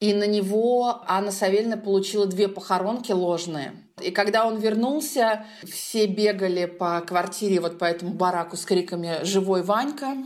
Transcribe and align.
и 0.00 0.14
на 0.14 0.26
него 0.26 1.02
Анна 1.06 1.32
Савельевна 1.32 1.76
получила 1.76 2.26
две 2.26 2.48
похоронки 2.48 3.10
ложные. 3.10 3.72
И 4.00 4.10
когда 4.12 4.46
он 4.46 4.58
вернулся, 4.58 5.44
все 5.64 6.06
бегали 6.06 6.66
по 6.66 7.00
квартире, 7.00 7.60
вот 7.60 7.78
по 7.78 7.84
этому 7.84 8.12
бараку 8.12 8.56
с 8.56 8.64
криками 8.64 9.24
«Живой 9.24 9.62
Ванька!». 9.62 10.16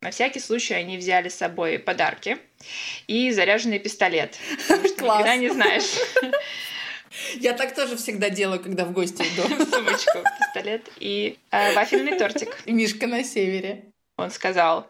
На 0.00 0.10
всякий 0.10 0.40
случай 0.40 0.74
они 0.74 0.96
взяли 0.96 1.28
с 1.28 1.34
собой 1.34 1.78
подарки 1.78 2.38
и 3.06 3.30
заряженный 3.30 3.78
пистолет. 3.78 4.36
Класс. 4.98 5.38
не 5.38 5.50
знаешь. 5.50 5.94
Я 7.36 7.52
так 7.52 7.74
тоже 7.74 7.96
всегда 7.96 8.30
делаю, 8.30 8.60
когда 8.60 8.84
в 8.84 8.92
гости 8.92 9.22
иду. 9.22 9.42
Сумочку, 9.70 10.18
пистолет 10.38 10.88
и 10.98 11.38
э, 11.50 11.74
вафельный 11.74 12.18
тортик. 12.18 12.56
И 12.64 12.72
Мишка 12.72 13.06
на 13.06 13.22
севере. 13.22 13.92
Он 14.16 14.30
сказал, 14.30 14.88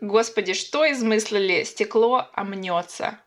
«Господи, 0.00 0.54
что 0.54 0.90
измыслили? 0.90 1.64
Стекло 1.64 2.30
омнется». 2.34 3.18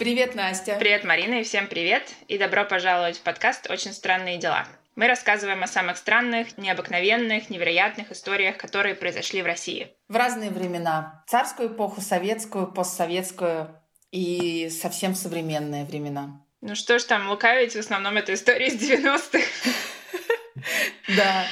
Привет, 0.00 0.34
Настя. 0.34 0.76
Привет, 0.78 1.04
Марина, 1.04 1.34
и 1.34 1.42
всем 1.42 1.66
привет, 1.66 2.14
и 2.26 2.38
добро 2.38 2.64
пожаловать 2.64 3.18
в 3.18 3.20
подкаст 3.20 3.68
«Очень 3.70 3.92
странные 3.92 4.38
дела». 4.38 4.66
Мы 4.96 5.06
рассказываем 5.06 5.62
о 5.62 5.66
самых 5.66 5.98
странных, 5.98 6.56
необыкновенных, 6.56 7.50
невероятных 7.50 8.10
историях, 8.10 8.56
которые 8.56 8.94
произошли 8.94 9.42
в 9.42 9.44
России. 9.44 9.94
В 10.08 10.16
разные 10.16 10.48
времена. 10.48 11.22
Царскую 11.26 11.68
эпоху, 11.68 12.00
советскую, 12.00 12.72
постсоветскую 12.72 13.78
и 14.10 14.70
совсем 14.70 15.14
современные 15.14 15.84
времена. 15.84 16.40
Ну 16.62 16.74
что 16.76 16.98
ж 16.98 17.04
там 17.04 17.28
лукавить, 17.28 17.76
в 17.76 17.78
основном 17.78 18.16
это 18.16 18.32
истории 18.32 18.68
из 18.68 18.80
90-х. 18.80 19.40
Да. 21.14 21.44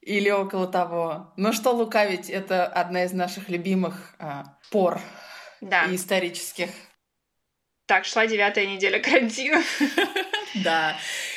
Или 0.00 0.30
около 0.30 0.66
того. 0.66 1.32
Но 1.36 1.52
что 1.52 1.70
лукавить, 1.70 2.30
это 2.30 2.66
одна 2.66 3.04
из 3.04 3.12
наших 3.12 3.48
любимых 3.48 4.16
а, 4.18 4.56
пор 4.72 5.00
Да. 5.60 5.86
исторических. 5.94 6.70
Так, 7.86 8.04
шла 8.04 8.26
девятая 8.26 8.66
неделя 8.66 8.98
карантина. 9.00 9.62
Да. 10.64 10.96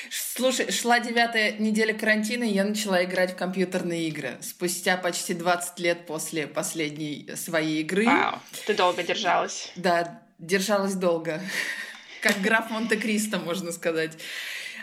Слушай, 0.10 0.72
шла 0.72 1.00
девятая 1.00 1.52
неделя 1.60 1.94
карантина, 1.94 2.46
и 2.46 2.54
я 2.54 2.64
начала 2.64 3.04
играть 3.04 3.34
в 3.34 3.36
компьютерные 3.36 4.08
игры. 4.08 4.38
Спустя 4.40 4.96
почти 4.96 5.34
20 5.34 5.80
лет 5.80 6.06
после 6.06 6.48
последней 6.48 7.30
своей 7.36 7.82
игры. 7.82 8.06
Вау, 8.06 8.40
ты 8.66 8.74
долго 8.74 9.04
держалась. 9.04 9.72
Да, 9.76 10.22
держалась 10.38 10.94
долго. 10.94 11.42
Как 12.22 12.40
граф 12.42 12.70
Монте-Кристо, 12.70 13.40
можно 13.40 13.74
сказать. 13.74 14.18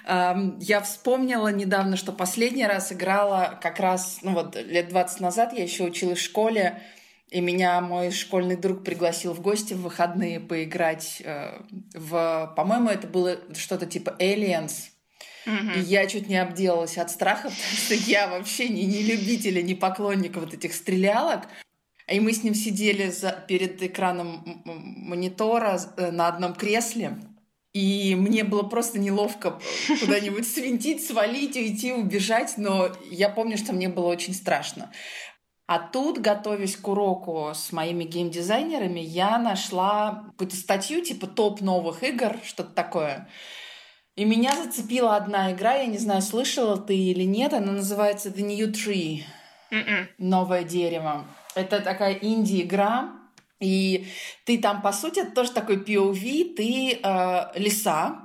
Я 0.06 0.83
вспомнила 0.84 1.48
недавно, 1.48 1.97
что 1.97 2.12
последний 2.12 2.67
раз 2.67 2.92
играла 2.92 3.59
как 3.62 3.81
раз, 3.81 4.19
ну 4.20 4.33
вот, 4.33 4.55
лет 4.55 4.89
20 4.91 5.20
назад, 5.20 5.55
я 5.55 5.62
еще 5.62 5.84
училась 5.84 6.19
в 6.19 6.25
школе, 6.25 6.83
и 7.30 7.41
меня 7.41 7.80
мой 7.80 8.12
школьный 8.12 8.56
друг 8.56 8.84
пригласил 8.84 9.32
в 9.32 9.41
гости 9.41 9.74
в 9.74 9.82
выходные 9.82 10.38
поиграть 10.38 11.20
э, 11.24 11.60
в... 11.94 12.52
По-моему, 12.56 12.88
это 12.88 13.08
было 13.08 13.38
что-то 13.55 13.86
типа 13.86 14.16
Aliens. 14.20 14.91
Мгм. 15.44 15.72
И 15.72 15.80
я 15.80 16.06
чуть 16.06 16.28
не 16.28 16.36
обделалась 16.36 16.98
от 16.98 17.10
страха, 17.10 17.42
потому 17.50 17.77
что 17.77 17.94
я 17.94 18.28
вообще 18.28 18.69
не, 18.69 18.84
не 18.86 19.02
любитель, 19.02 19.58
и 19.58 19.62
не 19.62 19.74
поклонник 19.74 20.36
вот 20.36 20.54
этих 20.54 20.72
стрелялок. 20.72 21.42
И 22.08 22.20
мы 22.20 22.32
с 22.32 22.44
ним 22.44 22.54
сидели 22.54 23.10
за, 23.10 23.32
перед 23.32 23.82
экраном 23.82 24.62
монитора 24.64 25.80
э, 25.97 26.12
на 26.12 26.28
одном 26.28 26.54
кресле. 26.54 27.19
И 27.72 28.14
мне 28.14 28.42
было 28.44 28.62
просто 28.62 28.98
неловко 28.98 29.60
куда-нибудь 30.00 30.48
свинтить, 30.48 31.04
свалить, 31.04 31.56
уйти, 31.56 31.92
убежать. 31.92 32.54
Но 32.56 32.91
я 33.10 33.28
помню, 33.28 33.58
что 33.58 33.72
мне 33.72 33.88
было 33.88 34.06
очень 34.06 34.32
страшно. 34.32 34.92
А 35.67 35.81
тут, 35.81 36.19
готовясь 36.19 36.77
к 36.77 36.86
уроку 36.86 37.50
с 37.53 37.72
моими 37.72 38.05
геймдизайнерами, 38.05 39.00
я 39.00 39.36
нашла 39.39 40.25
какую-то 40.27 40.54
статью 40.56 41.03
типа 41.03 41.27
топ 41.27 41.60
новых 41.60 42.04
игр, 42.04 42.37
что-то 42.44 42.71
такое. 42.71 43.28
И 44.15 44.25
меня 44.25 44.55
зацепила 44.55 45.16
одна 45.16 45.53
игра, 45.53 45.75
я 45.75 45.87
не 45.87 45.99
знаю, 45.99 46.22
слышала 46.22 46.78
ты 46.78 46.97
или 46.97 47.25
нет, 47.25 47.53
она 47.53 47.72
называется 47.72 48.28
The 48.31 48.43
New 48.43 48.71
Tree, 48.72 49.22
Мгм. 49.71 50.09
новое 50.19 50.62
дерево. 50.62 51.26
Это 51.55 51.81
такая 51.81 52.15
инди-игра, 52.15 53.10
и 53.59 54.06
ты 54.44 54.59
там, 54.59 54.82
по 54.82 54.93
сути, 54.93 55.21
это 55.21 55.32
тоже 55.32 55.50
такой 55.50 55.76
POV, 55.76 56.55
ты 56.55 57.00
э, 57.03 57.59
лиса, 57.59 58.22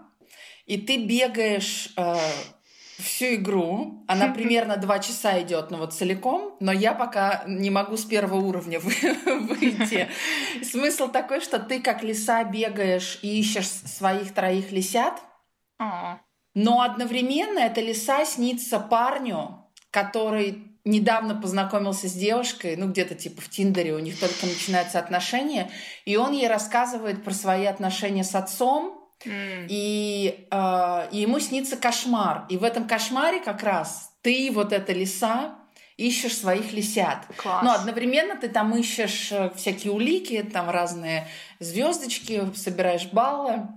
и 0.66 0.78
ты 0.78 1.06
бегаешь 1.06 1.92
э, 1.98 2.16
всю 3.02 3.36
игру. 3.36 4.04
Она 4.08 4.28
примерно 4.30 4.78
два 4.78 5.00
часа 5.00 5.42
идет, 5.42 5.72
ну 5.72 5.78
вот 5.78 5.94
целиком, 5.94 6.56
но 6.60 6.72
я 6.72 6.94
пока 6.94 7.44
не 7.48 7.70
могу 7.70 7.98
с 7.98 8.06
первого 8.06 8.40
уровня 8.40 8.80
вы- 8.80 9.14
выйти. 9.48 10.08
Смысл 10.64 11.10
такой, 11.10 11.42
что 11.42 11.60
ты 11.60 11.82
как 11.82 12.04
лиса 12.04 12.44
бегаешь 12.44 13.20
и 13.22 13.40
ищешь 13.40 13.68
своих 13.68 14.34
троих 14.34 14.72
лисят, 14.72 15.22
О, 15.80 16.20
но 16.54 16.82
одновременно 16.82 17.60
эта 17.60 17.82
лиса 17.82 18.26
снится 18.26 18.80
парню, 18.80 19.66
который 19.90 20.68
недавно 20.84 21.36
познакомился 21.36 22.08
с 22.08 22.14
девушкой, 22.14 22.76
ну 22.76 22.88
где-то 22.88 23.16
типа 23.16 23.42
в 23.42 23.50
Тиндере, 23.50 23.94
у 23.94 24.00
них 24.00 24.20
только 24.20 24.46
начинаются 24.46 25.00
отношения, 25.00 25.70
и 26.06 26.18
он 26.18 26.32
ей 26.34 26.48
рассказывает 26.48 27.24
про 27.24 27.34
свои 27.34 27.66
отношения 27.66 28.24
с 28.24 28.34
отцом, 28.36 29.01
и, 29.26 30.48
э, 30.50 31.08
и 31.12 31.18
ему 31.20 31.40
снится 31.40 31.78
кошмар. 31.78 32.46
И 32.50 32.58
в 32.58 32.64
этом 32.64 32.88
кошмаре 32.88 33.40
как 33.40 33.64
раз 33.64 34.14
ты, 34.22 34.52
вот 34.52 34.74
эта 34.74 34.94
лиса, 34.94 35.56
ищешь 35.98 36.38
своих 36.38 36.74
лисят. 36.74 37.28
Класс. 37.38 37.64
Но 37.64 37.74
одновременно 37.74 38.36
ты 38.36 38.50
там 38.50 38.76
ищешь 38.76 39.32
э, 39.32 39.52
всякие 39.56 39.94
улики, 39.94 40.42
там 40.44 40.70
разные 40.70 41.28
звездочки, 41.60 42.52
собираешь 42.56 43.08
баллы. 43.08 43.68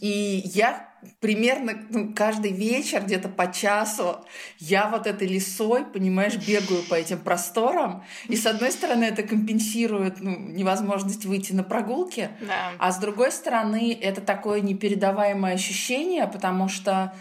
И 0.00 0.42
я 0.54 0.93
примерно 1.20 1.72
ну, 1.90 2.14
каждый 2.14 2.52
вечер, 2.52 3.02
где-то 3.02 3.28
по 3.28 3.52
часу, 3.52 4.24
я 4.58 4.88
вот 4.88 5.06
этой 5.06 5.28
лисой, 5.28 5.84
понимаешь, 5.84 6.36
бегаю 6.36 6.82
по 6.88 6.94
этим 6.94 7.18
просторам. 7.18 8.04
И 8.28 8.36
с 8.36 8.46
одной 8.46 8.72
стороны 8.72 9.04
это 9.04 9.22
компенсирует 9.22 10.20
ну, 10.20 10.36
невозможность 10.38 11.24
выйти 11.24 11.52
на 11.52 11.62
прогулки, 11.62 12.30
Да. 12.40 12.72
а 12.78 12.92
с 12.92 12.98
другой 12.98 13.32
стороны, 13.32 13.96
это 14.00 14.20
такое 14.20 14.60
непередаваемое 14.60 15.54
ощущение, 15.54 16.26
потому 16.26 16.68
что 16.68 17.14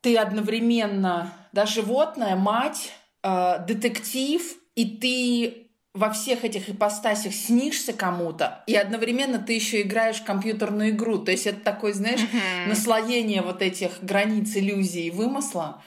ты 0.00 0.16
одновременно, 0.16 1.32
да, 1.52 1.66
животное, 1.66 2.36
мать, 2.36 2.92
э, 3.22 3.64
детектив, 3.66 4.42
и 4.74 4.96
ты 4.96 5.67
во 5.98 6.10
всех 6.10 6.44
этих 6.44 6.68
ипостасях 6.70 7.34
снишься 7.34 7.92
кому-то, 7.92 8.62
и 8.66 8.74
одновременно 8.76 9.38
ты 9.38 9.52
еще 9.54 9.80
играешь 9.82 10.20
в 10.20 10.24
компьютерную 10.24 10.90
игру. 10.90 11.18
То 11.18 11.32
есть 11.32 11.46
это 11.46 11.60
такое, 11.60 11.92
знаешь, 11.92 12.20
Мгм. 12.20 12.68
наслоение 12.68 13.42
вот 13.42 13.62
этих 13.62 14.02
границ 14.02 14.54
иллюзии 14.56 15.06
и 15.06 15.10
вымысла. 15.10 15.82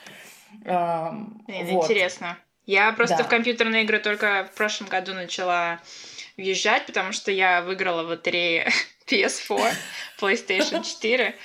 Эм, 0.65 1.43
Блин, 1.47 1.67
вот. 1.67 1.85
Интересно. 1.85 2.37
Я 2.65 2.91
просто 2.91 3.17
Да. 3.17 3.23
в 3.23 3.27
компьютерные 3.27 3.83
игры 3.83 3.99
только 3.99 4.47
в 4.51 4.55
прошлом 4.55 4.87
году 4.89 5.13
начала 5.13 5.79
въезжать, 6.37 6.85
потому 6.85 7.11
что 7.13 7.31
я 7.31 7.61
выиграла 7.61 8.03
в 8.03 8.07
лотерее 8.09 8.69
PS4, 9.07 9.73
PlayStation 10.19 10.83
4. 10.83 11.35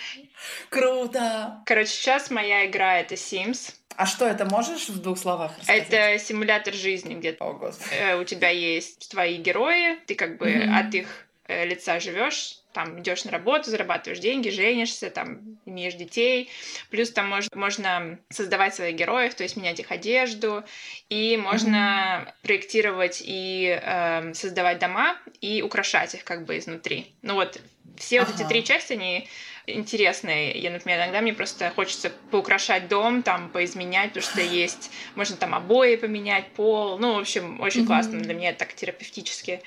Круто! 0.68 1.62
Короче, 1.66 1.88
сейчас 1.90 2.30
моя 2.30 2.66
игра 2.66 2.98
это 2.98 3.14
Sims. 3.14 3.74
А 3.96 4.06
что 4.06 4.26
это 4.26 4.44
можешь 4.44 4.88
в 4.88 5.00
двух 5.00 5.18
словах 5.18 5.58
рассказать? 5.58 5.88
Это 5.90 6.18
симулятор 6.22 6.74
жизни, 6.74 7.14
где 7.14 7.36
О, 7.40 7.52
Господи. 7.54 7.94
э, 7.94 8.16
у 8.20 8.24
тебя 8.24 8.50
есть 8.50 9.10
твои 9.10 9.36
герои, 9.36 9.96
ты 10.06 10.14
как 10.14 10.38
бы 10.38 10.50
Мгм. 10.50 10.76
от 10.76 10.94
их 10.94 11.26
э, 11.48 11.64
лица 11.64 11.98
живешь, 12.00 12.58
там 12.72 13.00
идешь 13.00 13.24
на 13.24 13.30
работу, 13.30 13.70
зарабатываешь 13.70 14.18
деньги, 14.20 14.48
женишься, 14.50 15.10
там 15.10 15.58
имеешь 15.64 15.94
детей. 15.94 16.50
Плюс 16.90 17.10
там 17.10 17.32
мож- 17.32 17.48
можно 17.54 18.18
создавать 18.28 18.74
своих 18.74 18.96
героев, 18.96 19.34
то 19.34 19.44
есть 19.44 19.56
менять 19.56 19.80
их 19.80 19.90
одежду, 19.92 20.64
и 21.08 21.36
можно 21.36 22.34
проектировать 22.42 23.22
и 23.24 23.78
эм, 23.82 24.34
создавать 24.34 24.78
дома 24.78 25.16
и 25.40 25.62
украшать 25.62 26.14
их 26.14 26.24
как 26.24 26.44
бы 26.44 26.58
изнутри. 26.58 27.14
Ну 27.22 27.34
вот 27.34 27.60
все 27.96 28.20
вот 28.20 28.28
эти 28.28 28.40
Ага. 28.42 28.48
три 28.48 28.64
части, 28.64 28.92
они 28.94 29.26
интересные. 29.66 30.52
Я, 30.58 30.70
например, 30.70 30.98
иногда 31.00 31.20
мне 31.20 31.32
просто 31.34 31.70
хочется 31.70 32.10
поукрашать 32.30 32.88
дом, 32.88 33.22
там, 33.22 33.50
поизменять, 33.50 34.12
потому 34.12 34.22
что 34.24 34.40
есть, 34.40 34.90
можно 35.14 35.36
там 35.36 35.54
обои 35.54 35.96
поменять, 35.96 36.52
пол. 36.54 36.98
Ну, 36.98 37.14
в 37.14 37.18
общем, 37.18 37.60
очень 37.60 37.80
Мгм. 37.80 37.88
классно 37.88 38.20
для 38.20 38.34
меня, 38.34 38.50
это 38.50 38.60
так 38.60 38.74
терапевтически. 38.74 39.62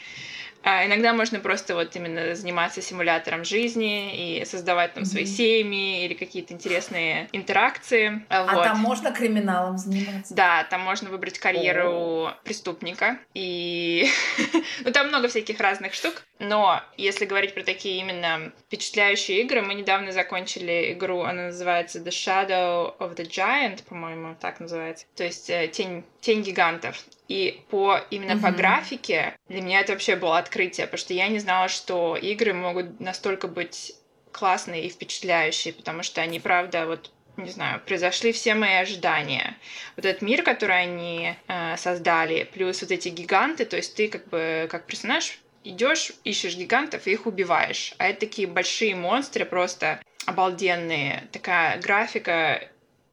А 0.64 0.86
иногда 0.86 1.14
можно 1.14 1.40
просто 1.40 1.76
вот 1.76 1.96
именно 1.96 2.36
заниматься 2.36 2.82
симулятором 2.82 3.46
жизни 3.46 4.40
и 4.40 4.46
создавать 4.46 4.94
там 4.94 5.06
свои 5.06 5.26
семьи 5.26 6.06
или 6.06 6.14
какие-то 6.14 6.54
интересные 6.54 7.30
интеракции. 7.32 8.26
А 8.30 8.44
вот. 8.54 8.64
там 8.64 8.78
можно 8.80 9.12
криминалом 9.12 9.78
заниматься? 9.78 10.34
Да, 10.34 10.64
там 10.66 10.82
можно 10.82 11.10
выбрать 11.10 11.40
карьеру 11.40 11.90
О. 11.90 12.34
преступника. 12.44 13.20
И 13.34 14.08
ну, 14.84 14.92
там 14.92 15.08
много 15.08 15.28
всяких 15.28 15.60
разных 15.60 15.94
штук. 15.94 16.24
Но 16.40 16.82
если 16.98 17.26
говорить 17.26 17.54
про 17.54 17.64
такие 17.64 18.00
именно 18.00 18.52
впечатляющие 18.68 19.42
игры, 19.42 19.62
мы 19.62 19.74
недавно 19.74 20.12
закончили 20.12 20.94
игру, 20.94 21.22
она 21.22 21.48
называется 21.48 22.00
The 22.00 22.10
Shadow 22.10 22.98
of 22.98 23.16
the 23.16 23.28
Giant, 23.28 23.84
по-моему, 23.88 24.36
так 24.40 24.60
называется. 24.60 25.06
То 25.16 25.24
есть 25.24 25.50
э, 25.50 25.68
тень, 25.68 26.04
тень 26.22 26.42
гигантов. 26.42 27.04
И 27.30 27.64
по 27.70 28.00
именно 28.10 28.34
mm-hmm. 28.34 28.42
по 28.42 28.52
графике 28.52 29.38
для 29.48 29.62
меня 29.62 29.80
это 29.82 29.94
вообще 29.94 30.16
было 30.16 30.40
открытие, 30.40 30.88
потому 30.88 30.98
что 30.98 31.14
я 31.14 31.28
не 31.28 31.40
знала, 31.40 31.70
что 31.70 32.18
игры 32.18 32.54
могут 32.54 33.00
настолько 33.00 33.48
быть 33.48 33.94
классные 34.32 34.86
и 34.86 34.90
впечатляющие, 34.90 35.74
потому 35.74 36.04
что 36.04 36.22
они, 36.22 36.40
правда, 36.40 36.88
вот 36.88 37.12
не 37.38 37.52
знаю, 37.52 37.80
произошли 37.86 38.32
все 38.32 38.54
мои 38.56 38.74
ожидания. 38.74 39.56
Вот 39.96 40.06
этот 40.06 40.22
мир, 40.22 40.44
который 40.44 40.82
они 40.82 41.36
э, 41.48 41.78
создали, 41.78 42.44
плюс 42.44 42.82
вот 42.82 42.92
эти 42.92 43.10
гиганты, 43.10 43.64
то 43.64 43.78
есть 43.78 43.96
ты 43.96 44.10
как 44.10 44.28
бы 44.28 44.68
как 44.70 44.86
персонаж 44.86 45.40
идешь, 45.64 46.12
ищешь 46.24 46.56
гигантов 46.56 47.08
и 47.08 47.12
их 47.12 47.26
убиваешь. 47.26 47.94
А 47.98 48.08
это 48.08 48.22
такие 48.22 48.48
большие 48.48 48.96
монстры, 48.96 49.46
просто 49.46 50.02
обалденные. 50.26 51.28
Такая 51.32 51.80
графика. 51.80 52.68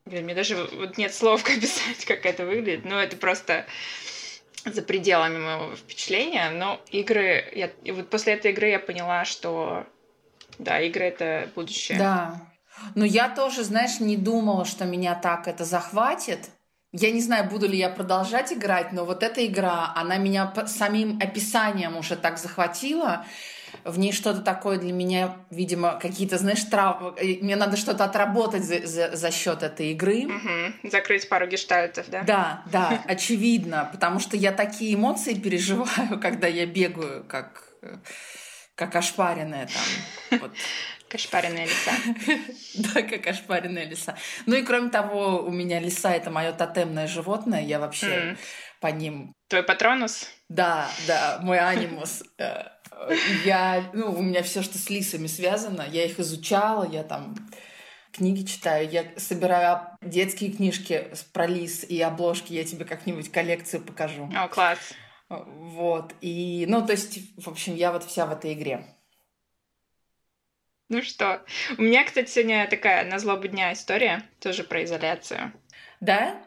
Блин, 0.06 0.24
мне 0.24 0.34
даже 0.34 0.56
вот 0.56 0.96
нет 0.98 1.12
слов, 1.12 1.44
описать, 1.56 2.04
как 2.06 2.24
это 2.24 2.46
выглядит. 2.46 2.84
Но 2.84 3.00
это 3.00 3.16
просто 3.16 3.66
за 4.64 4.82
пределами 4.82 5.38
моего 5.38 5.76
впечатления, 5.76 6.50
но 6.50 6.80
игры... 6.90 7.44
Я, 7.54 7.70
и 7.84 7.92
вот 7.92 8.08
после 8.08 8.34
этой 8.34 8.52
игры 8.52 8.68
я 8.68 8.78
поняла, 8.80 9.24
что 9.24 9.86
да, 10.58 10.80
игры— 10.80 11.04
это 11.06 11.48
будущее. 11.54 11.98
Да. 11.98 12.40
Но 12.94 13.04
я 13.04 13.28
тоже, 13.28 13.64
знаешь, 13.64 14.00
не 14.00 14.16
думала, 14.16 14.64
что 14.64 14.84
меня 14.84 15.14
так 15.14 15.48
это 15.48 15.64
захватит. 15.64 16.50
Я 16.92 17.10
не 17.10 17.20
знаю, 17.20 17.48
буду 17.48 17.68
ли 17.68 17.76
я 17.76 17.90
продолжать 17.90 18.52
играть, 18.52 18.92
но 18.92 19.04
вот 19.04 19.22
эта 19.22 19.44
игра, 19.44 19.92
она 19.94 20.16
меня 20.16 20.52
самим 20.66 21.18
описанием 21.20 21.96
уже 21.96 22.16
так 22.16 22.38
захватила 22.38 23.24
в 23.86 23.98
ней 23.98 24.12
что-то 24.12 24.40
такое 24.40 24.78
для 24.78 24.92
меня, 24.92 25.36
видимо, 25.50 25.98
какие-то, 26.00 26.38
знаешь, 26.38 26.62
травмы. 26.64 27.12
Мне 27.40 27.56
надо 27.56 27.76
что-то 27.76 28.04
отработать 28.04 28.64
за, 28.64 28.86
за, 28.86 29.16
за 29.16 29.30
счет 29.30 29.62
этой 29.62 29.92
игры. 29.92 30.26
Угу. 30.26 30.90
Закрыть 30.90 31.28
пару 31.28 31.46
гештальтов, 31.46 32.08
да? 32.08 32.22
Да, 32.22 32.62
да, 32.70 33.02
очевидно, 33.08 33.88
потому 33.92 34.20
что 34.20 34.36
я 34.36 34.52
такие 34.52 34.94
эмоции 34.94 35.34
переживаю, 35.34 36.18
когда 36.20 36.46
я 36.46 36.66
бегаю, 36.66 37.24
как 37.24 37.62
как 38.76 38.94
ошпаренная 38.94 39.66
там. 39.66 40.40
Вот. 40.40 40.52
Кошпаренная 41.08 41.66
лиса. 41.66 41.92
да, 42.74 43.02
как 43.02 43.26
ошпаренная 43.28 43.84
лиса. 43.84 44.16
Ну 44.44 44.56
и 44.56 44.62
кроме 44.62 44.90
того, 44.90 45.38
у 45.38 45.50
меня 45.50 45.78
лиса— 45.78 46.12
это 46.14 46.30
мое 46.30 46.52
тотемное 46.52 47.06
животное. 47.06 47.62
Я 47.62 47.78
вообще 47.78 48.36
по 48.80 48.88
ним... 48.88 49.32
Твой 49.48 49.62
патронус? 49.62 50.28
Да, 50.48 50.88
да, 51.06 51.38
мой 51.42 51.58
анимус. 51.58 52.24
Э, 52.96 53.14
я, 53.44 53.90
ну, 53.92 54.12
у 54.12 54.22
меня 54.22 54.42
все, 54.42 54.62
что 54.62 54.78
с 54.78 54.90
лисами 54.90 55.26
связано, 55.26 55.86
я 55.88 56.04
их 56.04 56.18
изучала, 56.18 56.88
я 56.90 57.02
там 57.04 57.34
книги 58.12 58.44
читаю, 58.44 58.88
я 58.88 59.04
собираю 59.16 59.80
детские 60.00 60.50
книжки 60.50 61.08
про 61.32 61.46
лис 61.46 61.84
и 61.84 62.00
обложки, 62.00 62.52
я 62.52 62.64
тебе 62.64 62.84
как-нибудь 62.84 63.30
коллекцию 63.30 63.82
покажу. 63.82 64.30
О, 64.34 64.48
класс. 64.48 64.78
Вот, 65.28 66.14
и, 66.20 66.66
ну, 66.68 66.86
то 66.86 66.92
есть, 66.92 67.18
в 67.36 67.48
общем, 67.48 67.74
я 67.74 67.92
вот 67.92 68.04
вся 68.04 68.26
в 68.26 68.32
этой 68.32 68.54
игре. 68.54 68.86
Ну 70.88 71.02
что, 71.02 71.42
у 71.78 71.82
меня, 71.82 72.04
кстати, 72.04 72.30
сегодня 72.30 72.68
такая 72.70 73.04
на 73.10 73.18
злобу 73.18 73.48
дня 73.48 73.72
история, 73.72 74.22
тоже 74.38 74.62
про 74.62 74.84
изоляцию. 74.84 75.52
Да? 76.00 76.40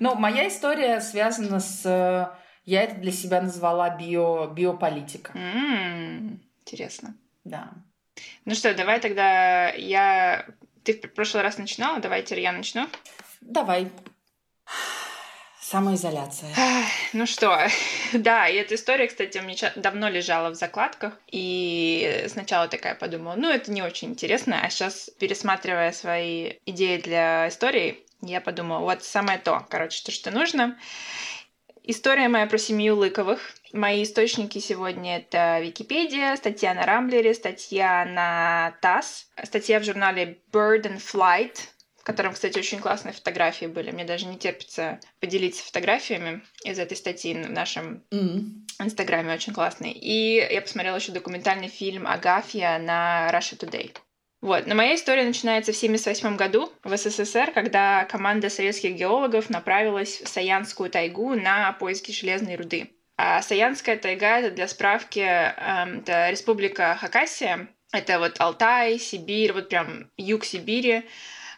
Ну, 0.00 0.14
моя 0.14 0.48
история 0.48 1.02
связана 1.02 1.60
с 1.60 2.38
я 2.64 2.82
это 2.82 2.94
для 2.96 3.12
себя 3.12 3.40
назвала 3.40 3.90
био, 3.90 4.46
биополитика. 4.46 5.32
Mm, 5.32 6.38
интересно. 6.64 7.14
Да. 7.44 7.70
Ну 8.44 8.54
что, 8.54 8.74
давай 8.74 9.00
тогда 9.00 9.70
я... 9.70 10.46
Ты 10.82 10.94
в 10.94 11.14
прошлый 11.14 11.42
раз 11.42 11.58
начинала, 11.58 11.98
давай 12.00 12.22
теперь 12.22 12.40
я 12.40 12.52
начну. 12.52 12.88
Давай. 13.40 13.90
Самоизоляция. 15.60 16.54
Ну 17.14 17.26
что, 17.26 17.58
да, 18.12 18.48
и 18.48 18.56
эта 18.56 18.74
история, 18.74 19.08
кстати, 19.08 19.38
у 19.38 19.42
меня 19.42 19.72
давно 19.76 20.08
лежала 20.08 20.50
в 20.50 20.54
закладках, 20.54 21.18
и 21.32 22.26
сначала 22.28 22.68
такая 22.68 22.94
подумала, 22.94 23.34
ну, 23.34 23.48
это 23.48 23.72
не 23.72 23.82
очень 23.82 24.10
интересно, 24.10 24.60
а 24.62 24.68
сейчас, 24.68 25.10
пересматривая 25.18 25.92
свои 25.92 26.54
идеи 26.66 26.98
для 26.98 27.48
истории, 27.48 28.04
я 28.20 28.40
подумала, 28.40 28.80
вот 28.80 29.02
самое 29.04 29.38
то, 29.38 29.66
короче, 29.70 30.04
то, 30.04 30.12
что 30.12 30.30
нужно. 30.30 30.78
История 31.86 32.28
моя 32.28 32.46
про 32.46 32.56
семью 32.56 32.96
Лыковых. 32.96 33.40
Мои 33.74 34.04
источники 34.04 34.58
сегодня 34.58 35.18
это 35.18 35.60
Википедия, 35.60 36.34
статья 36.36 36.72
на 36.72 36.86
Рамблере, 36.86 37.34
статья 37.34 38.06
на 38.06 38.74
ТАСС, 38.80 39.26
статья 39.42 39.80
в 39.80 39.84
журнале 39.84 40.38
Bird 40.50 40.84
and 40.84 40.96
Flight, 40.96 41.58
в 42.00 42.04
котором, 42.04 42.32
кстати, 42.32 42.58
очень 42.58 42.78
классные 42.78 43.12
фотографии 43.12 43.66
были. 43.66 43.90
Мне 43.90 44.06
даже 44.06 44.24
не 44.24 44.38
терпится 44.38 44.98
поделиться 45.20 45.62
фотографиями 45.62 46.40
из 46.64 46.78
этой 46.78 46.96
статьи 46.96 47.34
в 47.34 47.50
нашем 47.50 48.02
инстаграме, 48.80 49.32
mm-hmm. 49.32 49.34
очень 49.34 49.52
классный. 49.52 49.92
И 49.92 50.36
я 50.36 50.62
посмотрела 50.62 50.96
еще 50.96 51.12
документальный 51.12 51.68
фильм 51.68 52.06
«Агафья» 52.06 52.78
на 52.78 53.28
Russia 53.30 53.58
Today. 53.58 53.94
Вот. 54.44 54.66
Но 54.66 54.74
моя 54.74 54.94
история 54.94 55.24
начинается 55.24 55.72
в 55.72 55.76
1978 55.76 56.36
году 56.36 56.70
в 56.82 56.94
СССР, 56.94 57.50
когда 57.54 58.04
команда 58.04 58.50
советских 58.50 58.94
геологов 58.94 59.48
направилась 59.48 60.20
в 60.20 60.28
Саянскую 60.28 60.90
тайгу 60.90 61.34
на 61.34 61.72
поиски 61.72 62.12
железной 62.12 62.56
руды. 62.56 62.90
А 63.16 63.40
Саянская 63.40 63.96
тайга— 63.96 64.38
это 64.40 64.50
для 64.54 64.68
справки 64.68 65.20
э, 65.20 65.98
это 66.00 66.28
республика 66.28 66.94
Хакасия. 67.00 67.68
Это 67.90 68.18
вот 68.18 68.38
Алтай, 68.38 68.98
Сибирь, 68.98 69.54
вот 69.54 69.70
прям 69.70 70.10
юг 70.18 70.44
Сибири, 70.44 71.08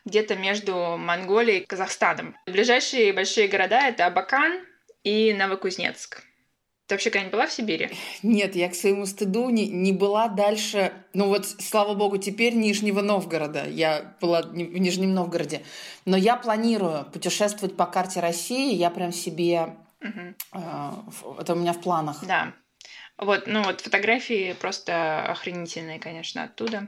где-то 0.04 0.36
между 0.36 0.96
Монголией 0.96 1.62
и 1.62 1.66
Казахстаном. 1.66 2.36
Ближайшие 2.46 3.12
большие 3.12 3.48
города— 3.48 3.80
это 3.88 4.06
Абакан 4.06 4.64
и 5.02 5.34
Новокузнецк. 5.34 6.22
Ты 6.86 6.94
вообще 6.94 7.10
когда-нибудь 7.10 7.32
была 7.32 7.46
в 7.48 7.52
Сибири? 7.52 7.90
Нет, 8.22 8.54
я 8.54 8.68
к 8.68 8.74
своему 8.76 9.06
стыду 9.06 9.48
не, 9.48 9.66
не 9.66 9.92
была 9.92 10.28
дальше. 10.28 10.92
Ну 11.14 11.26
вот, 11.26 11.44
слава 11.46 11.94
богу, 11.94 12.16
теперь 12.18 12.54
Нижнего 12.54 13.00
Новгорода. 13.00 13.68
Я 13.68 14.14
была 14.20 14.42
в 14.42 14.54
Нижнем 14.54 15.12
Новгороде. 15.12 15.62
Но 16.04 16.16
я 16.16 16.36
планирую 16.36 17.04
путешествовать 17.06 17.76
по 17.76 17.86
карте 17.86 18.20
России. 18.20 18.72
Я 18.74 18.90
прям 18.90 19.12
себе... 19.12 19.74
Угу. 20.00 20.34
Э, 20.52 20.90
это 21.40 21.54
у 21.54 21.56
меня 21.56 21.72
в 21.72 21.80
планах. 21.80 22.24
Да. 22.24 22.52
Вот, 23.18 23.48
ну 23.48 23.64
вот 23.64 23.80
фотографии 23.80 24.54
просто 24.60 25.24
охренительные, 25.24 25.98
конечно, 25.98 26.44
оттуда. 26.44 26.86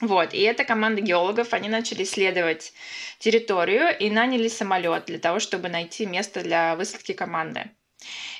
Вот, 0.00 0.34
и 0.34 0.40
эта 0.40 0.64
команда 0.64 1.00
геологов, 1.00 1.54
они 1.54 1.68
начали 1.68 2.02
исследовать 2.02 2.72
территорию 3.18 3.96
и 3.96 4.10
наняли 4.10 4.48
самолет 4.48 5.06
для 5.06 5.18
того, 5.18 5.38
чтобы 5.38 5.68
найти 5.68 6.04
место 6.04 6.42
для 6.42 6.76
высадки 6.76 7.12
команды. 7.12 7.70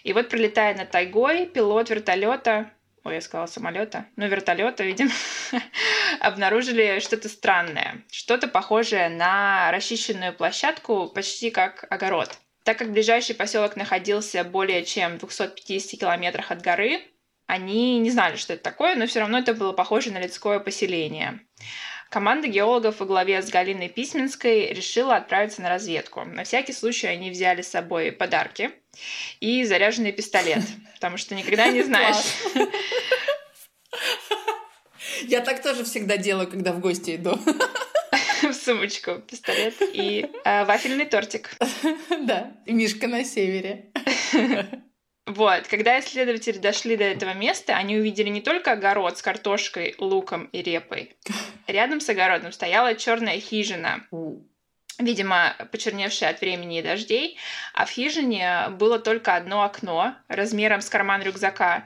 И 0.02 0.12
вот 0.12 0.28
прилетая 0.28 0.74
над 0.74 0.90
тайгой, 0.90 1.46
пилот 1.46 1.90
вертолета, 1.90 2.70
ой, 3.04 3.14
я 3.14 3.20
сказала 3.20 3.46
самолета, 3.46 4.06
ну 4.16 4.26
вертолета, 4.26 4.84
видимо, 4.84 5.10
обнаружили 6.20 7.00
что-то 7.00 7.28
странное, 7.28 8.04
что-то 8.10 8.48
похожее 8.48 9.08
на 9.08 9.70
расчищенную 9.72 10.32
площадку, 10.34 11.08
почти 11.08 11.50
как 11.50 11.86
огород. 11.90 12.38
Так 12.64 12.78
как 12.78 12.90
ближайший 12.90 13.36
поселок 13.36 13.76
находился 13.76 14.42
более 14.42 14.84
чем 14.84 15.16
в 15.16 15.18
250 15.20 16.00
километрах 16.00 16.50
от 16.50 16.62
горы, 16.62 17.00
они 17.46 18.00
не 18.00 18.10
знали, 18.10 18.36
что 18.36 18.54
это 18.54 18.64
такое, 18.64 18.96
но 18.96 19.06
все 19.06 19.20
равно 19.20 19.38
это 19.38 19.54
было 19.54 19.72
похоже 19.72 20.10
на 20.10 20.20
людское 20.20 20.58
поселение. 20.58 21.40
Команда 22.16 22.48
геологов 22.48 23.00
во 23.00 23.04
главе 23.04 23.42
с 23.42 23.50
Галиной 23.50 23.90
Письменской 23.90 24.72
решила 24.72 25.16
отправиться 25.16 25.60
на 25.60 25.68
разведку. 25.68 26.24
На 26.24 26.44
всякий 26.44 26.72
случай 26.72 27.08
они 27.08 27.30
взяли 27.30 27.60
с 27.60 27.68
собой 27.68 28.10
подарки 28.10 28.70
и 29.38 29.62
заряженный 29.64 30.12
пистолет, 30.12 30.62
потому 30.94 31.18
что 31.18 31.34
никогда 31.34 31.68
не 31.68 31.82
знаешь. 31.84 32.24
Я 35.24 35.42
так 35.42 35.62
тоже 35.62 35.84
всегда 35.84 36.16
делаю, 36.16 36.48
когда 36.48 36.72
в 36.72 36.80
гости 36.80 37.16
иду. 37.16 37.38
В 38.42 38.54
сумочку 38.54 39.16
пистолет 39.16 39.74
и 39.82 40.26
э, 40.42 40.64
вафельный 40.64 41.04
тортик. 41.04 41.54
Да, 42.22 42.50
Мишка 42.64 43.08
на 43.08 43.24
севере. 43.24 43.90
Вот, 45.26 45.66
когда 45.66 46.00
исследователи 46.00 46.56
дошли 46.56 46.96
до 46.96 47.04
этого 47.04 47.34
места, 47.34 47.76
они 47.76 47.98
увидели 47.98 48.30
не 48.30 48.40
только 48.40 48.72
огород 48.72 49.18
с 49.18 49.22
картошкой, 49.22 49.94
луком 49.98 50.44
и 50.52 50.62
репой. 50.62 51.14
Рядом 51.66 52.00
с 52.00 52.08
огородом 52.08 52.52
стояла 52.52 52.94
черная 52.94 53.40
хижина, 53.40 54.06
видимо, 54.98 55.56
почерневшая 55.72 56.30
от 56.30 56.40
времени 56.40 56.78
и 56.78 56.82
дождей, 56.82 57.36
а 57.74 57.84
в 57.86 57.90
хижине 57.90 58.68
было 58.70 58.98
только 58.98 59.34
одно 59.34 59.62
окно 59.62 60.14
размером 60.28 60.80
с 60.80 60.88
карман 60.88 61.22
рюкзака. 61.22 61.84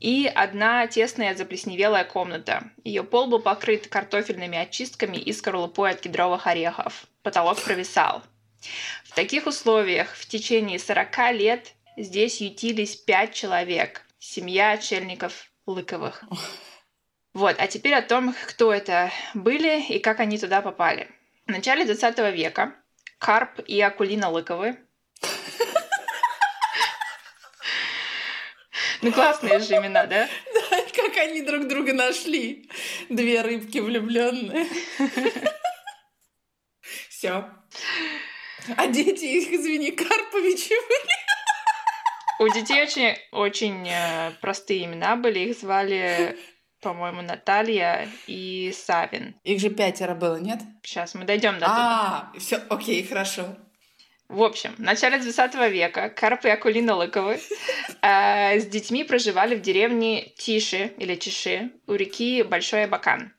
и 0.00 0.26
одна 0.26 0.86
тесная 0.86 1.34
заплесневелая 1.34 2.04
комната. 2.04 2.64
Ее 2.82 3.04
пол 3.04 3.28
был 3.28 3.38
покрыт 3.38 3.86
картофельными 3.86 4.58
очистками 4.58 5.16
и 5.16 5.32
скорлупой 5.32 5.92
от 5.92 6.00
кедровых 6.00 6.46
орехов. 6.46 7.06
Потолок 7.22 7.62
провисал. 7.62 8.22
В 9.04 9.14
таких 9.14 9.46
условиях 9.46 10.14
в 10.14 10.26
течение 10.26 10.78
40 10.78 11.32
лет 11.32 11.72
здесь 11.96 12.40
ютились 12.40 12.96
пять 12.96 13.32
человек. 13.34 14.02
Семья 14.18 14.72
отшельников 14.72 15.50
Лыковых. 15.66 16.24
Вот, 17.34 17.56
а 17.58 17.66
теперь 17.66 17.94
о 17.94 18.02
том, 18.02 18.34
кто 18.46 18.72
это 18.72 19.10
были 19.34 19.82
и 19.82 19.98
как 19.98 20.20
они 20.20 20.38
туда 20.38 20.62
попали. 20.62 21.08
В 21.46 21.50
начале 21.50 21.84
20 21.84 22.18
века 22.32 22.74
Карп 23.18 23.60
и 23.66 23.80
Акулина 23.80 24.30
Лыковы 24.30 24.78
Ну, 29.02 29.12
классные 29.12 29.58
же 29.58 29.74
имена, 29.74 30.06
да? 30.06 30.26
Да, 30.54 30.80
как 30.94 31.16
они 31.18 31.42
друг 31.42 31.68
друга 31.68 31.92
нашли. 31.92 32.70
Две 33.10 33.42
рыбки 33.42 33.78
влюбленные. 33.78 34.66
Все. 37.10 37.44
А 38.76 38.86
дети 38.86 39.24
их, 39.24 39.52
извини, 39.52 39.90
Карповичи 39.90 40.74
были. 40.88 41.14
У 42.38 42.48
детей 42.48 42.82
очень, 42.82 43.14
очень 43.30 43.86
э, 43.86 44.32
простые 44.40 44.86
имена 44.86 45.16
были. 45.16 45.40
Их 45.40 45.58
звали, 45.58 46.38
по-моему, 46.84 47.22
Наталья 47.22 48.06
и 48.26 48.72
Савин. 48.76 49.34
Их 49.42 49.58
же 49.58 49.70
пятеро 49.70 50.14
было, 50.14 50.36
нет? 50.36 50.60
Сейчас 50.82 51.14
мы 51.14 51.24
дойдем 51.24 51.58
до 51.58 51.66
А, 51.66 52.32
все, 52.38 52.60
окей, 52.68 53.02
хорошо. 53.02 53.56
В 54.28 54.42
общем, 54.42 54.74
в 54.76 54.80
начале 54.80 55.18
20 55.18 55.54
века 55.72 56.10
Карп 56.10 56.44
и 56.44 56.50
Акулина 56.50 56.94
Лыковы 56.94 57.40
э, 58.02 58.60
с 58.60 58.66
детьми 58.66 59.02
проживали 59.04 59.54
в 59.54 59.62
деревне 59.62 60.32
Тиши 60.36 60.92
или 60.98 61.14
Чиши 61.14 61.70
у 61.86 61.94
реки 61.94 62.42
Большой 62.42 62.84
Абакан. 62.84 63.32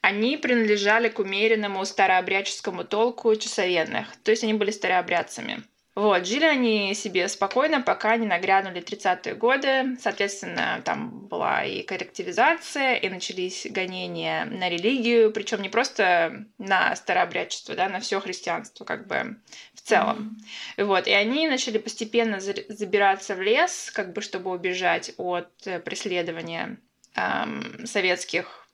Они 0.00 0.38
принадлежали 0.38 1.08
к 1.08 1.18
умеренному 1.18 1.84
старообрядческому 1.84 2.84
толку 2.84 3.34
часовенных, 3.36 4.16
то 4.22 4.30
есть 4.30 4.44
они 4.44 4.54
были 4.54 4.70
старообрядцами. 4.70 5.62
Вот, 5.98 6.28
жили 6.28 6.44
они 6.44 6.94
себе 6.94 7.28
спокойно, 7.28 7.80
пока 7.80 8.16
не 8.16 8.24
нагрянули 8.24 8.80
30-е 8.80 9.34
годы. 9.34 9.96
Соответственно, 10.00 10.80
там 10.84 11.26
была 11.26 11.64
и 11.64 11.82
коллективизация, 11.82 12.94
и 12.94 13.08
начались 13.08 13.66
гонения 13.68 14.44
на 14.44 14.68
религию, 14.68 15.32
причем 15.32 15.60
не 15.60 15.68
просто 15.68 16.44
на 16.56 16.94
старообрядчество, 16.94 17.74
да, 17.74 17.88
на 17.88 17.98
все 17.98 18.20
христианство, 18.20 18.84
как 18.84 19.08
бы 19.08 19.38
в 19.74 19.80
целом. 19.80 20.38
Mm-hmm. 20.76 20.84
Вот, 20.84 21.08
и 21.08 21.12
они 21.12 21.48
начали 21.48 21.78
постепенно 21.78 22.38
забираться 22.38 23.34
в 23.34 23.42
лес, 23.42 23.90
как 23.92 24.12
бы 24.12 24.20
чтобы 24.22 24.52
убежать 24.52 25.14
от 25.16 25.50
э, 25.64 25.80
преследования 25.80 26.78
эм, 27.16 27.86
советских, 27.86 28.68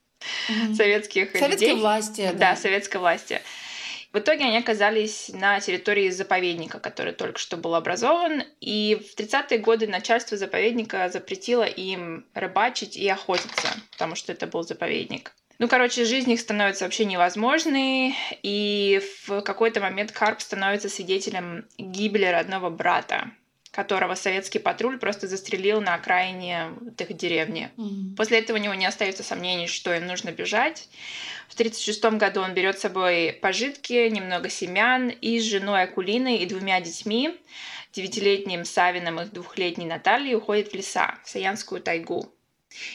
mm-hmm. 0.51 0.75
советских 0.75 1.31
Советской 1.31 1.69
людей. 1.69 1.81
власти. 1.81 2.31
Да. 2.35 2.51
да, 2.51 2.57
советской 2.57 2.99
власти. 2.99 3.41
В 4.15 4.21
итоге 4.21 4.45
они 4.45 4.59
оказались 4.59 5.29
на 5.35 5.59
территории 5.59 6.09
заповедника, 6.09 6.79
который 6.79 7.13
только 7.13 7.41
что 7.41 7.57
был 7.57 7.75
образован, 7.75 8.45
и 8.61 8.95
в 8.95 9.19
30-е 9.19 9.59
годы 9.59 9.89
начальство 9.89 10.37
заповедника 10.37 11.09
запретило 11.09 11.65
им 11.65 12.25
рыбачить 12.33 12.97
и 12.97 13.09
охотиться, 13.09 13.69
потому 13.91 14.15
что 14.15 14.31
это 14.31 14.47
был 14.47 14.63
заповедник. 14.63 15.33
Ну, 15.59 15.67
короче, 15.67 16.05
жизнь 16.05 16.31
их 16.31 16.39
становится 16.39 16.85
вообще 16.85 17.07
невозможной, 17.07 18.15
и 18.45 19.03
в 19.27 19.41
какой-то 19.41 19.81
момент 19.81 20.13
Карп 20.13 20.41
становится 20.41 20.89
свидетелем 20.89 21.67
гибели 21.77 22.27
родного 22.27 22.71
брата, 22.71 23.33
которого 23.75 24.15
советский 24.15 24.61
патруль 24.61 24.99
просто 24.99 25.27
застрелил 25.27 25.81
на 25.81 25.95
окраине 25.95 26.71
их 26.97 27.17
деревни. 27.17 27.71
Mm-hmm. 27.77 28.17
После 28.17 28.39
этого 28.39 28.57
у 28.57 28.61
него 28.61 28.75
не 28.75 28.87
остается 28.87 29.25
сомнений, 29.25 29.67
что 29.67 29.93
им 29.93 30.07
нужно 30.07 30.31
бежать. 30.31 30.89
В 31.49 31.55
1936 31.55 32.05
году 32.19 32.41
он 32.41 32.55
берет 32.55 32.79
с 32.79 32.83
собой 32.83 33.33
пожитки, 33.43 34.09
немного 34.09 34.49
семян 34.49 35.09
и 35.09 35.41
с 35.41 35.43
женой 35.43 35.83
Акулиной 35.83 36.37
и 36.37 36.47
двумя 36.47 36.81
детьми, 36.81 37.35
девятилетним 37.93 38.65
Савином 38.65 39.21
и 39.21 39.25
двухлетней 39.25 39.87
Натальей, 39.87 40.37
уходит 40.37 40.71
в 40.71 40.75
леса, 40.75 41.19
в 41.25 41.29
Саянскую 41.29 41.81
тайгу. 41.83 42.33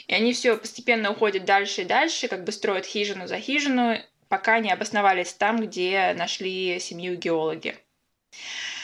И 0.08 0.14
они 0.14 0.32
все 0.32 0.58
постепенно 0.58 1.12
уходят 1.12 1.44
дальше 1.44 1.82
и 1.82 1.86
дальше, 1.86 2.30
как 2.30 2.46
бы 2.46 2.54
строят 2.54 2.86
хижину 2.86 3.28
за 3.28 3.40
хижину, 3.40 3.98
пока 4.30 4.60
не 4.60 4.72
обосновались 4.72 5.34
там, 5.34 5.60
где 5.60 6.14
нашли 6.18 6.80
семью 6.80 7.18
геологи. 7.18 7.78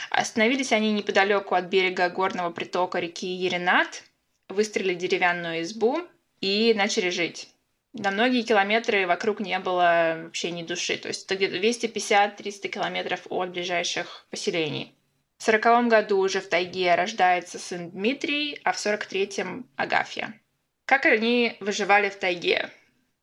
Остановились 0.09 0.71
они 0.71 0.91
неподалеку 0.91 1.55
от 1.55 1.65
берега 1.65 2.09
горного 2.09 2.51
притока 2.51 2.99
реки 2.99 3.27
Еринат, 3.27 4.03
выстроили 4.49 4.93
деревянную 4.93 5.61
избу 5.61 6.01
и 6.41 6.73
начали 6.75 7.09
жить. 7.09 7.49
На 7.93 8.11
многие 8.11 8.41
километры 8.41 9.07
вокруг 9.07 9.39
не 9.39 9.57
было 9.59 10.21
вообще 10.23 10.51
ни 10.51 10.63
души. 10.63 10.97
То 10.97 11.07
есть 11.07 11.25
это 11.25 11.35
где-то 11.35 11.55
250-300 11.57 12.67
километров 12.67 13.21
от 13.29 13.51
ближайших 13.51 14.27
поселений. 14.29 14.93
В 15.37 15.43
сороковом 15.43 15.89
году 15.89 16.19
уже 16.19 16.41
в 16.41 16.49
тайге 16.49 16.95
рождается 16.95 17.57
сын 17.57 17.91
Дмитрий, 17.91 18.59
а 18.63 18.73
в 18.73 18.79
сорок 18.79 19.05
третьем 19.05 19.69
Агафья. 19.75 20.39
Как 20.85 21.05
они 21.05 21.57
выживали 21.59 22.09
в 22.09 22.17
тайге? 22.17 22.69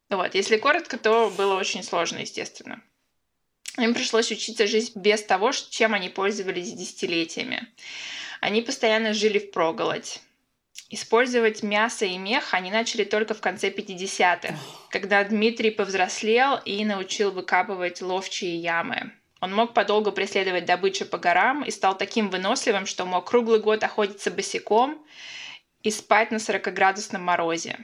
Вот, 0.09 0.35
если 0.35 0.57
коротко, 0.57 0.99
то 0.99 1.31
было 1.37 1.59
очень 1.59 1.83
сложно, 1.83 2.19
естественно. 2.19 2.83
Им 3.79 3.95
пришлось 3.95 4.31
учиться 4.31 4.67
жить 4.67 4.93
без 4.95 5.23
того, 5.23 5.52
чем 5.52 5.95
они 5.95 6.09
пользовались 6.09 6.73
десятилетиями. 6.73 7.69
Они 8.41 8.61
постоянно 8.61 9.14
жили 9.14 9.38
в 9.38 9.50
проголодь. 9.50 10.21
Использовать 10.91 11.62
мясо 11.62 12.05
и 12.05 12.19
мех 12.19 12.52
они 12.52 12.71
начали 12.71 13.05
только 13.05 13.33
в 13.33 13.41
конце 13.41 13.71
50-х, 13.71 14.55
когда 14.91 15.25
Дмитрий 15.25 15.71
повзрослел 15.71 16.59
и 16.67 16.85
научил 16.85 17.31
выкапывать 17.31 18.02
ловчие 18.02 18.57
ямы. 18.57 19.12
Он 19.41 19.55
мог 19.55 19.73
подолгу 19.73 20.12
преследовать 20.12 20.67
добычу 20.67 21.07
по 21.07 21.17
горам 21.17 21.64
и 21.64 21.71
стал 21.71 21.97
таким 21.97 22.29
выносливым, 22.29 22.85
что 22.85 23.07
мог 23.07 23.29
круглый 23.29 23.61
год 23.61 23.83
охотиться 23.83 24.31
босиком 24.31 25.02
и 25.83 25.91
спать 25.91 26.31
на 26.31 26.37
40-градусном 26.37 27.23
морозе. 27.23 27.79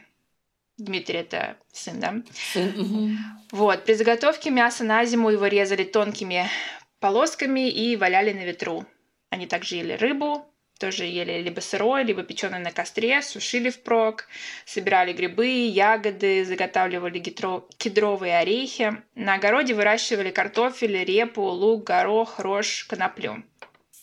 Дмитрий 0.79 1.19
это 1.19 1.57
сын, 1.73 1.99
да? 2.01 2.23
Сын. 2.53 3.19
Вот. 3.51 3.85
При 3.85 3.95
заготовке 3.95 4.51
мяса 4.51 4.85
на 4.85 5.05
зиму 5.05 5.31
его 5.31 5.47
резали 5.47 5.85
тонкими 5.85 6.49
полосками 7.01 7.69
и 7.69 7.97
валяли 7.97 8.33
на 8.33 8.45
ветру. 8.45 8.87
Они 9.31 9.47
также 9.47 9.77
ели 9.77 9.95
рыбу, 9.95 10.47
тоже 10.79 11.05
ели 11.05 11.43
либо 11.43 11.61
сырое, 11.61 12.03
либо 12.03 12.23
печеное 12.23 12.61
на 12.61 12.71
костре, 12.71 13.21
сушили 13.23 13.71
впрок, 13.71 14.29
собирали 14.65 15.13
грибы, 15.13 15.67
ягоды, 15.67 16.45
заготавливали 16.45 17.19
гидро... 17.19 17.67
кедровые 17.77 18.39
орехи. 18.39 19.03
На 19.17 19.35
огороде 19.35 19.75
выращивали 19.75 20.31
картофель, 20.31 21.05
репу, 21.05 21.43
лук, 21.43 21.85
горох, 21.85 22.39
рожь, 22.39 22.85
коноплю. 22.89 23.43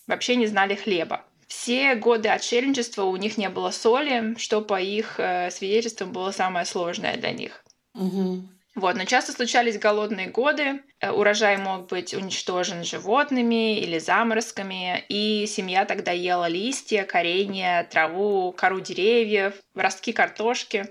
Вообще 0.08 0.36
не 0.36 0.48
знали 0.48 0.76
хлеба. 0.76 1.26
Все 1.48 1.96
годы 1.96 2.30
отшельничества 2.30 3.04
у 3.04 3.16
них 3.18 3.38
не 3.38 3.50
было 3.50 3.72
соли, 3.72 4.36
что 4.38 4.62
по 4.62 4.80
их 4.80 5.20
э, 5.20 5.52
свидетельствам 5.52 6.12
было 6.12 6.32
самое 6.32 6.66
сложное 6.66 7.18
для 7.18 7.32
них. 7.32 7.64
Угу. 7.94 8.48
Вот, 8.76 8.98
но 8.98 9.06
часто 9.06 9.32
случались 9.32 9.80
голодные 9.80 10.28
годы, 10.28 10.82
э, 11.00 11.10
урожай 11.10 11.58
мог 11.58 11.88
быть 11.88 12.14
уничтожен 12.14 12.84
животными 12.84 13.80
или 13.80 14.00
заморозками, 14.00 15.06
и 15.08 15.48
семья 15.48 15.86
тогда 15.86 16.12
ела 16.12 16.50
листья, 16.50 17.04
коренья, 17.06 17.88
траву, 17.90 18.52
кору 18.52 18.82
деревьев, 18.82 19.54
ростки 19.76 20.12
картошки. 20.12 20.90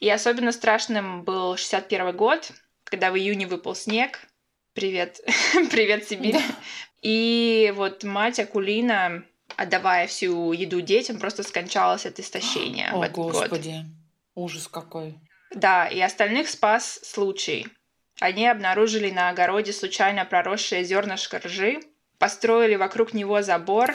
И 0.00 0.10
особенно 0.10 0.50
страшным 0.50 1.22
был 1.22 1.56
61 1.56 2.16
год, 2.16 2.50
когда 2.82 3.12
в 3.12 3.16
июне 3.16 3.46
выпал 3.46 3.76
снег. 3.76 4.18
Привет, 4.72 5.20
привет, 5.70 6.08
Сибирь. 6.08 6.34
Да. 6.34 6.42
И 7.02 7.72
вот 7.76 8.02
мать 8.02 8.40
Акулина, 8.40 9.24
отдавая 9.60 10.06
всю 10.06 10.52
еду 10.52 10.80
детям, 10.80 11.18
просто 11.18 11.42
скончалась 11.42 12.06
от 12.06 12.18
истощения. 12.18 12.90
О, 12.92 12.98
в 12.98 13.02
этот 13.02 13.16
Господи, 13.16 13.68
год. 13.68 13.84
ужас 14.34 14.68
какой. 14.68 15.20
Да, 15.54 15.86
и 15.86 16.00
остальных 16.00 16.48
спас 16.48 17.00
случай. 17.02 17.66
Они 18.20 18.46
обнаружили 18.46 19.10
на 19.10 19.28
огороде 19.28 19.74
случайно 19.74 20.24
проросшее 20.24 20.82
зернышко 20.84 21.40
ржи, 21.40 21.80
построили 22.18 22.76
вокруг 22.76 23.12
него 23.12 23.42
забор 23.42 23.94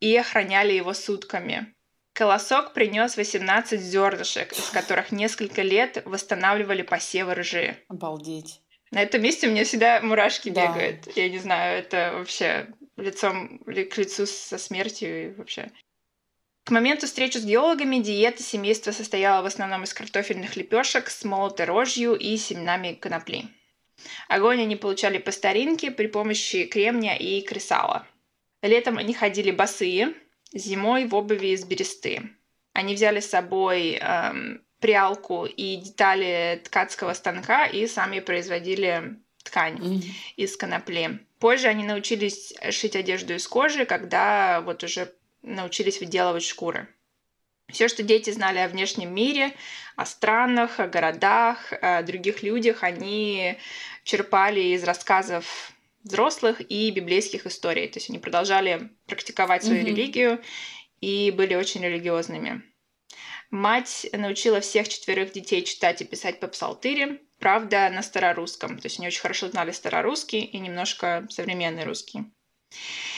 и 0.00 0.16
охраняли 0.16 0.72
его 0.72 0.94
сутками. 0.94 1.74
Колосок 2.14 2.72
принес 2.72 3.18
18 3.18 3.82
зернышек, 3.82 4.52
из 4.52 4.70
которых 4.70 5.12
несколько 5.12 5.60
лет 5.60 6.02
восстанавливали 6.06 6.80
посевы 6.80 7.34
ржи. 7.34 7.76
Обалдеть. 7.88 8.62
На 8.90 9.02
этом 9.02 9.20
месте 9.20 9.46
у 9.46 9.50
меня 9.50 9.64
всегда 9.64 10.00
мурашки 10.00 10.48
да. 10.48 10.68
бегают. 10.68 11.14
Я 11.16 11.28
не 11.28 11.38
знаю, 11.38 11.80
это 11.80 12.12
вообще 12.14 12.68
лицом 12.96 13.58
к 13.58 13.96
лицу 13.98 14.26
со 14.26 14.58
смертью 14.58 15.24
и 15.24 15.34
вообще. 15.34 15.70
К 16.64 16.70
моменту 16.70 17.06
встречи 17.06 17.38
с 17.38 17.44
геологами 17.44 17.96
диета 17.96 18.42
семейства 18.42 18.92
состояла 18.92 19.42
в 19.42 19.46
основном 19.46 19.82
из 19.82 19.92
картофельных 19.92 20.56
лепешек 20.56 21.10
с 21.10 21.24
молотой 21.24 21.66
рожью 21.66 22.14
и 22.14 22.36
семенами 22.36 22.94
конопли. 22.94 23.46
Огонь 24.28 24.62
они 24.62 24.76
получали 24.76 25.18
по 25.18 25.32
старинке 25.32 25.90
при 25.90 26.06
помощи 26.06 26.64
кремня 26.64 27.16
и 27.16 27.40
кресала. 27.40 28.06
Летом 28.62 28.98
они 28.98 29.12
ходили 29.12 29.50
босые, 29.50 30.14
зимой 30.52 31.06
в 31.06 31.14
обуви 31.14 31.48
из 31.48 31.64
бересты. 31.64 32.30
Они 32.72 32.94
взяли 32.94 33.20
с 33.20 33.28
собой 33.28 33.94
эм, 33.94 34.62
прялку 34.78 35.46
и 35.46 35.76
детали 35.76 36.60
ткацкого 36.64 37.12
станка 37.14 37.66
и 37.66 37.86
сами 37.86 38.20
производили 38.20 39.16
ткань 39.42 39.76
mm-hmm. 39.76 40.04
из 40.36 40.56
конопли. 40.56 41.26
Позже 41.42 41.66
они 41.66 41.82
научились 41.82 42.54
шить 42.70 42.94
одежду 42.94 43.34
из 43.34 43.48
кожи, 43.48 43.84
когда 43.84 44.60
вот 44.60 44.84
уже 44.84 45.12
научились 45.42 45.98
выделывать 45.98 46.44
шкуры. 46.44 46.86
Все, 47.68 47.88
что 47.88 48.04
дети 48.04 48.30
знали 48.30 48.58
о 48.58 48.68
внешнем 48.68 49.12
мире, 49.12 49.52
о 49.96 50.06
странах, 50.06 50.78
о 50.78 50.86
городах, 50.86 51.72
о 51.82 52.04
других 52.04 52.44
людях, 52.44 52.84
они 52.84 53.56
черпали 54.04 54.60
из 54.60 54.84
рассказов 54.84 55.72
взрослых 56.04 56.60
и 56.60 56.92
библейских 56.92 57.44
историй. 57.44 57.88
То 57.88 57.98
есть 57.98 58.08
они 58.08 58.20
продолжали 58.20 58.90
практиковать 59.08 59.64
свою 59.64 59.82
mm-hmm. 59.82 59.86
религию 59.86 60.40
и 61.00 61.32
были 61.32 61.56
очень 61.56 61.82
религиозными. 61.82 62.62
Мать 63.50 64.06
научила 64.12 64.60
всех 64.60 64.88
четверых 64.88 65.32
детей 65.32 65.64
читать 65.64 66.02
и 66.02 66.04
писать 66.04 66.38
по 66.38 66.46
псалтыре, 66.46 67.20
правда, 67.42 67.90
на 67.90 68.02
старорусском. 68.02 68.78
То 68.78 68.86
есть 68.86 68.98
они 68.98 69.08
очень 69.08 69.20
хорошо 69.20 69.48
знали 69.48 69.72
старорусский 69.72 70.40
и 70.40 70.58
немножко 70.60 71.26
современный 71.28 71.84
русский. 71.84 72.24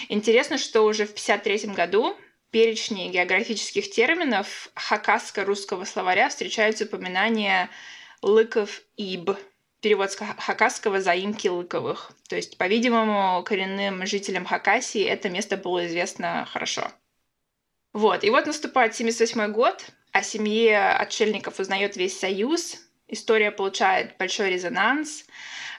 Интересно, 0.09 0.57
что 0.57 0.83
уже 0.83 1.04
в 1.04 1.11
1953 1.11 1.75
году 1.75 2.16
перечне 2.50 3.11
географических 3.11 3.90
терминов 3.90 4.71
хакаско-русского 4.75 5.85
словаря 5.85 6.31
встречаются 6.31 6.87
упоминания 6.87 7.69
лыков-иб, 8.23 9.37
перевод 9.81 10.11
с 10.11 10.16
хакасского 10.16 11.02
заимки 11.02 11.47
лыковых. 11.47 12.12
То 12.28 12.37
есть, 12.37 12.57
по-видимому, 12.57 13.43
коренным 13.45 14.07
жителям 14.07 14.47
Хакасии 14.47 15.04
это 15.04 15.28
место 15.28 15.59
было 15.59 15.87
известно 15.87 16.49
хорошо. 16.50 16.90
Вот, 17.93 18.25
и 18.25 18.31
вот 18.31 18.47
наступает 18.47 18.95
78 18.95 19.52
год, 19.52 19.85
о 20.14 20.23
семье 20.23 20.90
отшельников 20.90 21.59
узнает 21.59 21.97
весь 21.97 22.19
Союз. 22.19 22.78
История 23.08 23.50
получает 23.50 24.16
большой 24.18 24.50
резонанс 24.50 25.26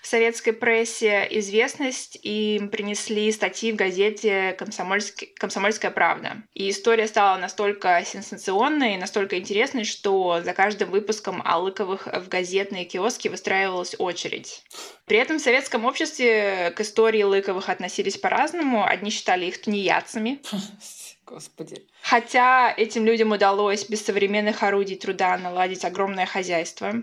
в 0.05 0.08
советской 0.08 0.51
прессе, 0.51 1.27
известность, 1.32 2.20
и 2.22 2.58
им 2.58 2.70
принесли 2.70 3.32
статьи 3.32 3.72
в 3.72 3.75
газете 3.75 4.53
«Комсомольский, 4.60 5.34
«Комсомольская 5.36 5.89
правда». 5.89 6.44
И 6.53 6.70
история 6.70 7.08
стала 7.08 7.39
настолько 7.39 8.03
сенсационной 8.05 8.94
и 8.94 8.98
настолько 8.98 9.39
интересной, 9.39 9.84
что 9.84 10.41
за 10.44 10.53
каждым 10.53 10.91
выпуском 10.91 11.41
о 11.44 11.58
Лыковых 11.58 12.05
в 12.05 12.27
газетные 12.27 12.86
киоски 12.86 13.29
выстраивалась 13.29 13.96
очередь. 13.98 14.62
При 15.05 15.17
этом 15.17 15.39
в 15.39 15.41
советском 15.41 15.86
обществе 15.86 16.72
к 16.75 16.82
истории 16.82 17.24
Лыковых 17.24 17.70
относились 17.70 18.17
по-разному. 18.17 18.86
Одни 18.86 19.10
считали 19.10 19.48
их 19.48 19.60
тунеядцами, 19.60 20.39
Господи. 21.25 21.88
Хотя 22.03 22.72
этим 22.72 23.05
людям 23.05 23.32
удалось 23.32 23.89
без 23.89 24.05
современных 24.05 24.62
орудий 24.62 24.96
труда 24.96 25.36
наладить 25.39 25.84
огромное 25.84 26.27
хозяйство. 26.27 27.01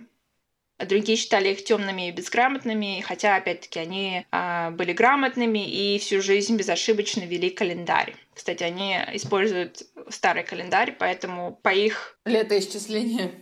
Другие 0.86 1.16
считали 1.16 1.50
их 1.50 1.64
темными 1.64 2.08
и 2.08 2.12
безграмотными, 2.12 3.02
хотя, 3.06 3.36
опять-таки, 3.36 3.78
они 3.78 4.26
а, 4.30 4.70
были 4.70 4.92
грамотными 4.92 5.66
и 5.66 5.98
всю 5.98 6.22
жизнь 6.22 6.56
безошибочно 6.56 7.22
вели 7.22 7.50
календарь. 7.50 8.14
Кстати, 8.34 8.62
они 8.62 8.96
используют 9.12 9.82
старый 10.08 10.44
календарь, 10.44 10.96
поэтому 10.98 11.58
по 11.62 11.68
их... 11.68 12.18
Летоисчисление. 12.24 13.32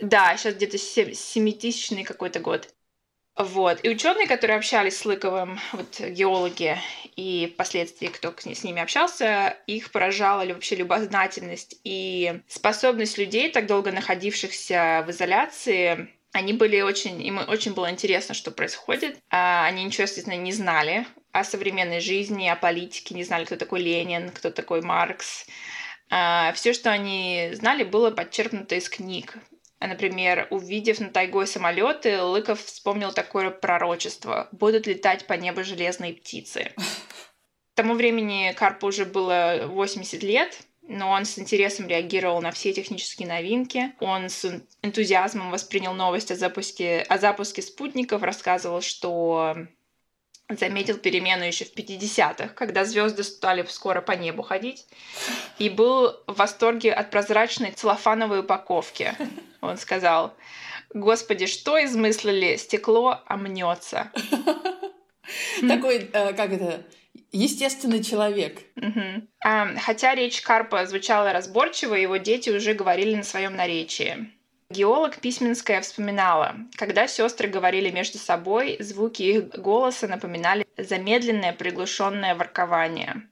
Да, 0.00 0.36
сейчас 0.36 0.54
где-то 0.54 0.78
семитысячный 0.78 2.04
какой-то 2.04 2.40
год. 2.40 2.68
Вот. 3.38 3.78
И 3.84 3.88
ученые, 3.88 4.26
которые 4.26 4.56
общались 4.56 4.98
с 4.98 5.04
Лыковым, 5.04 5.60
вот 5.72 6.00
геологи, 6.00 6.76
и 7.14 7.52
впоследствии, 7.54 8.08
кто 8.08 8.34
с 8.36 8.64
ними 8.64 8.82
общался, 8.82 9.56
их 9.68 9.92
поражала 9.92 10.42
ли 10.42 10.52
вообще 10.52 10.74
любознательность 10.74 11.78
и 11.84 12.40
способность 12.48 13.16
людей, 13.16 13.50
так 13.52 13.66
долго 13.66 13.92
находившихся 13.92 15.04
в 15.06 15.10
изоляции, 15.12 16.08
они 16.32 16.52
были 16.52 16.80
очень, 16.80 17.22
им 17.22 17.38
очень 17.48 17.74
было 17.74 17.90
интересно, 17.90 18.34
что 18.34 18.50
происходит. 18.50 19.18
А, 19.30 19.66
они 19.66 19.84
ничего, 19.84 20.04
естественно, 20.04 20.36
не 20.36 20.52
знали 20.52 21.06
о 21.32 21.44
современной 21.44 22.00
жизни, 22.00 22.48
о 22.48 22.56
политике, 22.56 23.14
не 23.14 23.24
знали, 23.24 23.44
кто 23.44 23.56
такой 23.56 23.80
Ленин, 23.80 24.30
кто 24.30 24.50
такой 24.50 24.82
Маркс. 24.82 25.46
А, 26.10 26.52
Все, 26.52 26.72
что 26.72 26.90
они 26.90 27.50
знали, 27.54 27.84
было 27.84 28.10
подчеркнуто 28.10 28.74
из 28.74 28.88
книг. 28.88 29.36
Например, 29.80 30.48
увидев 30.50 30.98
на 30.98 31.10
тайгой 31.10 31.46
самолеты, 31.46 32.20
Лыков 32.20 32.64
вспомнил 32.64 33.12
такое 33.12 33.50
пророчество. 33.50 34.48
Будут 34.50 34.86
летать 34.86 35.26
по 35.26 35.34
небу 35.34 35.62
железные 35.62 36.14
птицы. 36.14 36.72
К 36.76 37.76
тому 37.76 37.94
времени 37.94 38.52
Карпу 38.56 38.88
уже 38.88 39.04
было 39.04 39.66
80 39.66 40.22
лет, 40.24 40.58
но 40.88 41.10
он 41.10 41.26
с 41.26 41.38
интересом 41.38 41.86
реагировал 41.86 42.40
на 42.40 42.50
все 42.50 42.72
технические 42.72 43.28
новинки. 43.28 43.92
Он 44.00 44.30
с 44.30 44.62
энтузиазмом 44.82 45.50
воспринял 45.50 45.92
новость 45.92 46.30
о 46.30 46.36
запуске, 46.36 47.02
о 47.02 47.18
запуске 47.18 47.60
спутников, 47.60 48.22
рассказывал, 48.22 48.80
что 48.80 49.56
заметил 50.48 50.96
перемену 50.96 51.44
еще 51.44 51.66
в 51.66 51.74
50-х, 51.74 52.48
когда 52.54 52.86
звезды 52.86 53.22
стали 53.22 53.64
скоро 53.68 54.00
по 54.00 54.12
небу 54.12 54.42
ходить, 54.42 54.86
и 55.58 55.68
был 55.68 56.16
в 56.26 56.36
восторге 56.36 56.92
от 56.92 57.10
прозрачной 57.10 57.72
целлофановой 57.72 58.40
упаковки. 58.40 59.14
Он 59.60 59.76
сказал, 59.76 60.34
«Господи, 60.94 61.46
что 61.46 61.82
измыслили? 61.84 62.56
Стекло 62.56 63.20
омнется». 63.26 64.10
Такой, 65.68 66.08
э, 66.10 66.32
как 66.32 66.52
это, 66.52 66.82
естественный 67.32 68.02
человек. 68.02 68.62
Хотя 69.42 70.14
речь 70.14 70.40
Карпа 70.42 70.86
звучала 70.86 71.32
разборчиво, 71.32 71.94
его 71.94 72.16
дети 72.16 72.50
уже 72.50 72.74
говорили 72.74 73.14
на 73.14 73.24
своем 73.24 73.56
наречии. 73.56 74.32
Геолог 74.70 75.16
Письменская 75.20 75.80
вспоминала, 75.80 76.56
когда 76.76 77.08
сестры 77.08 77.48
говорили 77.48 77.90
между 77.90 78.18
собой, 78.18 78.76
звуки 78.80 79.22
их 79.22 79.48
голоса 79.48 80.06
напоминали 80.08 80.66
замедленное 80.76 81.54
приглушенное 81.54 82.34
воркование. 82.34 83.28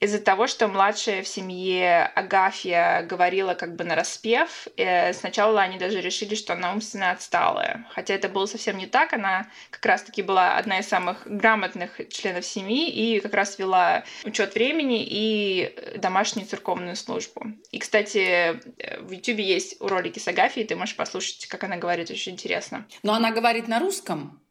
Из-за 0.00 0.18
того, 0.18 0.46
что 0.46 0.68
младшая 0.68 1.22
в 1.22 1.28
семье 1.28 2.04
Агафья 2.14 3.02
говорила 3.08 3.54
как 3.54 3.76
бы 3.76 3.84
на 3.84 3.94
распев, 3.94 4.68
э, 4.76 5.12
сначала 5.12 5.60
они 5.60 5.78
даже 5.78 6.00
решили, 6.00 6.34
что 6.34 6.52
она 6.54 6.72
умственно 6.72 7.10
отсталая. 7.10 7.86
Хотя 7.90 8.14
это 8.14 8.28
было 8.28 8.46
совсем 8.46 8.78
не 8.78 8.86
так. 8.86 9.12
Она 9.12 9.48
как 9.70 9.84
раз-таки 9.86 10.22
была 10.22 10.56
одна 10.56 10.78
из 10.78 10.88
самых 10.88 11.26
грамотных 11.26 12.00
членов 12.10 12.44
семьи 12.44 12.88
и 12.90 13.20
как 13.20 13.34
раз 13.34 13.58
вела 13.58 14.04
учет 14.24 14.54
времени 14.54 15.04
и 15.04 15.74
домашнюю 15.96 16.46
церковную 16.46 16.96
службу. 16.96 17.46
И, 17.70 17.78
кстати, 17.78 18.60
в 19.00 19.10
YouTube 19.10 19.38
есть 19.38 19.80
ролики 19.80 20.18
с 20.18 20.28
Агафьей, 20.28 20.66
ты 20.66 20.76
можешь 20.76 20.96
послушать, 20.96 21.46
как 21.46 21.64
она 21.64 21.76
говорит, 21.76 22.10
очень 22.10 22.32
интересно. 22.32 22.86
Но 23.02 23.14
она 23.14 23.30
говорит 23.30 23.68
на 23.68 23.78
русском? 23.78 24.42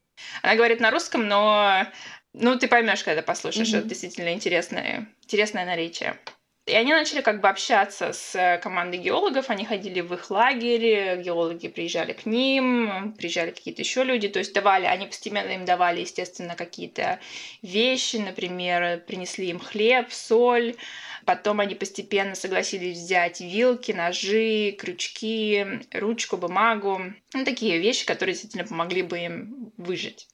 Она 0.42 0.56
говорит 0.56 0.80
на 0.80 0.92
русском, 0.92 1.28
но 1.28 1.86
ну, 2.34 2.58
ты 2.58 2.68
поймешь, 2.68 3.04
когда 3.04 3.22
послушаешь, 3.22 3.74
mm-hmm. 3.74 3.80
это 3.80 3.88
действительно 3.88 4.34
интересное, 4.34 5.08
интересное 5.24 5.66
наречие. 5.66 6.18
И 6.68 6.74
они 6.74 6.92
начали 6.92 7.22
как 7.22 7.42
бы 7.42 7.50
общаться 7.50 8.14
с 8.14 8.36
э, 8.36 8.60
командой 8.60 8.98
геологов, 8.98 9.50
они 9.50 9.66
ходили 9.66 10.00
в 10.00 10.14
их 10.14 10.30
лагерь, 10.30 11.20
геологи 11.20 11.68
приезжали 11.68 12.14
к 12.14 12.28
ним, 12.28 13.14
приезжали 13.18 13.50
какие-то 13.50 13.82
еще 13.82 14.04
люди, 14.04 14.30
то 14.30 14.38
есть 14.38 14.54
давали, 14.54 14.86
они 14.86 15.08
постепенно 15.08 15.50
им 15.50 15.66
давали, 15.66 16.02
естественно, 16.02 16.56
какие-то 16.56 17.20
вещи, 17.64 18.18
например, 18.18 19.02
принесли 19.08 19.50
им 19.50 19.60
хлеб, 19.60 20.12
соль, 20.12 20.76
потом 21.26 21.62
они 21.62 21.74
постепенно 21.74 22.36
согласились 22.36 23.00
взять 23.00 23.42
вилки, 23.42 23.92
ножи, 23.92 24.76
крючки, 24.80 25.66
ручку, 25.92 26.38
бумагу, 26.38 27.02
ну, 27.34 27.44
такие 27.44 27.80
вещи, 27.80 28.06
которые 28.06 28.34
действительно 28.34 28.68
помогли 28.68 29.02
бы 29.02 29.18
им 29.18 29.74
выжить. 29.78 30.28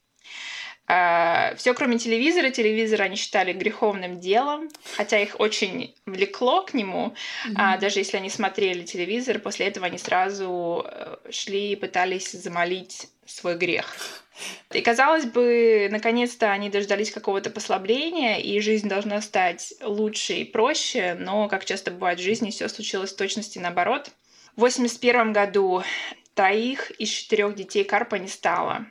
А, 0.87 1.53
Все, 1.55 1.73
кроме 1.73 1.97
телевизора. 1.99 2.49
Телевизор 2.49 3.01
они 3.01 3.17
считали 3.17 3.51
греховным 3.51 4.19
делом, 4.19 4.69
хотя 4.95 5.19
их 5.19 5.39
очень 5.39 5.93
влекло 6.05 6.63
к 6.63 6.73
нему. 6.73 7.13
Mm-hmm. 7.47 7.79
Даже 7.79 7.99
если 7.99 8.17
они 8.17 8.29
смотрели 8.29 8.83
телевизор, 8.83 9.39
после 9.39 9.67
этого 9.67 9.87
они 9.87 9.97
сразу 9.97 10.85
э, 10.87 11.17
шли 11.29 11.73
и 11.73 11.75
пытались 11.75 12.31
замолить 12.31 13.09
свой 13.25 13.57
грех. 13.57 13.95
И 14.71 14.81
казалось 14.81 15.25
бы, 15.25 15.89
наконец-то 15.91 16.51
они 16.51 16.69
дождались 16.69 17.11
какого-то 17.11 17.49
послабления, 17.49 18.37
и 18.37 18.59
жизнь 18.61 18.87
должна 18.87 19.21
стать 19.21 19.73
лучше 19.81 20.33
и 20.35 20.45
проще, 20.45 21.15
но, 21.19 21.49
как 21.49 21.65
часто 21.65 21.91
бывает 21.91 22.19
в 22.19 22.23
жизни, 22.23 22.51
все 22.51 22.69
случилось 22.69 23.11
в 23.11 23.17
точности 23.17 23.59
наоборот. 23.59 24.11
В 24.55 24.61
81 24.61 25.33
году 25.33 25.83
троих 26.33 26.91
из 26.91 27.09
четырех 27.09 27.55
детей 27.55 27.83
Карпа 27.83 28.15
не 28.15 28.27
стало. 28.27 28.85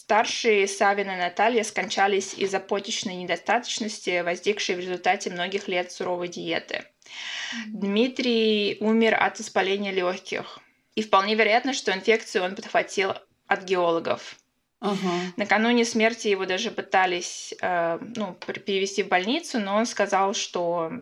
Старшие 0.00 0.66
Савин 0.66 1.10
и 1.10 1.16
Наталья 1.16 1.62
скончались 1.62 2.32
из-за 2.32 2.58
почечной 2.58 3.16
недостаточности, 3.16 4.22
возникшей 4.22 4.74
в 4.74 4.80
результате 4.80 5.28
многих 5.28 5.68
лет 5.68 5.92
суровой 5.92 6.28
диеты. 6.28 6.84
Дмитрий 7.66 8.78
умер 8.80 9.18
от 9.20 9.38
воспаления 9.38 9.92
легких. 9.92 10.58
И 10.94 11.02
вполне 11.02 11.34
вероятно, 11.34 11.74
что 11.74 11.92
инфекцию 11.92 12.44
он 12.44 12.56
подхватил 12.56 13.12
от 13.46 13.64
геологов. 13.64 14.36
Uh-huh. 14.80 14.96
Накануне 15.36 15.84
смерти 15.84 16.28
его 16.28 16.46
даже 16.46 16.70
пытались 16.70 17.52
э, 17.60 17.98
ну, 18.16 18.32
перевести 18.64 19.02
в 19.02 19.08
больницу, 19.08 19.60
но 19.60 19.76
он 19.76 19.84
сказал, 19.84 20.32
что 20.32 20.92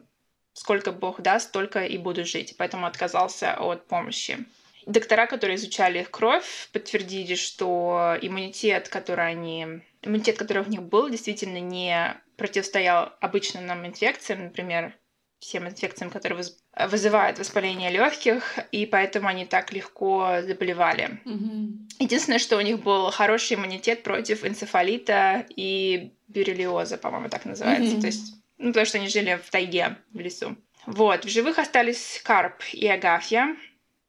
сколько 0.55 0.91
Бог 0.91 1.21
даст, 1.21 1.51
столько 1.51 1.85
и 1.85 1.99
буду 1.99 2.25
жить. 2.25 2.57
Поэтому 2.59 2.85
отказался 2.85 3.55
от 3.55 3.87
помощи. 3.87 4.45
Доктора, 4.89 5.27
которые 5.27 5.57
изучали 5.57 6.01
их 6.01 6.11
кровь, 6.11 6.71
подтвердили, 6.73 7.35
что 7.35 8.17
иммунитет, 8.23 8.89
который 8.89 9.29
они 9.29 9.83
иммунитет, 10.03 10.39
который 10.39 10.63
у 10.63 10.69
них 10.69 10.83
был, 10.83 11.11
действительно 11.11 11.61
не 11.61 12.17
противостоял 12.39 13.13
обычным 13.21 13.67
нам 13.67 13.87
инфекциям, 13.87 14.45
например, 14.45 14.95
всем 15.41 15.69
инфекциям, 15.69 16.11
которые 16.11 16.43
вызывают 16.89 17.39
воспаление 17.39 17.91
легких, 17.91 18.59
и 18.73 18.87
поэтому 18.87 19.29
они 19.29 19.45
так 19.45 19.73
легко 19.73 20.39
заболевали. 20.43 21.21
Mm-hmm. 21.27 21.69
Единственное, 22.01 22.39
что 22.39 22.57
у 22.57 22.61
них 22.63 22.83
был 22.83 23.11
хороший 23.11 23.57
иммунитет 23.57 24.03
против 24.03 24.45
энцефалита 24.45 25.45
и 25.55 26.13
бюрелиоза, 26.29 26.97
по-моему, 26.97 27.29
так 27.29 27.45
называется. 27.45 27.97
Mm-hmm. 27.97 28.01
То 28.01 28.07
есть, 28.07 28.35
ну, 28.57 28.69
потому 28.69 28.87
что 28.87 28.99
они 28.99 29.09
жили 29.09 29.39
в 29.45 29.51
тайге, 29.51 29.99
в 30.13 30.19
лесу. 30.19 30.57
Вот, 30.87 31.25
в 31.27 31.29
живых 31.29 31.59
остались 31.59 32.21
Карп 32.25 32.63
и 32.73 32.89
Агафья. 32.89 33.55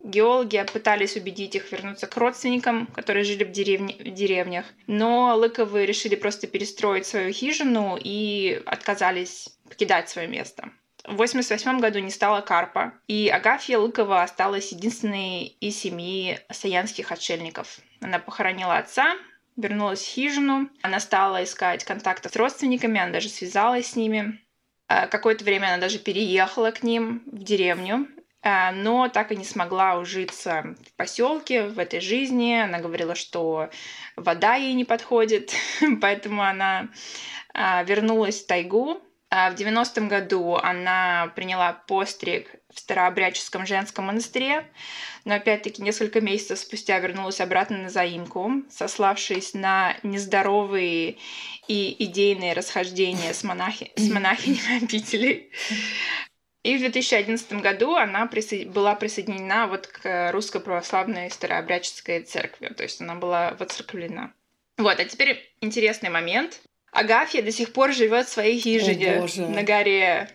Геологи 0.01 0.63
пытались 0.71 1.17
убедить 1.17 1.55
их 1.55 1.71
вернуться 1.71 2.07
к 2.07 2.15
родственникам, 2.15 2.87
которые 2.87 3.25
жили 3.25 3.43
в, 3.43 3.51
деревне, 3.51 3.95
в 3.99 4.11
деревнях, 4.11 4.65
но 4.87 5.35
Лыковы 5.35 5.85
решили 5.85 6.15
просто 6.15 6.47
перестроить 6.47 7.05
свою 7.05 7.33
хижину 7.33 7.97
и 8.01 8.61
отказались 8.65 9.49
покидать 9.67 10.09
свое 10.09 10.27
место. 10.27 10.71
В 11.03 11.13
1988 11.13 11.79
году 11.79 11.99
не 11.99 12.11
стало 12.11 12.41
Карпа, 12.41 12.93
и 13.07 13.29
Агафья 13.29 13.77
Лыкова 13.77 14.21
осталась 14.21 14.71
единственной 14.71 15.45
из 15.59 15.77
семьи 15.77 16.39
саянских 16.51 17.11
отшельников. 17.11 17.79
Она 17.99 18.19
похоронила 18.19 18.77
отца, 18.77 19.15
вернулась 19.57 20.01
в 20.01 20.07
хижину, 20.07 20.69
она 20.81 20.99
стала 20.99 21.43
искать 21.43 21.83
контакты 21.83 22.29
с 22.29 22.35
родственниками, 22.35 22.99
она 22.99 23.11
даже 23.11 23.29
связалась 23.29 23.91
с 23.91 23.95
ними. 23.95 24.39
А, 24.87 25.07
какое-то 25.07 25.43
время 25.43 25.67
она 25.67 25.77
даже 25.77 25.99
переехала 25.99 26.71
к 26.71 26.83
ним 26.83 27.23
в 27.25 27.43
деревню, 27.43 28.07
но 28.43 29.09
так 29.09 29.31
и 29.31 29.35
не 29.35 29.43
смогла 29.43 29.97
ужиться 29.97 30.75
в 30.87 30.93
поселке, 30.93 31.63
в 31.63 31.77
этой 31.77 31.99
жизни. 31.99 32.53
Она 32.53 32.79
говорила, 32.79 33.15
что 33.15 33.69
вода 34.15 34.55
ей 34.55 34.73
не 34.73 34.85
подходит, 34.85 35.53
поэтому 36.01 36.43
она 36.43 36.89
а, 37.53 37.83
вернулась 37.83 38.41
в 38.41 38.47
тайгу. 38.47 39.01
А, 39.31 39.51
в 39.51 39.55
90-м 39.55 40.07
году 40.07 40.55
она 40.55 41.31
приняла 41.35 41.73
постриг 41.73 42.49
в 42.73 42.79
Старообрядческом 42.79 43.65
женском 43.67 44.05
монастыре, 44.05 44.65
но 45.23 45.35
опять-таки 45.35 45.83
несколько 45.83 46.19
месяцев 46.21 46.59
спустя 46.59 46.97
вернулась 46.99 47.41
обратно 47.41 47.77
на 47.77 47.89
заимку, 47.89 48.63
сославшись 48.71 49.53
на 49.53 49.97
нездоровые 50.01 51.17
и 51.67 51.95
идейные 52.05 52.53
расхождения 52.53 53.33
с, 53.33 53.43
монахи... 53.43 53.91
с 53.95 54.09
монахинями 54.11 54.83
обители. 54.83 55.51
И 56.63 56.75
в 56.75 56.79
2011 56.79 57.53
году 57.61 57.95
она 57.95 58.27
присо... 58.27 58.65
была 58.65 58.95
присоединена 58.95 59.67
вот 59.67 59.87
к 59.87 60.31
Русской 60.31 60.59
Православной 60.59 61.31
Старообрядческой 61.31 62.23
Церкви, 62.23 62.67
то 62.67 62.83
есть 62.83 62.99
она 63.01 63.15
была 63.15 63.55
воцерквлена. 63.57 64.33
Вот, 64.77 64.99
а 64.99 65.05
теперь 65.05 65.53
интересный 65.61 66.09
момент. 66.09 66.61
Агафья 66.91 67.41
до 67.41 67.51
сих 67.51 67.71
пор 67.71 67.93
живет 67.93 68.27
в 68.27 68.31
своей 68.31 68.59
хижине 68.59 69.25
на 69.47 69.63
горе. 69.63 70.29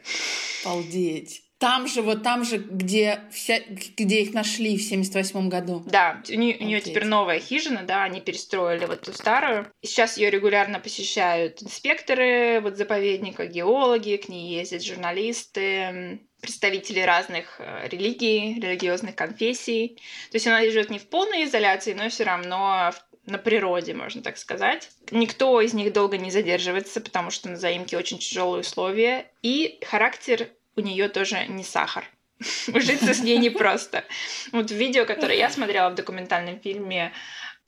Обалдеть. 0.65 1.44
Там 1.65 1.87
же, 1.87 2.03
вот 2.03 2.23
там 2.23 2.45
же, 2.45 2.59
где, 2.59 3.21
вся, 3.33 3.59
где 3.97 4.21
их 4.21 4.35
нашли 4.35 4.77
в 4.77 4.83
78 4.83 5.49
году. 5.49 5.83
Да, 5.87 6.21
у 6.29 6.35
нее, 6.35 6.59
у 6.61 6.63
нее 6.63 6.83
теперь 6.83 7.07
новая 7.07 7.41
хижина, 7.41 7.85
да, 7.85 8.05
они 8.05 8.21
перестроили 8.21 8.85
вот 8.85 9.01
ту 9.01 9.15
старую. 9.15 9.73
И 9.81 9.87
сейчас 9.87 10.19
ее 10.19 10.29
регулярно 10.29 10.79
посещают 10.79 11.63
инспекторы 11.63 12.61
вот 12.61 12.77
заповедника, 12.77 13.47
геологи, 13.47 14.17
к 14.17 14.29
ней 14.29 14.59
ездят 14.59 14.85
журналисты, 14.85 16.21
представители 16.43 17.01
разных 17.01 17.59
э, 17.59 17.89
религий, 17.89 18.61
религиозных 18.61 19.17
конфессий. 19.17 19.97
То 20.33 20.37
есть 20.37 20.47
она 20.47 20.61
живет 20.65 20.91
не 20.91 20.99
в 20.99 21.09
полной 21.09 21.45
изоляции, 21.45 21.95
но 21.95 22.11
все 22.11 22.25
равно 22.25 22.93
на 23.25 23.39
природе, 23.39 23.95
можно 23.95 24.21
так 24.21 24.37
сказать. 24.37 24.91
Никто 25.11 25.59
из 25.63 25.73
них 25.73 25.95
долго 25.95 26.19
не 26.19 26.31
задерживается, 26.31 27.01
потому 27.01 27.31
что 27.31 27.49
на 27.49 27.57
заимке 27.57 27.97
очень 27.97 28.19
тяжелые 28.19 28.61
условия. 28.61 29.31
И 29.41 29.79
характер 29.83 30.51
у 30.77 30.81
нее 30.81 31.09
тоже 31.09 31.47
не 31.47 31.65
сахар. 31.65 32.05
Ужиться 32.75 33.15
с 33.15 33.21
ней 33.21 33.39
непросто. 33.39 34.05
Вот 34.53 34.71
в 34.71 34.75
видео, 34.75 35.05
которое 35.05 35.39
я 35.39 35.51
смотрела 35.51 35.91
в 35.91 35.95
документальном 35.95 36.61
фильме, 36.61 37.13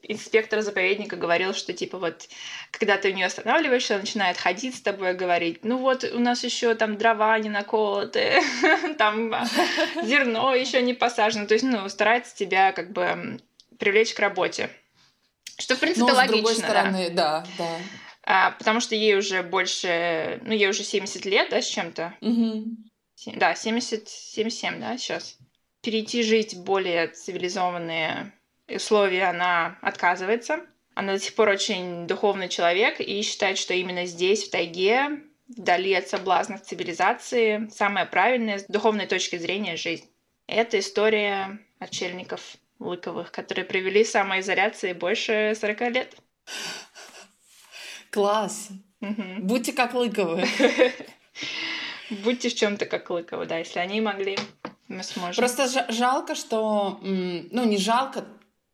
инспектор 0.03 0.61
заповедника 0.61 1.17
говорил, 1.17 1.55
что 1.55 1.73
типа 1.73 1.99
вот, 1.99 2.29
когда 2.71 2.97
ты 2.97 3.11
у 3.11 3.15
нее 3.15 3.27
останавливаешься, 3.27 3.95
она 3.95 4.03
начинает 4.03 4.37
ходить 4.37 4.77
с 4.77 4.81
тобой 4.81 5.13
и 5.13 5.15
говорить, 5.15 5.65
ну 5.65 5.79
вот 5.79 6.05
у 6.05 6.19
нас 6.19 6.45
еще 6.45 6.75
там 6.75 6.97
дрова 6.97 7.39
не 7.39 7.49
наколоты, 7.49 8.41
там 8.99 9.35
зерно 10.03 10.55
еще 10.55 10.83
не 10.83 10.95
посажено. 10.95 11.47
То 11.47 11.55
есть, 11.55 11.65
ну, 11.65 11.89
старается 11.89 12.37
тебя 12.37 12.73
как 12.73 12.93
бы 12.93 13.41
привлечь 13.79 14.15
к 14.15 14.21
работе. 14.21 14.71
Что, 15.59 15.75
в 15.75 15.81
принципе, 15.81 16.07
Но, 16.07 16.15
логично. 16.15 16.27
с 16.27 16.31
другой 16.31 16.55
стороны, 16.55 17.11
да, 17.11 17.47
да. 17.57 17.65
да. 17.65 17.77
А, 18.29 18.51
потому 18.53 18.81
что 18.81 18.95
ей 18.95 19.17
уже 19.17 19.43
больше, 19.43 20.41
ну, 20.45 20.53
ей 20.53 20.69
уже 20.69 20.83
70 20.83 21.25
лет, 21.25 21.49
да, 21.51 21.63
с 21.63 21.67
чем-то. 21.67 22.15
Угу. 22.21 22.65
Да, 23.25 23.55
70, 23.55 24.09
77, 24.09 24.81
да, 24.81 24.97
сейчас. 24.99 25.39
Перейти 25.83 26.23
жить 26.23 26.55
в 26.55 26.65
более 26.65 27.09
цивилизованные 27.09 28.33
условия 28.69 29.25
она 29.25 29.79
отказывается. 29.81 30.61
Она 30.95 31.15
до 31.15 31.19
сих 31.19 31.35
пор 31.35 31.51
очень 31.51 32.07
духовный 32.07 32.49
человек 32.49 33.01
и 33.01 33.23
считает, 33.23 33.59
что 33.59 33.75
именно 33.75 34.07
здесь, 34.07 34.45
в 34.45 34.51
тайге, 34.51 35.23
вдали 35.49 35.93
от 35.95 36.09
соблазнов 36.09 36.63
цивилизации, 36.63 37.69
самая 37.71 38.07
правильная 38.07 38.59
с 38.59 38.65
духовной 38.65 39.07
точки 39.07 39.37
зрения 39.37 39.77
жизнь. 39.77 40.07
Это 40.47 40.79
история 40.79 41.59
отшельников 41.79 42.57
Лыковых, 42.79 43.33
которые 43.33 43.65
провели 43.65 44.05
самоизоляции 44.05 44.93
больше 44.93 45.55
40 45.59 45.81
лет. 45.93 46.15
Класс! 48.11 48.69
Угу. 49.01 49.23
Будьте 49.41 49.73
как 49.73 49.95
Лыковы. 49.95 50.47
Будьте 52.11 52.49
в 52.49 52.55
чем-то 52.55 52.87
как 52.87 53.11
Лыковы, 53.11 53.47
да, 53.47 53.59
если 53.59 53.79
они 53.79 54.01
могли, 54.01 54.39
мы 54.89 55.03
сможем. 55.03 55.37
Просто 55.37 55.93
жалко, 55.93 56.35
что, 56.35 56.99
ну, 57.03 57.65
не 57.65 57.79
жалко, 57.79 58.25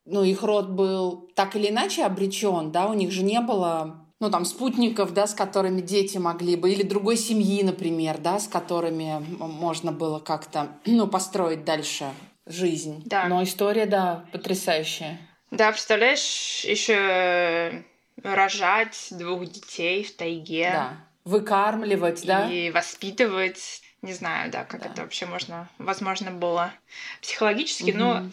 ну, 0.04 0.22
их 0.22 0.42
род 0.42 0.70
был 0.70 1.30
так 1.34 1.56
или 1.56 1.68
иначе 1.68 2.04
обречен, 2.04 2.72
да, 2.72 2.86
у 2.86 2.94
них 2.94 3.10
же 3.10 3.22
не 3.22 3.40
было, 3.40 4.06
ну, 4.20 4.30
там, 4.30 4.44
спутников, 4.44 5.14
да, 5.14 5.26
с 5.26 5.34
которыми 5.34 5.80
дети 5.80 6.18
могли 6.18 6.56
бы, 6.56 6.72
или 6.72 6.82
другой 6.82 7.16
семьи, 7.16 7.62
например, 7.62 8.18
да, 8.18 8.38
с 8.38 8.48
которыми 8.48 9.24
можно 9.38 9.92
было 9.92 10.18
как-то, 10.18 10.68
ну, 10.86 11.06
построить 11.06 11.64
дальше 11.64 12.10
жизнь. 12.46 13.02
Да. 13.06 13.26
Но 13.28 13.42
история, 13.42 13.86
да, 13.86 14.24
потрясающая. 14.32 15.18
Да, 15.52 15.70
представляешь, 15.70 16.64
еще 16.64 17.84
рожать 18.22 19.08
двух 19.10 19.46
детей 19.46 20.02
в 20.02 20.16
тайге. 20.16 20.70
Да. 20.72 20.90
Выкармливать, 21.24 22.24
да? 22.26 22.50
И 22.50 22.70
воспитывать. 22.70 23.82
Не 24.02 24.12
знаю, 24.12 24.50
да, 24.50 24.64
как 24.64 24.82
да. 24.82 24.88
это 24.88 25.02
вообще 25.02 25.26
можно, 25.26 25.68
возможно, 25.78 26.32
было 26.32 26.72
психологически, 27.20 27.90
угу. 27.90 27.98
но 27.98 28.30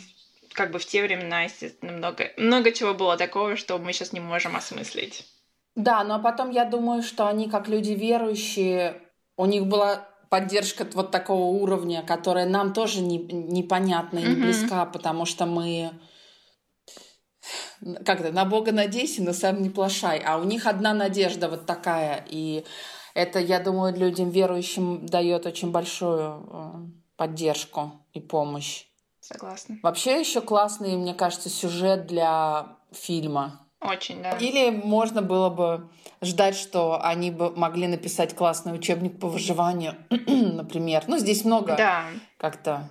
как 0.54 0.72
бы 0.72 0.80
в 0.80 0.86
те 0.86 1.04
времена, 1.04 1.44
естественно, 1.44 1.92
много, 1.92 2.32
много 2.38 2.72
чего 2.72 2.96
было 2.96 3.18
такого, 3.18 3.56
что 3.56 3.78
мы 3.78 3.94
сейчас 3.94 4.12
не 4.12 4.20
можем 4.20 4.56
осмыслить. 4.56 5.28
Да, 5.76 6.04
но 6.04 6.20
потом 6.20 6.50
я 6.50 6.66
думаю, 6.66 7.04
что 7.04 7.28
они, 7.28 7.50
как 7.50 7.68
люди 7.68 7.92
верующие, 7.92 9.00
у 9.38 9.46
них 9.46 9.68
была 9.68 10.08
поддержка 10.30 10.88
вот 10.94 11.12
такого 11.12 11.46
уровня, 11.46 12.04
которая 12.04 12.48
нам 12.48 12.74
тоже 12.74 13.02
не, 13.02 13.18
непонятна 13.18 14.20
и 14.20 14.24
не 14.24 14.36
близка, 14.36 14.84
mm-hmm. 14.84 14.92
потому 14.92 15.26
что 15.26 15.46
мы 15.46 15.92
как-то 18.06 18.32
на 18.32 18.46
Бога 18.46 18.72
надейся, 18.72 19.24
но 19.24 19.34
сам 19.34 19.62
не 19.62 19.70
плашай. 19.70 20.20
А 20.20 20.38
у 20.38 20.44
них 20.44 20.68
одна 20.68 20.94
надежда 20.94 21.50
вот 21.50 21.66
такая. 21.66 22.26
И 22.30 22.66
это, 23.14 23.40
я 23.40 23.60
думаю, 23.60 23.96
людям 23.96 24.30
верующим 24.30 25.06
дает 25.06 25.46
очень 25.46 25.72
большую 25.72 26.48
э, 26.52 26.72
поддержку 27.16 27.92
и 28.14 28.20
помощь. 28.20 28.86
Согласна. 29.20 29.78
Вообще 29.84 30.20
еще 30.20 30.42
классный, 30.42 30.96
мне 30.96 31.14
кажется, 31.14 31.50
сюжет 31.50 32.08
для 32.08 32.78
фильма. 32.92 33.66
Очень, 33.82 34.22
да. 34.22 34.32
Или 34.38 34.72
можно 34.72 35.22
было 35.22 35.50
бы 35.50 35.90
ждать, 36.22 36.56
что 36.56 37.00
они 37.02 37.32
бы 37.32 37.52
могли 37.52 37.88
написать 37.88 38.36
классный 38.36 38.74
учебник 38.74 39.20
по 39.20 39.28
выживанию, 39.28 39.96
например. 40.10 41.06
Ну, 41.08 41.18
здесь 41.18 41.46
много 41.46 41.76
да. 41.78 42.06
как-то 42.38 42.90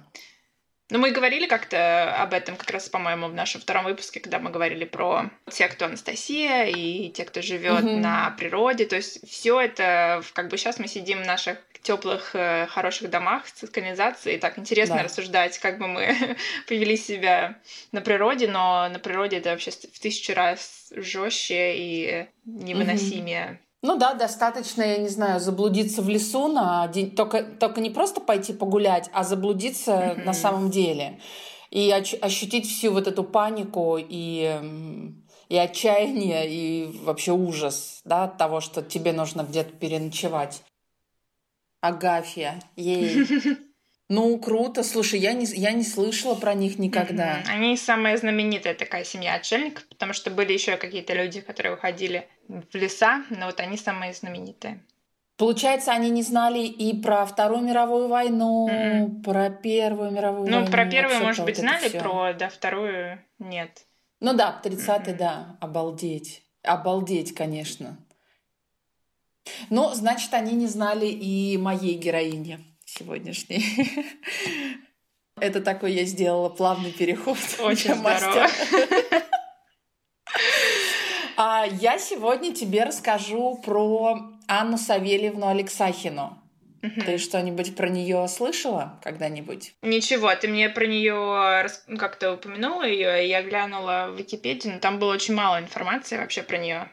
ну, 0.90 0.98
мы 0.98 1.10
говорили 1.10 1.46
как-то 1.46 2.14
об 2.14 2.32
этом 2.32 2.56
как 2.56 2.70
раз, 2.70 2.88
по-моему, 2.88 3.28
в 3.28 3.34
нашем 3.34 3.60
втором 3.60 3.84
выпуске, 3.84 4.20
когда 4.20 4.38
мы 4.38 4.50
говорили 4.50 4.86
про 4.86 5.30
те, 5.50 5.68
кто 5.68 5.84
Анастасия, 5.84 6.64
и 6.64 7.10
те, 7.10 7.24
кто 7.26 7.42
живет 7.42 7.84
mm-hmm. 7.84 8.00
на 8.00 8.30
природе. 8.30 8.86
То 8.86 8.96
есть 8.96 9.28
все 9.28 9.60
это, 9.60 10.22
как 10.32 10.48
бы 10.48 10.56
сейчас 10.56 10.78
мы 10.78 10.88
сидим 10.88 11.22
в 11.22 11.26
наших 11.26 11.58
теплых, 11.82 12.30
э, 12.34 12.66
хороших 12.68 13.10
домах 13.10 13.44
с 13.48 13.68
канализацией. 13.68 14.36
И 14.36 14.40
так 14.40 14.58
интересно 14.58 14.96
да. 14.96 15.02
рассуждать, 15.02 15.58
как 15.58 15.78
бы 15.78 15.88
мы 15.88 16.36
повели 16.66 16.96
себя 16.96 17.58
на 17.92 18.00
природе, 18.00 18.48
но 18.48 18.88
на 18.88 18.98
природе 18.98 19.38
это 19.38 19.50
вообще 19.50 19.70
в 19.70 20.00
тысячу 20.00 20.32
раз 20.32 20.90
жестче 20.96 21.74
и 21.76 22.26
невыносимее. 22.46 23.60
Mm-hmm. 23.60 23.67
Ну 23.80 23.96
да, 23.96 24.14
достаточно, 24.14 24.82
я 24.82 24.98
не 24.98 25.08
знаю, 25.08 25.38
заблудиться 25.38 26.02
в 26.02 26.08
лесу 26.08 26.48
на 26.48 26.88
день, 26.88 27.14
только, 27.14 27.42
только 27.44 27.80
не 27.80 27.90
просто 27.90 28.20
пойти 28.20 28.52
погулять, 28.52 29.08
а 29.12 29.22
заблудиться 29.22 29.92
mm-hmm. 29.92 30.24
на 30.24 30.32
самом 30.32 30.70
деле. 30.70 31.20
И 31.70 31.90
ощутить 31.92 32.66
всю 32.66 32.92
вот 32.92 33.06
эту 33.06 33.22
панику 33.22 33.98
и, 33.98 34.60
и 35.48 35.56
отчаяние, 35.56 36.50
и 36.50 36.98
вообще 37.04 37.32
ужас 37.32 38.00
да, 38.04 38.24
от 38.24 38.36
того, 38.38 38.60
что 38.60 38.82
тебе 38.82 39.12
нужно 39.12 39.42
где-то 39.42 39.76
переночевать. 39.76 40.62
Агафья, 41.80 42.60
ей. 42.74 43.26
Ну, 44.08 44.38
круто. 44.38 44.82
Слушай, 44.82 45.20
я 45.20 45.34
не, 45.34 45.44
я 45.44 45.72
не 45.72 45.84
слышала 45.84 46.34
про 46.34 46.54
них 46.54 46.78
никогда. 46.78 47.40
Mm-hmm. 47.40 47.48
Они 47.48 47.76
самая 47.76 48.16
знаменитая 48.16 48.74
такая 48.74 49.04
семья 49.04 49.34
отшельников, 49.34 49.86
потому 49.86 50.14
что 50.14 50.30
были 50.30 50.54
еще 50.54 50.76
какие-то 50.78 51.12
люди, 51.12 51.42
которые 51.42 51.74
уходили 51.74 52.26
в 52.48 52.74
леса, 52.74 53.24
но 53.28 53.46
вот 53.46 53.60
они 53.60 53.76
самые 53.76 54.14
знаменитые. 54.14 54.80
Получается, 55.36 55.92
они 55.92 56.08
не 56.08 56.22
знали 56.22 56.60
и 56.60 56.98
про 57.00 57.26
Вторую 57.26 57.62
мировую 57.62 58.08
войну, 58.08 58.68
mm-hmm. 58.68 59.22
про 59.22 59.50
Первую 59.50 60.10
мировую 60.10 60.46
ну, 60.46 60.52
войну. 60.52 60.66
Ну, 60.66 60.72
про 60.72 60.86
Первую, 60.86 61.22
может 61.22 61.44
быть, 61.44 61.58
знали, 61.58 61.90
про 61.90 62.32
да, 62.32 62.48
Вторую 62.48 63.22
нет. 63.38 63.86
Ну 64.20 64.32
да, 64.32 64.58
30-й, 64.64 65.12
mm-hmm. 65.12 65.16
да, 65.16 65.56
обалдеть. 65.60 66.42
Обалдеть, 66.62 67.34
конечно. 67.34 67.98
Ну, 69.68 69.92
значит, 69.92 70.32
они 70.32 70.54
не 70.54 70.66
знали 70.66 71.06
и 71.06 71.56
моей 71.58 71.94
героини 71.94 72.67
сегодняшней. 72.88 73.64
Это 75.40 75.60
такой 75.60 75.92
я 75.92 76.04
сделала 76.04 76.48
плавный 76.48 76.92
переход. 76.92 77.38
Очень 77.60 77.94
здорово. 77.94 78.48
А 81.36 81.66
я 81.80 81.98
сегодня 81.98 82.52
тебе 82.52 82.82
расскажу 82.82 83.60
про 83.64 84.18
Анну 84.48 84.76
Савельевну 84.76 85.46
Алексахину. 85.46 86.42
Угу. 86.82 87.00
Ты 87.06 87.18
что-нибудь 87.18 87.76
про 87.76 87.88
нее 87.88 88.26
слышала 88.28 89.00
когда-нибудь? 89.02 89.74
Ничего, 89.82 90.34
ты 90.34 90.48
мне 90.48 90.68
про 90.68 90.86
нее 90.86 91.66
как-то 91.98 92.34
упомянула 92.34 92.86
ее, 92.86 93.28
я 93.28 93.42
глянула 93.42 94.10
в 94.10 94.18
Википедию, 94.18 94.74
но 94.74 94.80
там 94.80 94.98
было 94.98 95.12
очень 95.12 95.34
мало 95.34 95.58
информации 95.58 96.16
вообще 96.16 96.42
про 96.42 96.58
нее. 96.58 96.90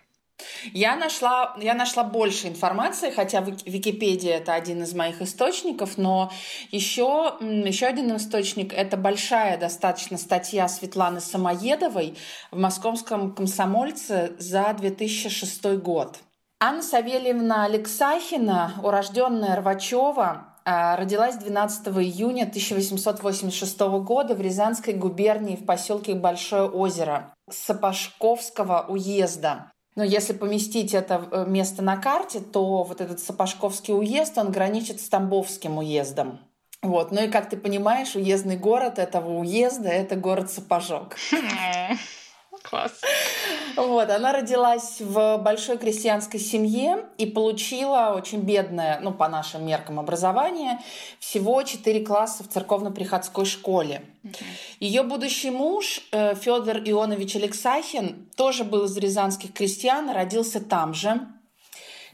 Я 0.73 0.95
нашла, 0.95 1.55
я 1.59 1.73
нашла 1.73 2.03
больше 2.03 2.47
информации, 2.47 3.11
хотя 3.11 3.41
Википедия 3.41 4.37
это 4.37 4.53
один 4.53 4.83
из 4.83 4.93
моих 4.93 5.21
источников, 5.21 5.97
но 5.97 6.31
еще, 6.71 7.35
еще 7.39 7.85
один 7.85 8.15
источник 8.15 8.73
это 8.73 8.97
большая 8.97 9.57
достаточно 9.57 10.17
статья 10.17 10.67
Светланы 10.67 11.21
Самоедовой 11.21 12.17
в 12.51 12.59
московском 12.59 13.33
комсомольце 13.33 14.33
за 14.37 14.73
2006 14.73 15.65
год. 15.77 16.17
Анна 16.59 16.81
Савельевна 16.81 17.65
Алексахина, 17.65 18.73
урожденная 18.81 19.57
Рвачева, 19.57 20.55
а, 20.65 20.95
родилась 20.95 21.35
12 21.35 22.01
июня 22.01 22.47
1886 22.47 23.99
года 23.99 24.33
в 24.33 24.41
Рязанской 24.41 24.93
губернии 24.93 25.57
в 25.57 25.65
поселке 25.65 26.15
Большое 26.15 26.67
озеро 26.67 27.35
Сапожковского 27.49 28.85
уезда. 28.87 29.71
Но 29.95 30.03
если 30.03 30.33
поместить 30.33 30.93
это 30.93 31.27
э, 31.31 31.45
место 31.47 31.81
на 31.81 31.97
карте, 31.97 32.39
то 32.39 32.83
вот 32.83 32.99
этот 32.99 33.19
Сапожковский 33.19 33.93
уезд, 33.93 34.37
он 34.37 34.51
граничит 34.51 34.99
с 34.99 35.07
Тамбовским 35.07 35.77
уездом. 35.77 36.39
Вот. 36.81 37.11
Ну 37.11 37.23
и, 37.23 37.29
как 37.29 37.49
ты 37.49 37.57
понимаешь, 37.57 38.15
уездный 38.15 38.57
город 38.57 38.99
этого 38.99 39.39
уезда– 39.39 39.89
это 39.89 40.15
город 40.15 40.51
Сапожок. 40.51 41.15
Класс. 42.69 42.93
Вот, 43.75 44.09
она 44.09 44.33
родилась 44.33 44.99
в 44.99 45.37
большой 45.37 45.77
крестьянской 45.77 46.39
семье 46.39 47.05
и 47.17 47.25
получила 47.25 48.13
очень 48.15 48.41
бедное, 48.41 48.99
ну, 49.01 49.13
по 49.13 49.27
нашим 49.27 49.65
меркам, 49.65 49.99
образование, 49.99 50.79
всего 51.19 51.61
4 51.61 52.05
класса 52.05 52.43
в 52.43 52.47
церковно-приходской 52.47 53.45
школе. 53.45 54.03
Ее 54.79 55.03
будущий 55.03 55.51
муж 55.51 56.01
э, 56.11 56.33
Федор 56.35 56.77
Ионович 56.77 57.35
Алексахин 57.35 58.29
тоже 58.35 58.63
был 58.63 58.85
из 58.85 58.97
рязанских 58.97 59.53
крестьян, 59.53 60.09
родился 60.09 60.59
там 60.59 60.93
же. 60.93 61.27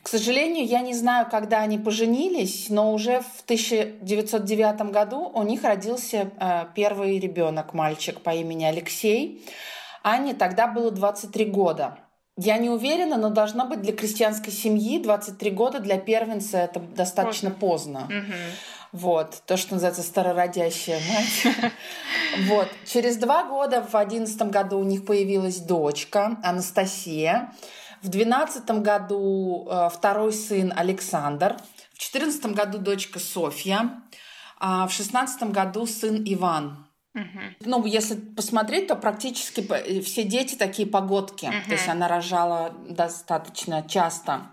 К 0.04 0.08
сожалению, 0.08 0.66
я 0.66 0.82
не 0.82 0.96
знаю, 0.96 1.28
когда 1.30 1.60
они 1.60 1.78
поженились, 1.78 2.70
но 2.70 2.92
уже 2.92 3.22
в 3.22 3.42
1909 3.44 4.92
году 4.92 5.32
у 5.34 5.44
них 5.44 5.64
родился 5.64 6.32
э, 6.40 6.66
первый 6.76 7.20
ребенок, 7.20 7.74
мальчик 7.74 8.20
по 8.20 8.32
имени 8.32 8.66
Алексей. 8.66 9.46
Анне 10.04 10.34
тогда 10.34 10.68
было 10.68 10.92
23 10.92 11.46
года. 11.46 11.98
Я 12.38 12.58
не 12.58 12.70
уверена, 12.70 13.18
но 13.18 13.30
должно 13.30 13.66
быть 13.66 13.82
для 13.82 13.94
крестьянской 13.94 14.54
семьи 14.54 15.00
23 15.00 15.52
года 15.52 15.80
для 15.80 15.98
первенца 15.98 16.58
это 16.58 16.80
достаточно 16.80 17.52
поздно. 17.52 18.02
поздно. 18.08 18.20
Угу. 18.20 18.36
Вот, 18.94 19.44
то, 19.46 19.58
что 19.58 19.76
называется 19.76 20.02
старородящая 20.04 21.00
мать. 21.10 21.72
Вот. 22.48 22.70
Через 22.86 23.18
два 23.18 23.44
года, 23.44 23.86
в 23.86 23.94
одиннадцатом 23.94 24.52
году, 24.52 24.80
у 24.80 24.86
них 24.86 25.06
появилась 25.06 25.58
дочка 25.58 26.38
Анастасия. 26.44 27.54
В 28.02 28.08
двенадцатом 28.08 28.82
году 28.84 29.68
э, 29.70 29.90
второй 29.94 30.32
сын 30.32 30.72
Александр. 30.74 31.58
В 31.94 32.00
четырнадцатом 32.00 32.54
году 32.54 32.78
дочка 32.78 33.20
Софья. 33.20 34.02
А 34.60 34.88
в 34.88 34.94
шестнадцатом 34.94 35.52
году 35.52 35.86
сын 35.86 36.24
Иван. 36.26 36.88
Угу. 37.14 37.66
Ну, 37.66 37.86
если 37.86 38.16
посмотреть, 38.16 38.88
то 38.88 38.96
практически 38.96 39.66
э, 39.70 40.02
все 40.02 40.24
дети 40.24 40.56
такие 40.56 40.88
погодки. 40.88 41.46
Угу. 41.46 41.66
То 41.66 41.72
есть 41.72 41.88
она 41.90 42.08
рожала 42.08 42.74
достаточно 42.90 43.84
часто. 43.84 44.48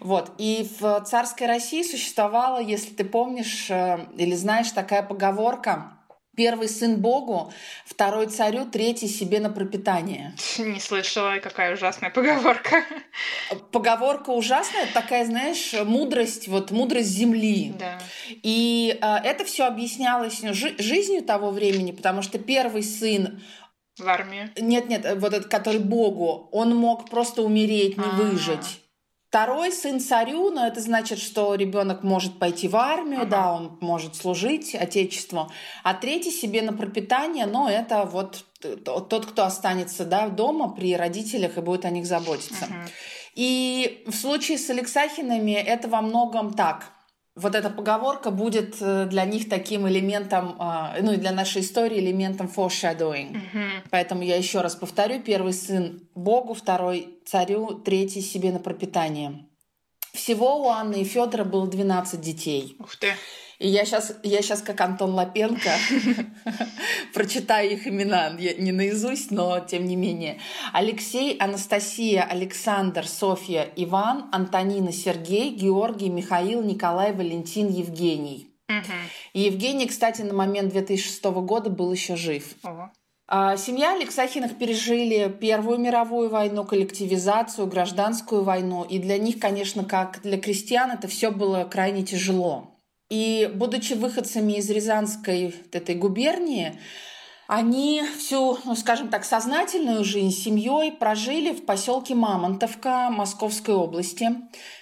Вот. 0.00 0.32
И 0.38 0.68
в 0.80 1.00
царской 1.04 1.46
России 1.46 1.82
существовала, 1.82 2.60
если 2.60 2.92
ты 2.92 3.04
помнишь 3.04 3.70
э, 3.70 4.06
или 4.16 4.34
знаешь, 4.34 4.70
такая 4.72 5.02
поговорка 5.02 5.92
Первый 6.34 6.68
сын 6.68 6.96
Богу, 6.96 7.52
второй 7.84 8.26
царю, 8.26 8.64
третий 8.64 9.06
себе 9.06 9.38
на 9.38 9.50
пропитание. 9.50 10.34
Не 10.58 10.80
слышала, 10.80 11.38
какая 11.42 11.74
ужасная 11.74 12.08
поговорка. 12.08 12.84
Поговорка 13.70 14.30
ужасная, 14.30 14.86
такая, 14.94 15.26
знаешь, 15.26 15.74
мудрость, 15.84 16.48
вот 16.48 16.70
мудрость 16.70 17.10
земли. 17.10 17.74
Да. 17.78 17.98
И 18.30 18.98
э, 19.00 19.06
это 19.24 19.44
все 19.44 19.64
объяснялось 19.66 20.40
жи- 20.40 20.74
жизнью 20.78 21.22
того 21.22 21.50
времени, 21.50 21.92
потому 21.92 22.22
что 22.22 22.38
первый 22.38 22.82
сын 22.82 23.42
в 23.98 24.08
армии. 24.08 24.50
Нет, 24.58 24.88
нет, 24.88 25.06
вот 25.16 25.34
этот, 25.34 25.48
который 25.50 25.80
Богу, 25.80 26.48
он 26.50 26.74
мог 26.74 27.10
просто 27.10 27.42
умереть, 27.42 27.98
не 27.98 28.04
А-а-а. 28.04 28.16
выжить. 28.22 28.81
Второй 29.32 29.72
сын 29.72 29.98
царю, 29.98 30.50
но 30.50 30.66
это 30.66 30.82
значит, 30.82 31.18
что 31.18 31.54
ребенок 31.54 32.02
может 32.02 32.38
пойти 32.38 32.68
в 32.68 32.76
армию, 32.76 33.22
ага. 33.22 33.30
да, 33.30 33.54
он 33.54 33.78
может 33.80 34.14
служить 34.14 34.74
отечеству. 34.74 35.50
А 35.82 35.94
третий 35.94 36.30
себе 36.30 36.60
на 36.60 36.74
пропитание, 36.74 37.46
но 37.46 37.66
это 37.66 38.04
вот 38.04 38.44
тот, 38.84 39.24
кто 39.24 39.44
останется 39.44 40.04
да, 40.04 40.28
дома 40.28 40.68
при 40.68 40.94
родителях 40.94 41.56
и 41.56 41.62
будет 41.62 41.86
о 41.86 41.90
них 41.90 42.04
заботиться. 42.04 42.66
Ага. 42.66 42.88
И 43.34 44.04
в 44.06 44.12
случае 44.12 44.58
с 44.58 44.68
Алексахинами 44.68 45.52
это 45.52 45.88
во 45.88 46.02
многом 46.02 46.52
так 46.52 46.92
вот 47.34 47.54
эта 47.54 47.70
поговорка 47.70 48.30
будет 48.30 48.76
э, 48.80 49.06
для 49.06 49.24
них 49.24 49.48
таким 49.48 49.88
элементом, 49.88 50.56
а, 50.58 50.96
ну 51.00 51.12
и 51.12 51.16
для 51.16 51.32
нашей 51.32 51.62
истории 51.62 51.98
элементом 51.98 52.50
foreshadowing. 52.54 53.32
Mm-hmm. 53.32 53.70
Поэтому 53.90 54.22
я 54.22 54.36
еще 54.36 54.60
раз 54.60 54.74
повторю: 54.74 55.20
первый 55.22 55.54
сын 55.54 56.06
Богу, 56.14 56.52
второй 56.54 57.18
царю, 57.24 57.80
третий 57.84 58.20
себе 58.20 58.52
на 58.52 58.58
пропитание. 58.58 59.46
Всего 60.12 60.62
у 60.62 60.68
Анны 60.68 61.00
и 61.00 61.04
Федора 61.04 61.44
было 61.44 61.66
12 61.66 62.20
детей. 62.20 62.76
Ух 62.78 62.96
ты! 62.96 63.14
И 63.62 63.68
я 63.68 63.84
сейчас, 63.84 64.12
я 64.24 64.42
сейчас 64.42 64.60
как 64.60 64.80
Антон 64.80 65.14
Лапенко 65.14 65.70
прочитаю 67.14 67.70
их 67.70 67.86
имена, 67.86 68.30
не 68.30 68.72
наизусть, 68.72 69.30
но 69.30 69.60
тем 69.60 69.84
не 69.84 69.94
менее. 69.94 70.40
Алексей, 70.72 71.36
Анастасия, 71.38 72.24
Александр, 72.24 73.06
Софья, 73.06 73.68
Иван, 73.76 74.28
Антонина, 74.32 74.90
Сергей, 74.90 75.54
Георгий, 75.54 76.08
Михаил, 76.08 76.60
Николай, 76.60 77.12
Валентин, 77.12 77.68
Евгений. 77.68 78.48
И 79.32 79.42
Евгений, 79.42 79.86
кстати, 79.86 80.22
на 80.22 80.34
момент 80.34 80.72
2006 80.72 81.22
года 81.24 81.70
был 81.70 81.92
еще 81.92 82.16
жив. 82.16 82.56
А 83.28 83.56
семья 83.56 83.94
Алексахиных 83.94 84.58
пережили 84.58 85.32
Первую 85.40 85.78
мировую 85.78 86.30
войну, 86.30 86.64
коллективизацию, 86.64 87.68
гражданскую 87.68 88.42
войну. 88.42 88.82
И 88.82 88.98
для 88.98 89.18
них, 89.18 89.38
конечно, 89.38 89.84
как 89.84 90.20
для 90.22 90.38
крестьян, 90.38 90.90
это 90.90 91.06
все 91.06 91.30
было 91.30 91.62
крайне 91.62 92.02
тяжело. 92.02 92.71
И 93.12 93.50
будучи 93.52 93.92
выходцами 93.92 94.54
из 94.54 94.70
Рязанской 94.70 95.54
этой 95.70 95.94
губернии, 95.94 96.80
они 97.46 98.02
всю, 98.16 98.58
ну, 98.64 98.74
скажем 98.74 99.08
так, 99.08 99.26
сознательную 99.26 100.02
жизнь 100.02 100.30
семьей 100.30 100.92
прожили 100.92 101.52
в 101.52 101.66
поселке 101.66 102.14
Мамонтовка 102.14 103.10
Московской 103.10 103.74
области, 103.74 104.30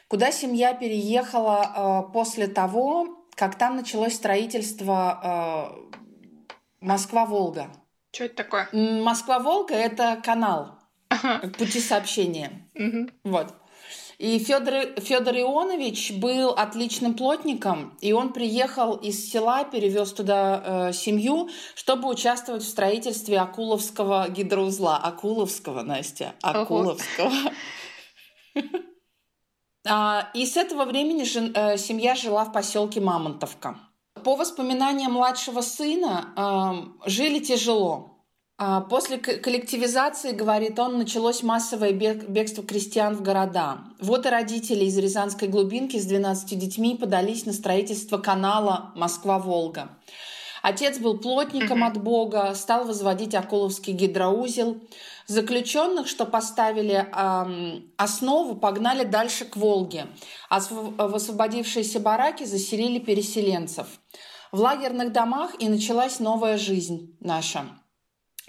куда 0.06 0.30
семья 0.30 0.74
переехала 0.74 2.06
э, 2.06 2.12
после 2.12 2.46
того, 2.46 3.26
как 3.34 3.58
там 3.58 3.74
началось 3.74 4.14
строительство 4.14 5.74
э, 5.90 5.98
Москва-Волга. 6.80 7.72
Что 8.12 8.26
это 8.26 8.36
такое? 8.36 8.68
Москва-Волга– 8.72 9.74
это 9.76 10.22
канал 10.24 10.78
ага. 11.08 11.48
пути 11.58 11.80
сообщения. 11.80 12.68
Угу. 12.76 13.10
Вот. 13.24 13.59
И 14.20 14.38
Федор, 14.38 15.00
Федор 15.00 15.34
Ионович 15.34 16.12
был 16.12 16.50
отличным 16.50 17.14
плотником, 17.14 17.96
и 18.02 18.12
он 18.12 18.34
приехал 18.34 18.96
из 18.96 19.30
села, 19.30 19.64
перевез 19.64 20.12
туда 20.12 20.62
э, 20.62 20.92
семью, 20.92 21.48
чтобы 21.74 22.06
участвовать 22.06 22.62
в 22.62 22.68
строительстве 22.68 23.38
Акуловского 23.40 24.28
гидроузла. 24.28 24.98
Акуловского, 24.98 25.80
Настя, 25.80 26.34
Акуловского. 26.42 27.32
А, 29.88 30.28
и 30.34 30.44
с 30.44 30.58
этого 30.58 30.84
времени 30.84 31.22
э, 31.22 31.78
семья 31.78 32.14
жила 32.14 32.44
в 32.44 32.52
поселке 32.52 33.00
Мамонтовка. 33.00 33.78
По 34.22 34.36
воспоминаниям 34.36 35.12
младшего 35.12 35.62
сына, 35.62 36.92
жили 37.06 37.38
тяжело. 37.38 38.09
А, 38.62 38.82
после 38.82 39.16
коллективизации, 39.16 40.32
говорит 40.32 40.78
он, 40.78 40.98
началось 40.98 41.42
массовое 41.42 41.92
бегство 41.92 42.62
крестьян 42.62 43.16
в 43.16 43.22
города. 43.22 43.78
Вот 43.98 44.26
и 44.26 44.28
родители 44.28 44.84
из 44.84 44.98
Рязанской 44.98 45.48
глубинки 45.48 45.96
с 45.96 46.04
12 46.04 46.58
детьми 46.58 46.94
подались 46.94 47.46
на 47.46 47.54
строительство 47.54 48.18
канала 48.18 48.92
Москва-Волга. 48.96 49.88
Отец 50.60 50.98
был 50.98 51.16
плотником 51.16 51.82
от 51.84 52.02
Бога, 52.02 52.52
стал 52.54 52.84
возводить 52.84 53.34
Акуловский 53.34 53.94
гидроузел. 53.94 54.76
Заключенных, 55.26 56.06
что 56.06 56.26
поставили 56.26 57.06
э, 57.10 57.80
основу, 57.96 58.56
погнали 58.56 59.04
дальше 59.04 59.46
к 59.46 59.56
Волге, 59.56 60.06
а 60.50 60.60
в 60.60 61.14
освободившиеся 61.14 61.98
бараки 61.98 62.44
заселили 62.44 62.98
переселенцев. 62.98 63.86
В 64.52 64.60
лагерных 64.60 65.12
домах 65.12 65.52
и 65.58 65.68
началась 65.70 66.20
новая 66.20 66.58
жизнь 66.58 67.16
наша. 67.20 67.64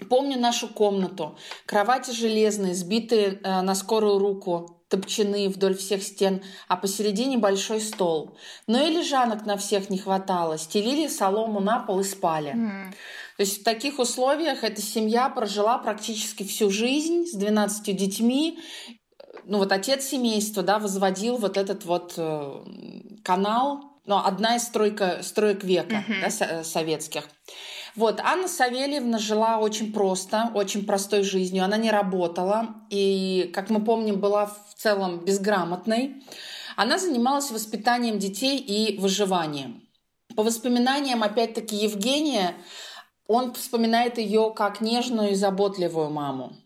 Помню 0.08 0.38
нашу 0.38 0.68
комнату. 0.68 1.38
Кровати 1.66 2.10
железные, 2.10 2.74
сбитые 2.74 3.40
э, 3.42 3.60
на 3.60 3.74
скорую 3.74 4.18
руку, 4.18 4.82
топчаны 4.88 5.48
вдоль 5.48 5.76
всех 5.76 6.02
стен, 6.02 6.42
а 6.68 6.76
посередине 6.76 7.38
большой 7.38 7.80
стол. 7.80 8.36
Но 8.66 8.82
и 8.84 8.90
лежанок 8.90 9.46
на 9.46 9.56
всех 9.56 9.90
не 9.90 9.98
хватало. 9.98 10.58
Стелили 10.58 11.08
солому 11.08 11.60
на 11.60 11.80
пол 11.80 12.00
и 12.00 12.04
спали. 12.04 12.52
Mm. 12.52 12.92
То 13.36 13.42
есть 13.42 13.60
в 13.60 13.64
таких 13.64 13.98
условиях 13.98 14.64
эта 14.64 14.82
семья 14.82 15.28
прожила 15.28 15.78
практически 15.78 16.42
всю 16.42 16.70
жизнь 16.70 17.26
с 17.26 17.34
12 17.34 17.96
детьми. 17.96 18.58
Ну 19.44 19.58
вот 19.58 19.72
отец 19.72 20.04
семейства, 20.04 20.62
да, 20.62 20.78
возводил 20.78 21.36
вот 21.36 21.56
этот 21.56 21.84
вот 21.84 22.14
э, 22.16 22.64
канал, 23.24 23.92
ну, 24.04 24.16
одна 24.16 24.56
из 24.56 24.64
стройка, 24.64 25.20
строек 25.22 25.64
века 25.64 26.04
mm-hmm. 26.06 26.38
да, 26.38 26.46
э, 26.46 26.64
советских. 26.64 27.28
Вот, 27.94 28.20
Анна 28.20 28.48
Савельевна 28.48 29.18
жила 29.18 29.58
очень 29.58 29.92
просто, 29.92 30.50
очень 30.54 30.86
простой 30.86 31.22
жизнью. 31.22 31.64
Она 31.64 31.76
не 31.76 31.90
работала 31.90 32.74
и, 32.88 33.50
как 33.52 33.68
мы 33.68 33.84
помним, 33.84 34.18
была 34.18 34.46
в 34.46 34.74
целом 34.76 35.24
безграмотной. 35.24 36.24
Она 36.76 36.98
занималась 36.98 37.50
воспитанием 37.50 38.18
детей 38.18 38.58
и 38.58 38.98
выживанием. 38.98 39.86
По 40.34 40.42
воспоминаниям, 40.42 41.22
опять-таки, 41.22 41.76
Евгения, 41.76 42.54
он 43.26 43.52
вспоминает 43.52 44.16
ее 44.16 44.54
как 44.56 44.80
нежную 44.80 45.32
и 45.32 45.34
заботливую 45.34 46.08
маму. 46.08 46.56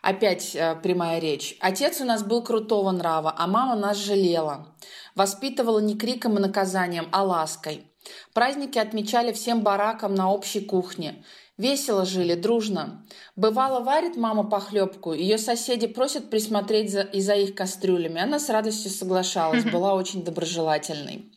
Опять 0.00 0.54
э, 0.54 0.76
прямая 0.76 1.18
речь. 1.18 1.56
Отец 1.60 2.00
у 2.00 2.04
нас 2.04 2.22
был 2.22 2.42
крутого 2.42 2.92
нрава, 2.92 3.34
а 3.36 3.46
мама 3.46 3.76
нас 3.76 3.98
жалела. 3.98 4.74
Воспитывала 5.14 5.80
не 5.80 5.98
криком 5.98 6.38
и 6.38 6.40
наказанием, 6.40 7.08
а 7.12 7.24
лаской. 7.24 7.90
Праздники 8.32 8.78
отмечали 8.78 9.32
всем 9.32 9.62
баракам 9.62 10.14
на 10.14 10.30
общей 10.30 10.60
кухне. 10.60 11.24
Весело 11.58 12.04
жили, 12.04 12.34
дружно. 12.34 13.06
Бывало, 13.34 13.80
варит 13.80 14.16
мама 14.16 14.44
похлебку, 14.44 15.14
ее 15.14 15.38
соседи 15.38 15.86
просят 15.86 16.28
присмотреть 16.28 16.92
за, 16.92 17.00
и 17.00 17.20
за 17.20 17.34
их 17.34 17.54
кастрюлями. 17.54 18.20
Она 18.20 18.38
с 18.38 18.50
радостью 18.50 18.90
соглашалась, 18.90 19.64
была 19.64 19.94
очень 19.94 20.22
доброжелательной. 20.22 21.32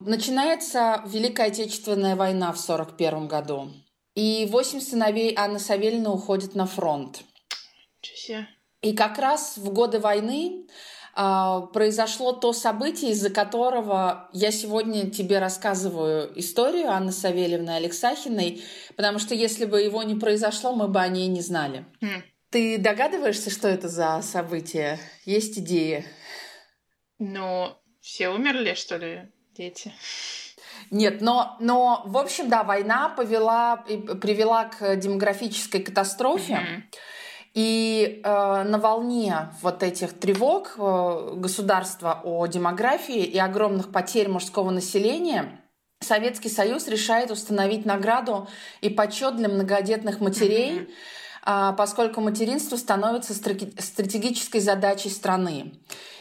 Начинается 0.00 1.02
Великая 1.06 1.46
Отечественная 1.46 2.16
война 2.16 2.52
в 2.52 2.60
1941 2.60 3.28
году. 3.28 3.70
И 4.14 4.48
восемь 4.50 4.80
сыновей 4.80 5.32
Анны 5.36 5.60
Савельевны 5.60 6.10
уходят 6.10 6.56
на 6.56 6.66
фронт. 6.66 7.22
И 8.82 8.94
как 8.94 9.18
раз 9.18 9.56
в 9.56 9.72
годы 9.72 10.00
войны 10.00 10.66
произошло 11.14 12.32
то 12.32 12.52
событие, 12.52 13.12
из-за 13.12 13.30
которого 13.30 14.28
я 14.32 14.50
сегодня 14.50 15.10
тебе 15.10 15.38
рассказываю 15.38 16.32
историю 16.38 16.90
Анны 16.90 17.12
Савельевны 17.12 17.70
Алексахиной, 17.70 18.62
потому 18.96 19.18
что 19.18 19.34
если 19.34 19.66
бы 19.66 19.80
его 19.80 20.02
не 20.02 20.14
произошло, 20.14 20.74
мы 20.74 20.88
бы 20.88 21.00
о 21.00 21.08
ней 21.08 21.28
не 21.28 21.40
знали. 21.40 21.84
Mm. 22.00 22.22
Ты 22.50 22.78
догадываешься, 22.78 23.50
что 23.50 23.68
это 23.68 23.88
за 23.88 24.20
событие? 24.22 24.98
Есть 25.24 25.58
идеи? 25.58 26.04
Ну, 27.18 27.76
все 28.00 28.28
умерли, 28.28 28.74
что 28.74 28.96
ли, 28.96 29.30
дети? 29.56 29.92
Нет, 30.90 31.20
но, 31.20 31.56
но 31.60 32.02
в 32.04 32.18
общем, 32.18 32.48
да, 32.48 32.62
война 32.64 33.08
повела, 33.08 33.76
привела 33.76 34.64
к 34.64 34.96
демографической 34.96 35.82
катастрофе. 35.82 36.54
Mm-hmm. 36.54 36.82
И 37.54 38.22
э, 38.24 38.62
на 38.62 38.78
волне 38.78 39.50
вот 39.60 39.82
этих 39.82 40.18
тревог 40.18 40.74
э, 40.78 41.34
государства 41.36 42.20
о 42.24 42.46
демографии 42.46 43.24
и 43.24 43.38
огромных 43.38 43.92
потерь 43.92 44.28
мужского 44.28 44.70
населения 44.70 45.60
Советский 46.00 46.48
Союз 46.48 46.88
решает 46.88 47.30
установить 47.30 47.84
награду 47.84 48.48
и 48.80 48.88
почет 48.88 49.36
для 49.36 49.48
многодетных 49.48 50.20
матерей, 50.20 50.88
mm-hmm. 51.44 51.76
поскольку 51.76 52.20
материнство 52.20 52.76
становится 52.76 53.34
стратегической 53.34 54.60
задачей 54.60 55.10
страны. 55.10 55.74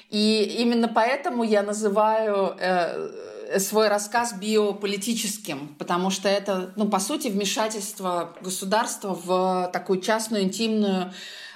И 0.09 0.57
именно 0.59 0.89
поэтому 0.89 1.43
я 1.43 1.63
называю 1.63 2.55
э, 2.59 3.09
свой 3.59 3.87
рассказ 3.87 4.33
биополитическим, 4.33 5.75
потому 5.79 6.09
что 6.09 6.29
это, 6.29 6.73
ну, 6.75 6.89
по 6.89 6.99
сути, 6.99 7.27
вмешательство 7.27 8.35
государства 8.41 9.13
в 9.13 9.69
такую 9.73 10.01
частную, 10.01 10.43
интимную 10.43 11.13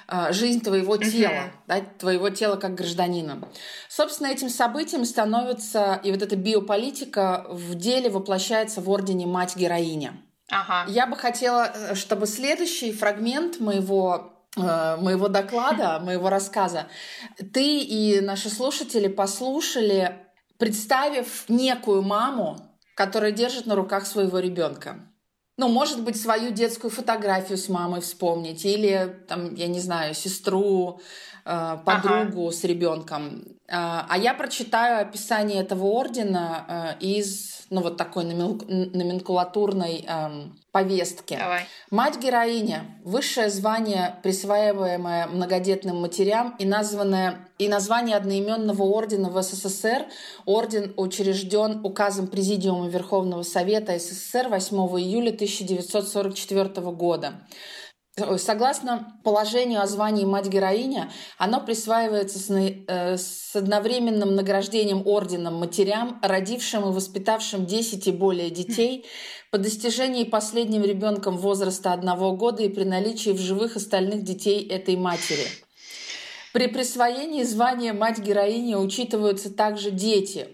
э, 0.08 0.32
жизнь 0.32 0.60
твоего 0.60 0.96
тела, 0.96 1.32
uh-huh. 1.32 1.50
да, 1.66 1.80
твоего 1.98 2.30
тела 2.30 2.56
как 2.56 2.74
гражданина. 2.74 3.42
Собственно, 3.88 4.28
этим 4.28 4.48
событием 4.48 5.04
становится, 5.04 6.00
и 6.02 6.10
вот 6.10 6.22
эта 6.22 6.36
биополитика 6.36 7.46
в 7.48 7.74
деле 7.74 8.10
воплощается 8.10 8.80
в 8.80 8.90
ордене 8.90 9.26
«Мать-героиня». 9.26 10.14
Ага. 10.50 10.90
Я 10.90 11.06
бы 11.06 11.16
хотела, 11.16 11.72
э, 11.74 11.94
чтобы 11.94 12.26
следующий 12.26 12.92
фрагмент 12.92 13.60
моего 13.60 14.36
Э, 14.58 14.96
моего 14.96 15.28
доклада, 15.28 16.00
моего 16.00 16.30
рассказа, 16.30 16.86
ты 17.52 17.78
и 17.80 18.20
наши 18.22 18.48
слушатели 18.48 19.06
послушали, 19.06 20.16
представив 20.58 21.48
некую 21.48 22.02
маму, 22.02 22.58
которая 22.94 23.32
держит 23.32 23.66
на 23.66 23.74
руках 23.74 24.06
своего 24.06 24.38
ребенка. 24.38 24.96
Ну, 25.58 25.68
может 25.68 26.02
быть, 26.02 26.20
свою 26.20 26.50
детскую 26.50 26.90
фотографию 26.90 27.56
с 27.56 27.68
мамой 27.68 28.02
вспомнить, 28.02 28.64
или, 28.64 29.24
там, 29.26 29.54
я 29.54 29.68
не 29.68 29.80
знаю, 29.80 30.14
сестру, 30.14 31.00
э, 31.46 31.78
подругу 31.84 32.48
ага. 32.48 32.56
с 32.56 32.64
ребенком. 32.64 33.42
Э, 33.66 34.04
а 34.08 34.18
я 34.18 34.34
прочитаю 34.34 35.00
описание 35.00 35.62
этого 35.62 35.86
ордена 35.86 36.96
из 37.00 37.55
ну, 37.70 37.80
вот 37.82 37.96
такой 37.96 38.24
номенклатурной 38.24 40.04
эм, 40.06 40.58
повестки. 40.72 41.36
Давай. 41.36 41.66
Мать-героиня– 41.90 42.84
высшее 43.04 43.50
звание, 43.50 44.16
присваиваемое 44.22 45.26
многодетным 45.26 46.00
матерям 46.00 46.54
и, 46.58 46.64
названное, 46.64 47.48
и 47.58 47.68
название 47.68 48.16
одноименного 48.16 48.82
ордена 48.82 49.30
в 49.30 49.42
СССР. 49.42 50.06
Орден 50.44 50.94
учрежден 50.96 51.84
указом 51.84 52.28
Президиума 52.28 52.88
Верховного 52.88 53.42
Совета 53.42 53.98
СССР 53.98 54.48
8 54.48 54.76
июля 55.00 55.30
1944 55.30 56.68
года. 56.92 57.32
Согласно 58.38 59.20
положению 59.24 59.82
о 59.82 59.86
звании 59.86 60.24
мать-героиня, 60.24 61.12
оно 61.36 61.60
присваивается 61.60 62.38
с, 62.38 62.50
э, 62.50 63.18
с 63.18 63.54
одновременным 63.54 64.34
награждением 64.34 65.06
орденом 65.06 65.56
матерям, 65.56 66.18
родившим 66.22 66.88
и 66.88 66.94
воспитавшим 66.94 67.66
10 67.66 68.06
и 68.06 68.12
более 68.12 68.48
детей, 68.48 69.04
по 69.50 69.58
достижении 69.58 70.24
последним 70.24 70.82
ребенком 70.82 71.36
возраста 71.36 71.92
одного 71.92 72.32
года 72.32 72.62
и 72.62 72.70
при 72.70 72.84
наличии 72.84 73.30
в 73.30 73.38
живых 73.38 73.76
остальных 73.76 74.22
детей 74.22 74.66
этой 74.66 74.96
матери. 74.96 75.46
При 76.54 76.68
присвоении 76.68 77.42
звания 77.42 77.92
мать-героини 77.92 78.76
учитываются 78.76 79.52
также 79.52 79.90
дети, 79.90 80.48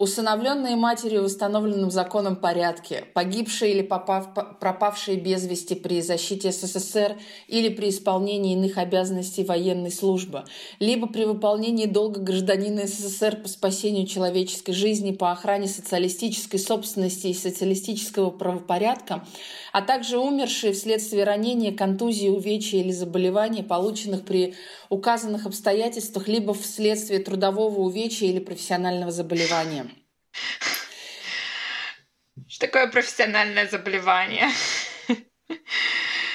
Усыновленные 0.00 0.76
матери 0.76 1.18
в 1.18 1.24
установленном 1.24 1.90
законом 1.90 2.36
порядке, 2.36 3.06
погибшие 3.14 3.72
или 3.72 3.82
попав, 3.82 4.28
пропавшие 4.60 5.18
без 5.18 5.44
вести 5.44 5.74
при 5.74 6.02
защите 6.02 6.52
СССР 6.52 7.16
или 7.48 7.68
при 7.68 7.88
исполнении 7.88 8.52
иных 8.52 8.78
обязанностей 8.78 9.42
военной 9.42 9.90
службы, 9.90 10.44
либо 10.78 11.08
при 11.08 11.24
выполнении 11.24 11.86
долга 11.86 12.20
гражданина 12.20 12.86
СССР 12.86 13.38
по 13.42 13.48
спасению 13.48 14.06
человеческой 14.06 14.70
жизни, 14.70 15.10
по 15.10 15.32
охране 15.32 15.66
социалистической 15.66 16.60
собственности 16.60 17.26
и 17.26 17.34
социалистического 17.34 18.30
правопорядка, 18.30 19.26
а 19.72 19.82
также 19.82 20.18
умершие 20.18 20.74
вследствие 20.74 21.24
ранения, 21.24 21.72
контузии, 21.72 22.28
увечья 22.28 22.78
или 22.78 22.92
заболеваний, 22.92 23.64
полученных 23.64 24.24
при 24.24 24.54
указанных 24.90 25.46
обстоятельствах, 25.46 26.28
либо 26.28 26.54
вследствие 26.54 27.18
трудового 27.18 27.80
увечья 27.80 28.28
или 28.28 28.38
профессионального 28.38 29.10
заболевания. 29.10 29.87
Что 32.48 32.66
такое 32.66 32.86
профессиональное 32.88 33.68
заболевание? 33.68 34.48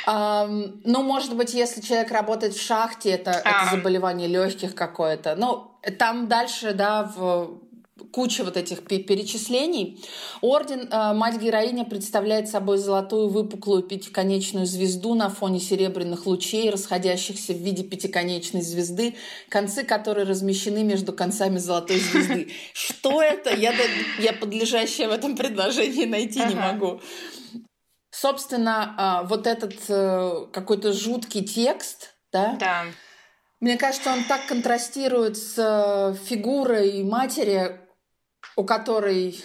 Um, 0.06 0.82
ну, 0.84 1.02
может 1.02 1.34
быть, 1.34 1.54
если 1.54 1.80
человек 1.80 2.12
работает 2.12 2.54
в 2.54 2.62
шахте, 2.62 3.12
это, 3.12 3.42
а. 3.46 3.64
это 3.64 3.78
заболевание 3.78 4.28
легких 4.28 4.76
какое-то. 4.76 5.36
Ну, 5.36 5.80
там 5.98 6.28
дальше, 6.28 6.74
да, 6.74 7.04
в 7.04 7.63
куча 8.12 8.44
вот 8.44 8.58
этих 8.58 8.84
перечислений. 8.86 10.04
Орден 10.42 10.90
э, 10.92 11.14
Мать-героиня 11.14 11.86
представляет 11.86 12.50
собой 12.50 12.78
золотую 12.78 13.30
выпуклую 13.30 13.84
пятиконечную 13.84 14.66
звезду 14.66 15.14
на 15.14 15.30
фоне 15.30 15.60
серебряных 15.60 16.26
лучей, 16.26 16.70
расходящихся 16.70 17.54
в 17.54 17.58
виде 17.58 17.84
пятиконечной 17.84 18.62
звезды, 18.62 19.16
концы 19.50 19.84
которой 19.84 20.26
размещены 20.26 20.84
между 20.84 21.14
концами 21.14 21.58
золотой 21.58 22.00
звезды. 22.00 22.52
Что 22.74 23.22
это? 23.22 23.54
Я, 23.56 23.74
я 24.20 24.34
подлежащее 24.34 25.08
в 25.08 25.12
этом 25.12 25.36
предложении 25.36 26.06
найти 26.06 26.40
не 26.40 26.56
могу. 26.56 27.00
Собственно, 28.10 29.22
э, 29.24 29.28
вот 29.28 29.46
этот 29.46 29.76
э, 29.88 30.48
какой-то 30.52 30.94
жуткий 30.94 31.44
текст, 31.44 32.16
да? 32.32 32.58
Да. 32.60 32.86
Мне 33.60 33.78
кажется, 33.78 34.12
он 34.12 34.26
так 34.26 34.46
контрастирует 34.48 35.38
с 35.38 36.18
фигурой 36.26 37.02
матери, 37.04 37.83
у 38.56 38.64
которой 38.64 39.44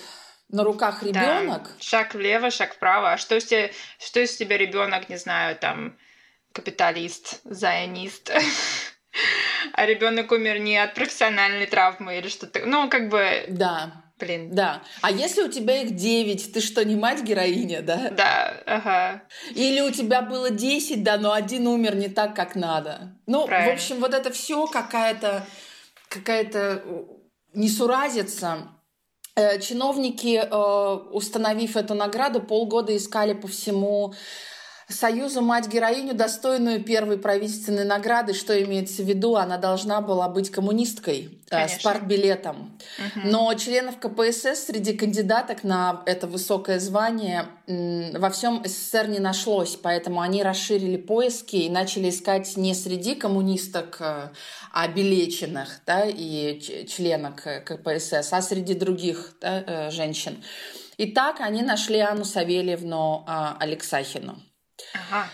на 0.50 0.64
руках 0.64 1.02
ребенок. 1.02 1.62
Да. 1.62 1.70
Шаг 1.80 2.14
влево, 2.14 2.50
шаг 2.50 2.74
вправо. 2.74 3.12
А 3.12 3.18
что 3.18 3.34
если, 3.34 3.72
что 3.98 4.20
если 4.20 4.44
тебя 4.44 4.56
ребенок, 4.56 5.08
не 5.08 5.16
знаю, 5.16 5.56
там 5.56 5.96
капиталист, 6.52 7.40
зайонист, 7.44 8.32
а 9.72 9.86
ребенок 9.86 10.32
умер 10.32 10.58
не 10.60 10.76
от 10.78 10.94
профессиональной 10.94 11.66
травмы 11.66 12.18
или 12.18 12.28
что-то. 12.28 12.64
Ну, 12.64 12.88
как 12.88 13.08
бы. 13.08 13.44
Да. 13.48 14.04
Блин. 14.18 14.52
Да. 14.52 14.82
А 15.00 15.12
если 15.12 15.42
у 15.42 15.48
тебя 15.48 15.82
их 15.82 15.94
девять, 15.94 16.52
ты 16.52 16.60
что, 16.60 16.84
не 16.84 16.96
мать-героиня, 16.96 17.82
да? 17.82 18.10
Да, 18.10 18.62
ага. 18.66 19.22
Или 19.54 19.80
у 19.80 19.92
тебя 19.92 20.22
было 20.22 20.50
десять, 20.50 21.04
да, 21.04 21.18
но 21.18 21.32
один 21.32 21.68
умер 21.68 21.94
не 21.94 22.08
так, 22.08 22.34
как 22.34 22.56
надо. 22.56 23.16
Ну, 23.26 23.46
Правильно. 23.46 23.70
в 23.70 23.74
общем, 23.74 24.00
вот 24.00 24.14
это 24.14 24.32
все 24.32 24.66
какая-то 24.66 25.46
какая-то 26.08 26.82
несуразица 27.54 28.58
Э, 28.58 28.77
чиновники, 29.60 30.36
э, 30.42 30.98
установив 31.12 31.76
эту 31.76 31.94
награду, 31.94 32.40
полгода 32.40 32.96
искали 32.96 33.34
по 33.34 33.48
всему 33.48 34.14
Союзу 34.88 35.42
мать-героиню, 35.42 36.14
достойную 36.14 36.82
первой 36.82 37.18
правительственной 37.18 37.84
награды. 37.84 38.32
Что 38.32 38.58
имеется 38.62 39.02
в 39.02 39.06
виду? 39.06 39.36
Она 39.36 39.58
должна 39.58 40.00
была 40.00 40.28
быть 40.28 40.50
коммунисткой 40.50 41.38
э, 41.46 41.50
Конечно. 41.50 41.78
с 41.78 41.82
партбилетом. 41.82 42.78
Угу. 42.98 43.26
Но 43.26 43.52
членов 43.54 43.98
КПСС 43.98 44.64
среди 44.66 44.94
кандидаток 44.94 45.62
на 45.62 46.02
это 46.06 46.26
высокое 46.26 46.80
звание 46.80 47.46
во 47.66 48.30
всем 48.30 48.62
СССР 48.64 49.08
не 49.08 49.18
нашлось, 49.18 49.76
поэтому 49.76 50.22
они 50.22 50.42
расширили 50.42 50.96
поиски 50.96 51.56
и 51.56 51.68
начали 51.68 52.08
искать 52.08 52.56
не 52.56 52.74
среди 52.74 53.14
коммунисток, 53.14 53.98
э, 54.00 54.28
обелеченных 54.72 55.80
да, 55.86 56.04
и 56.06 56.86
членок 56.86 57.46
КПСС, 57.66 58.32
а 58.32 58.40
среди 58.40 58.72
других 58.72 59.34
да, 59.40 59.64
э, 59.66 59.90
женщин. 59.90 60.42
И 60.96 61.12
так 61.12 61.40
они 61.40 61.62
нашли 61.62 62.00
Анну 62.00 62.24
Савельевну 62.24 63.24
а, 63.26 63.56
Алексахину. 63.60 64.36
Ага. 64.94 65.28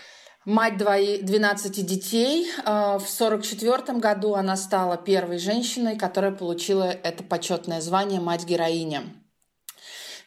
Мать 0.45 0.77
12 0.77 1.85
детей. 1.85 2.47
А, 2.65 2.99
в 2.99 3.09
1944 3.09 3.97
году 3.97 4.35
она 4.35 4.55
стала 4.55 4.95
первой 4.95 5.39
женщиной, 5.39 5.97
которая 5.97 6.31
получила 6.31 6.83
это 6.83 7.23
почетное 7.23 7.81
звание 7.81 8.21
«Мать-героиня». 8.21 9.03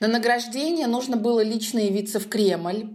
На 0.01 0.09
награждение 0.09 0.87
нужно 0.87 1.17
было 1.17 1.41
лично 1.43 1.79
явиться 1.79 2.19
в 2.21 2.29
Кремль. 2.29 2.89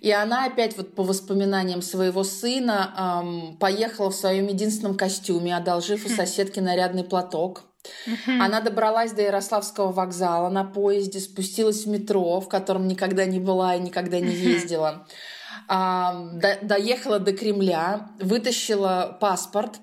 И 0.00 0.10
она 0.10 0.44
опять 0.46 0.76
вот 0.76 0.94
по 0.94 1.02
воспоминаниям 1.02 1.80
своего 1.80 2.24
сына 2.24 3.22
эм, 3.22 3.56
поехала 3.56 4.10
в 4.10 4.14
своем 4.14 4.48
единственном 4.48 4.96
костюме, 4.96 5.56
одолжив 5.56 6.04
у 6.04 6.08
хм. 6.08 6.12
соседки 6.12 6.60
нарядный 6.60 7.04
платок. 7.04 7.64
Она 8.26 8.60
добралась 8.60 9.12
до 9.12 9.22
Ярославского 9.22 9.92
вокзала 9.92 10.48
на 10.48 10.64
поезде, 10.64 11.20
спустилась 11.20 11.84
в 11.84 11.88
метро, 11.88 12.40
в 12.40 12.48
котором 12.48 12.88
никогда 12.88 13.24
не 13.26 13.38
была 13.38 13.76
и 13.76 13.80
никогда 13.80 14.20
не 14.20 14.34
ездила 14.34 15.06
доехала 15.68 17.18
до 17.18 17.32
Кремля, 17.32 18.10
вытащила 18.20 19.16
паспорт, 19.20 19.80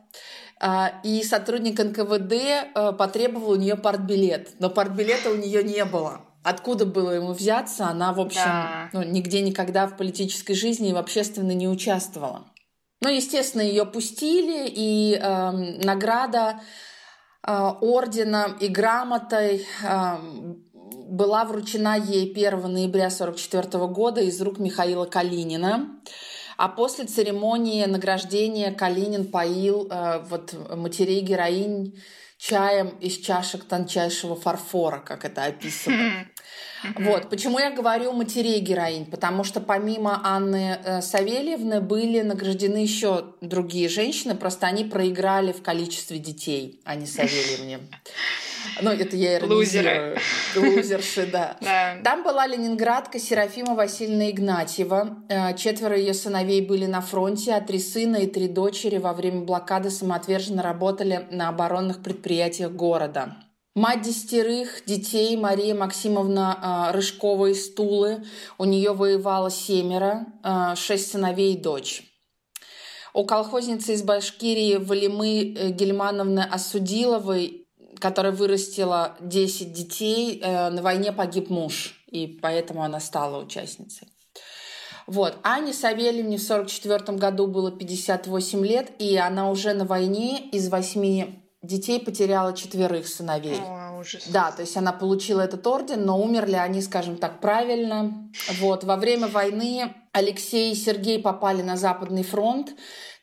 а, 0.64 0.94
и 1.04 1.24
сотрудник 1.24 1.80
НКВД 1.80 2.34
а, 2.76 2.92
потребовал 2.92 3.52
у 3.52 3.56
нее 3.56 3.76
партбилет, 3.76 4.52
но 4.60 4.70
партбилета 4.70 5.32
у 5.32 5.36
нее 5.36 5.64
не 5.64 5.84
было. 5.86 6.22
Откуда 6.44 6.86
было 6.86 7.12
ему 7.12 7.34
взяться? 7.34 7.88
Она, 7.88 8.14
в 8.14 8.20
общем, 8.20 8.42
да. 8.46 8.90
ну, 8.94 9.04
нигде 9.04 9.42
никогда 9.42 9.88
в 9.88 9.98
политической 9.98 10.54
жизни 10.54 10.90
и 10.90 10.94
в 10.94 10.98
общественной 10.98 11.56
не 11.56 11.68
участвовала. 11.68 12.46
Ну, 13.02 13.10
естественно, 13.10 13.62
ее 13.62 13.86
пустили, 13.86 14.68
и 14.68 15.16
э, 15.16 15.52
награда 15.84 16.62
э, 17.46 17.52
ордена 17.82 18.56
и 18.60 18.68
грамотой 18.68 19.66
э, 19.84 20.18
была 21.12 21.44
вручена 21.44 21.98
ей 21.98 22.32
1 22.32 22.72
ноября 22.72 23.08
1944 23.08 23.86
года 23.88 24.22
из 24.22 24.42
рук 24.42 24.60
Михаила 24.60 25.06
Калинина. 25.06 25.90
А 26.58 26.70
после 26.70 27.06
церемонии 27.06 27.86
награждения 27.86 28.72
Калинин 28.72 29.30
поил 29.30 29.88
э, 29.90 30.24
вот 30.30 30.56
матерей 30.70 31.22
героинь 31.22 32.00
чаем 32.38 32.90
из 33.00 33.18
чашек 33.18 33.66
тончайшего 33.66 34.36
фарфора, 34.36 35.00
как 35.00 35.26
это 35.26 35.44
описано. 35.44 36.28
Вот, 36.98 37.30
почему 37.30 37.60
я 37.60 37.70
говорю 37.70 38.12
матерей 38.14 38.60
героинь, 38.60 39.06
потому 39.06 39.44
что 39.44 39.60
помимо 39.60 40.20
Анны 40.24 40.80
э, 40.84 41.02
Савельевны 41.02 41.80
были 41.80 42.22
награждены 42.22 42.78
еще 42.78 43.36
другие 43.42 43.88
женщины, 43.88 44.34
просто 44.34 44.66
они 44.66 44.86
проиграли 44.86 45.52
в 45.52 45.62
количестве 45.62 46.18
детей, 46.18 46.82
а 46.86 46.96
не 46.96 47.06
Савельевне. 47.06 47.80
Ну, 48.82 48.92
это 48.92 49.16
я 49.16 49.38
иронизирую. 49.38 50.18
Лузеры. 50.56 50.76
Лузерши, 50.76 51.26
да. 51.32 51.58
да. 51.62 51.98
Там 52.04 52.24
была 52.24 52.48
ленинградка 52.48 53.20
Серафима 53.20 53.76
Васильевна 53.76 54.30
Игнатьева. 54.30 55.24
Э, 55.30 55.56
четверо 55.56 55.98
ее 55.98 56.14
сыновей 56.14 56.62
были 56.62 56.86
на 56.86 57.02
фронте, 57.02 57.54
а 57.54 57.62
три 57.62 57.80
сына 57.80 58.18
и 58.18 58.28
три 58.28 58.48
дочери 58.48 58.98
во 58.98 59.14
время 59.14 59.42
блокады 59.42 59.90
самоотверженно 59.90 60.62
работали 60.64 61.28
на 61.32 61.50
оборонных 61.50 62.02
предприятиях 62.02 62.72
города. 62.72 63.36
Мать 63.74 64.02
десятерых 64.02 64.84
детей 64.86 65.38
Мария 65.38 65.74
Максимовна 65.74 66.90
э, 66.92 66.96
Рыжкова 66.96 67.52
из 67.52 67.74
Тулы. 67.74 68.24
У 68.58 68.66
нее 68.66 68.94
воевало 68.94 69.50
семеро, 69.50 70.26
э, 70.44 70.76
шесть 70.76 71.12
сыновей 71.12 71.54
и 71.54 71.58
дочь. 71.58 72.04
У 73.14 73.26
колхозницы 73.26 73.94
из 73.94 74.04
Башкирии 74.04 74.78
Валимы 74.78 75.72
Гельмановны 75.72 76.40
Осудиловой 76.40 77.61
которая 78.02 78.34
вырастила 78.34 79.16
10 79.22 79.72
детей, 79.72 80.42
э, 80.42 80.70
на 80.70 80.82
войне 80.82 81.12
погиб 81.12 81.50
муж, 81.50 82.04
и 82.08 82.28
поэтому 82.28 82.84
она 82.84 83.00
стала 83.00 83.42
участницей. 83.42 84.08
Вот. 85.08 85.38
Ане 85.44 85.74
Савельевне 85.74 86.38
в 86.38 86.44
1944 86.44 87.18
году 87.18 87.48
было 87.48 87.72
58 87.72 88.66
лет, 88.66 88.92
и 89.00 89.18
она 89.18 89.50
уже 89.50 89.74
на 89.74 89.86
войне 89.86 90.50
из 90.50 90.70
восьми 90.70 91.44
детей 91.62 92.00
потеряла 92.00 92.54
четверых 92.54 93.08
сыновей. 93.08 93.60
О, 93.62 94.00
ужас. 94.00 94.28
Да, 94.28 94.52
то 94.52 94.62
есть 94.62 94.76
она 94.78 94.94
получила 94.94 95.42
этот 95.42 95.66
орден, 95.68 96.06
но 96.06 96.20
умерли 96.20 96.56
они, 96.56 96.82
скажем 96.82 97.18
так, 97.18 97.40
правильно. 97.40 98.32
Вот. 98.60 98.84
Во 98.84 98.96
время 98.96 99.28
войны 99.28 99.94
Алексей 100.12 100.72
и 100.72 100.76
Сергей 100.76 101.20
попали 101.20 101.62
на 101.62 101.78
Западный 101.78 102.24
фронт, 102.24 102.74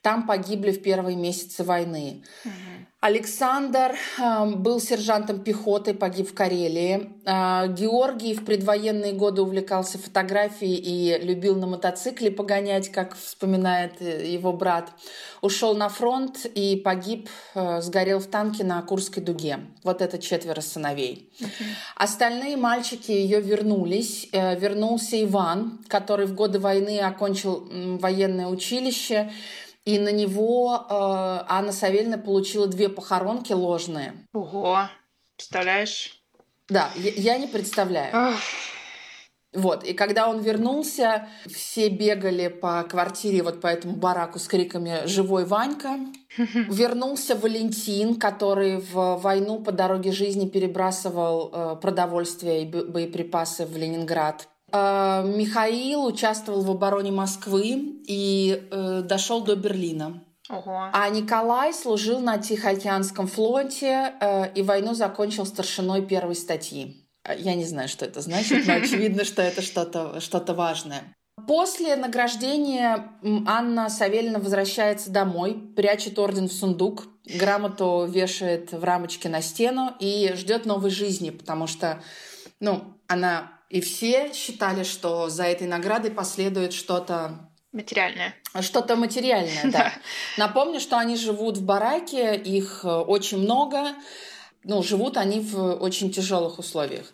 там 0.02 0.26
погибли 0.26 0.70
в 0.70 0.82
первые 0.82 1.16
месяцы 1.16 1.64
войны. 1.64 2.22
Угу. 2.44 2.52
Александр 3.01 3.94
э, 4.18 4.46
был 4.57 4.80
сержантом 4.80 5.38
пехоты, 5.38 5.94
погиб 5.94 6.30
в 6.30 6.34
Карелии. 6.34 7.12
Э, 7.24 7.72
Георгий 7.72 8.34
в 8.34 8.44
предвоенные 8.44 9.12
годы 9.12 9.42
увлекался 9.42 9.99
фотографией 9.99 10.74
и 10.74 11.24
любил 11.24 11.55
на 11.55 11.68
мотоцикле 11.68 12.32
погонять, 12.32 12.90
как 12.90 13.14
вспоминает 13.16 14.03
э, 14.03 14.26
его 14.26 14.53
брат. 14.53 14.90
Ушел 15.42 15.76
на 15.76 15.88
фронт 15.88 16.44
и 16.44 16.74
погиб, 16.74 17.28
сгорел 17.55 18.18
в 18.18 18.26
танке 18.26 18.64
на 18.64 18.82
Курской 18.82 19.22
дуге. 19.22 19.61
Вот 19.84 20.03
это 20.03 20.18
четверо 20.18 20.61
сыновей. 20.61 21.32
Uh-huh. 21.38 21.64
Остальные 21.94 22.57
мальчики 22.57 23.12
ее 23.12 23.40
вернулись. 23.40 24.28
Вернулся 24.32 25.22
Иван, 25.22 25.78
который 25.86 26.26
в 26.26 26.34
годы 26.34 26.59
войны 26.59 26.99
окончил 26.99 27.68
военное 28.01 28.49
училище 28.49 29.30
и 29.89 29.99
на 29.99 30.12
него 30.12 30.74
э, 30.74 30.84
Анна 31.49 31.72
Савельевна 31.72 32.18
получила 32.18 32.66
две 32.66 32.91
похоронки 32.91 33.55
ложные. 33.55 34.12
Ого, 34.34 34.80
представляешь? 35.34 36.22
Да, 36.68 36.91
я, 36.97 37.11
я 37.16 37.39
не 37.39 37.47
представляю. 37.47 38.34
Вот, 39.55 39.84
и 39.84 39.95
когда 39.95 40.28
он 40.28 40.41
вернулся, 40.41 41.26
все 41.47 41.89
бегали 41.89 42.49
по 42.49 42.82
квартире, 42.82 43.43
вот 43.43 43.62
по 43.62 43.66
этому 43.68 43.97
бараку 43.97 44.39
с 44.39 44.47
криками 44.47 45.07
«Живой 45.07 45.47
Ванька!». 45.47 45.99
Вернулся 46.36 47.34
Валентин, 47.34 48.16
который 48.16 48.76
в 48.76 49.16
войну 49.16 49.61
по 49.61 49.72
дороге 49.72 50.12
жизни 50.12 50.47
перебрасывал 50.47 51.51
э, 51.51 51.76
продовольствие 51.80 52.64
и 52.64 52.66
боеприпасы 52.66 53.64
в 53.64 53.74
Ленинград. 53.74 54.49
Э, 54.72 55.22
Михаил 55.24 56.04
участвовал 56.04 56.62
в 56.62 56.70
обороне 56.70 57.12
Москвы 57.12 58.00
и 58.06 58.68
э, 58.70 59.02
дошел 59.02 59.42
до 59.42 59.56
Берлина. 59.56 60.22
Ого. 60.48 60.88
А 60.92 61.08
Николай 61.10 61.74
служил 61.74 62.20
на 62.20 62.38
Тихоокеанском 62.38 63.26
флоте 63.26 64.14
э, 64.20 64.52
и 64.54 64.62
войну 64.62 64.94
закончил 64.94 65.44
старшиной 65.44 66.06
первой 66.06 66.34
статьи. 66.34 67.06
Э, 67.24 67.34
я 67.38 67.54
не 67.54 67.66
знаю, 67.66 67.88
что 67.88 68.06
это 68.06 68.20
значит, 68.22 68.66
но 68.66 68.74
очевидно, 68.82 69.24
что 69.24 69.42
это 69.42 69.60
что-то 69.60 70.20
что 70.20 70.40
важное. 70.54 71.02
После 71.46 71.96
награждения 71.96 73.12
Анна 73.46 73.88
Савельевна 73.88 74.38
возвращается 74.38 75.10
домой, 75.10 75.54
прячет 75.76 76.18
орден 76.18 76.48
в 76.48 76.52
сундук, 76.52 77.06
грамоту 77.24 78.06
вешает 78.06 78.72
в 78.72 78.82
рамочке 78.82 79.28
на 79.28 79.40
стену 79.40 79.94
и 80.00 80.32
ждет 80.34 80.66
новой 80.66 80.90
жизни, 80.90 81.30
потому 81.30 81.66
что 81.66 82.02
ну, 82.60 82.82
она 83.06 83.57
и 83.68 83.80
все 83.80 84.32
считали, 84.32 84.82
что 84.82 85.28
за 85.28 85.44
этой 85.44 85.66
наградой 85.66 86.10
последует 86.10 86.72
что-то 86.72 87.48
Материальное. 87.70 88.34
Что-то 88.62 88.96
материальное, 88.96 89.70
да. 89.70 89.92
Напомню, 90.38 90.80
что 90.80 90.96
они 90.96 91.16
живут 91.16 91.58
в 91.58 91.64
бараке, 91.64 92.34
их 92.34 92.80
э, 92.82 92.88
очень 92.88 93.38
много. 93.38 93.94
Ну, 94.64 94.82
живут 94.82 95.18
они 95.18 95.40
в 95.40 95.74
очень 95.74 96.10
тяжелых 96.10 96.58
условиях. 96.58 97.12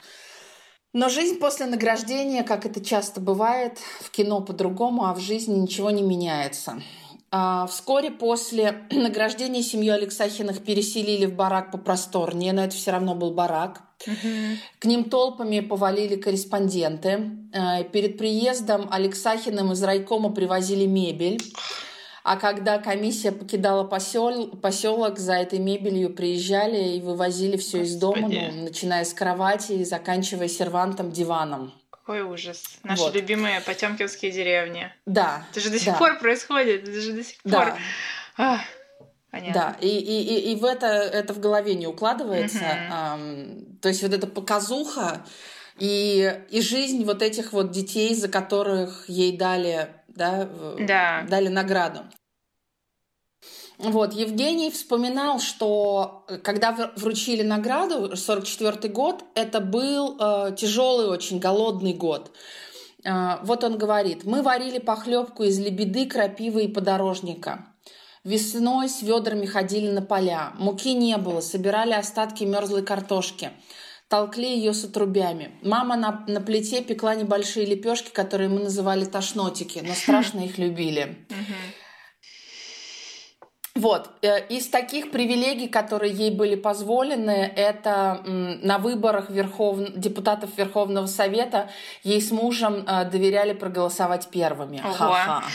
Но 0.92 1.08
жизнь 1.08 1.40
после 1.40 1.66
награждения, 1.66 2.44
как 2.44 2.66
это 2.66 2.82
часто 2.84 3.20
бывает, 3.20 3.78
в 4.00 4.10
кино 4.10 4.40
по-другому, 4.40 5.06
а 5.06 5.14
в 5.14 5.18
жизни 5.18 5.58
ничего 5.58 5.90
не 5.90 6.02
меняется. 6.02 6.80
А, 7.36 7.66
вскоре 7.66 8.12
после 8.12 8.84
награждения 8.92 9.62
семью 9.62 9.94
Алексахиных 9.94 10.62
переселили 10.62 11.26
в 11.26 11.34
барак 11.34 11.72
попросторнее, 11.72 12.52
но 12.52 12.62
это 12.62 12.76
все 12.76 12.92
равно 12.92 13.16
был 13.16 13.32
барак. 13.32 13.82
Угу. 14.06 14.28
К 14.78 14.84
ним 14.84 15.10
толпами 15.10 15.58
повалили 15.58 16.14
корреспонденты. 16.14 17.30
А, 17.52 17.82
перед 17.82 18.18
приездом 18.18 18.86
Алексахиным 18.88 19.72
из 19.72 19.82
райкома 19.82 20.30
привозили 20.30 20.86
мебель. 20.86 21.40
А 22.22 22.36
когда 22.36 22.78
комиссия 22.78 23.32
покидала 23.32 23.82
посел... 23.82 24.50
поселок, 24.50 25.18
за 25.18 25.34
этой 25.34 25.58
мебелью 25.58 26.14
приезжали 26.14 26.96
и 26.96 27.00
вывозили 27.00 27.56
все 27.56 27.82
из 27.82 27.96
дома, 27.96 28.28
ну, 28.28 28.62
начиная 28.62 29.04
с 29.04 29.12
кровати 29.12 29.72
и 29.72 29.84
заканчивая 29.84 30.46
сервантом, 30.46 31.10
диваном. 31.10 31.72
Какой 32.04 32.20
ужас. 32.20 32.62
Наши 32.82 33.00
вот. 33.00 33.14
любимые 33.14 33.62
потемкинские 33.62 34.30
деревни. 34.30 34.92
Да. 35.06 35.46
Это 35.50 35.60
же 35.60 35.70
до 35.70 35.78
сих 35.78 35.94
да. 35.94 35.98
пор 35.98 36.18
происходит. 36.18 36.82
Это 36.86 37.00
же 37.00 37.12
до 37.12 37.24
сих 37.24 37.38
да. 37.44 37.60
пор. 37.60 37.74
А, 38.36 38.60
понятно. 39.30 39.54
Да, 39.54 39.76
и, 39.80 39.88
и, 39.88 40.22
и, 40.22 40.52
и 40.52 40.56
в 40.56 40.66
это, 40.66 40.86
это 40.86 41.32
в 41.32 41.40
голове 41.40 41.74
не 41.74 41.86
укладывается. 41.86 42.58
Угу. 42.58 42.94
Эм, 42.94 43.78
то 43.80 43.88
есть 43.88 44.02
вот 44.02 44.12
эта 44.12 44.26
показуха 44.26 45.24
и, 45.78 46.42
и 46.50 46.60
жизнь 46.60 47.04
вот 47.04 47.22
этих 47.22 47.54
вот 47.54 47.70
детей, 47.70 48.14
за 48.14 48.28
которых 48.28 49.08
ей 49.08 49.34
дали, 49.38 49.88
да, 50.08 50.46
да. 50.78 51.24
дали 51.26 51.48
награду. 51.48 52.00
Вот, 53.78 54.14
Евгений 54.14 54.70
вспоминал, 54.70 55.40
что 55.40 56.24
э, 56.28 56.38
когда 56.38 56.92
вручили 56.96 57.42
награду, 57.42 58.16
44 58.16 58.92
год, 58.92 59.24
это 59.34 59.60
был 59.60 60.16
э, 60.18 60.54
тяжелый, 60.56 61.06
очень 61.06 61.40
голодный 61.40 61.92
год. 61.92 62.30
Э, 63.04 63.38
вот 63.42 63.64
он 63.64 63.76
говорит, 63.76 64.24
мы 64.24 64.42
варили 64.42 64.78
похлебку 64.78 65.42
из 65.42 65.58
лебеды, 65.58 66.06
крапивы 66.06 66.64
и 66.64 66.68
подорожника. 66.68 67.66
Весной 68.22 68.88
с 68.88 69.02
ведрами 69.02 69.44
ходили 69.44 69.90
на 69.90 70.02
поля. 70.02 70.52
Муки 70.56 70.94
не 70.94 71.16
было, 71.18 71.40
собирали 71.40 71.92
остатки 71.92 72.44
мерзлой 72.44 72.82
картошки. 72.82 73.50
Толкли 74.08 74.46
ее 74.46 74.72
с 74.72 74.84
отрубями. 74.84 75.58
Мама 75.62 75.96
на, 75.96 76.24
на 76.28 76.40
плите 76.40 76.80
пекла 76.82 77.16
небольшие 77.16 77.66
лепешки, 77.66 78.10
которые 78.10 78.48
мы 78.48 78.60
называли 78.60 79.04
тошнотики, 79.04 79.82
но 79.84 79.94
страшно 79.94 80.40
их 80.40 80.58
любили. 80.58 81.26
Вот. 83.74 84.10
Э, 84.22 84.46
из 84.46 84.68
таких 84.68 85.10
привилегий, 85.10 85.66
которые 85.66 86.12
ей 86.12 86.30
были 86.30 86.54
позволены, 86.54 87.52
это 87.56 88.22
на 88.24 88.78
выборах 88.78 89.30
Верхов... 89.30 89.78
депутатов 89.96 90.50
Верховного 90.56 91.06
Совета 91.06 91.70
ей 92.04 92.20
с 92.20 92.30
мужем 92.30 92.84
э, 92.86 93.04
доверяли 93.04 93.52
проголосовать 93.52 94.28
первыми. 94.28 94.78
Ха-ха. 94.78 95.42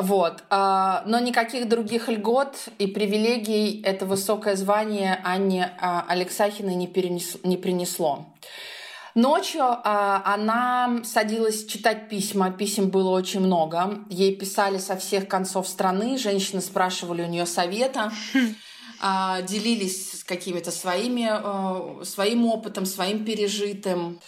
Вот. 0.00 0.42
А, 0.50 1.04
но 1.06 1.20
никаких 1.20 1.68
других 1.68 2.08
льгот 2.08 2.68
и 2.78 2.88
привилегий 2.88 3.80
это 3.82 4.06
высокое 4.06 4.56
звание 4.56 5.20
Анне 5.22 5.72
а, 5.80 6.04
Алексахиной 6.08 6.74
не, 6.74 6.88
перенес... 6.88 7.36
не 7.44 7.56
принесло. 7.56 8.26
Ночью 9.14 9.62
а, 9.62 10.22
она 10.24 11.02
садилась 11.04 11.66
читать 11.66 12.08
письма. 12.08 12.50
Писем 12.50 12.88
было 12.88 13.10
очень 13.10 13.40
много. 13.40 14.04
Ей 14.10 14.34
писали 14.34 14.78
со 14.78 14.96
всех 14.96 15.28
концов 15.28 15.68
страны. 15.68 16.18
Женщины 16.18 16.60
спрашивали 16.60 17.22
у 17.22 17.28
нее 17.28 17.46
совета. 17.46 18.12
А, 19.00 19.42
делились 19.42 20.24
какими-то 20.24 20.70
своими, 20.70 21.28
а, 21.28 22.00
своим 22.04 22.46
опытом, 22.46 22.86
своим 22.86 23.24
пережитым. 23.24 24.20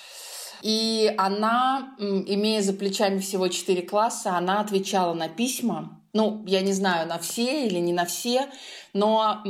И 0.61 1.15
она, 1.17 1.95
имея 1.99 2.61
за 2.61 2.73
плечами 2.73 3.21
всего 3.21 3.49
четыре 3.49 3.83
класса, 3.83 4.37
она 4.37 4.61
отвечала 4.61 5.15
на 5.15 5.29
письма. 5.29 6.01
Ну, 6.17 6.43
я 6.47 6.63
не 6.63 6.73
знаю, 6.73 7.07
на 7.07 7.19
все 7.19 7.67
или 7.67 7.79
не 7.79 7.93
на 7.93 8.07
все, 8.07 8.49
но, 8.95 9.45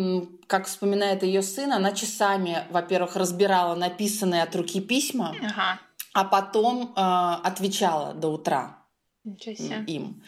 как 0.49 0.67
вспоминает 0.67 1.23
ее 1.23 1.43
сын, 1.43 1.73
она 1.73 1.93
часами, 1.93 2.65
во-первых, 2.71 3.15
разбирала 3.15 3.77
написанные 3.77 4.43
от 4.43 4.57
руки 4.57 4.81
письма, 4.81 5.33
ага. 5.41 5.79
а 6.13 6.25
потом 6.25 6.93
э, 6.97 7.01
отвечала 7.49 8.15
до 8.15 8.31
утра 8.31 8.79
им. 9.87 10.25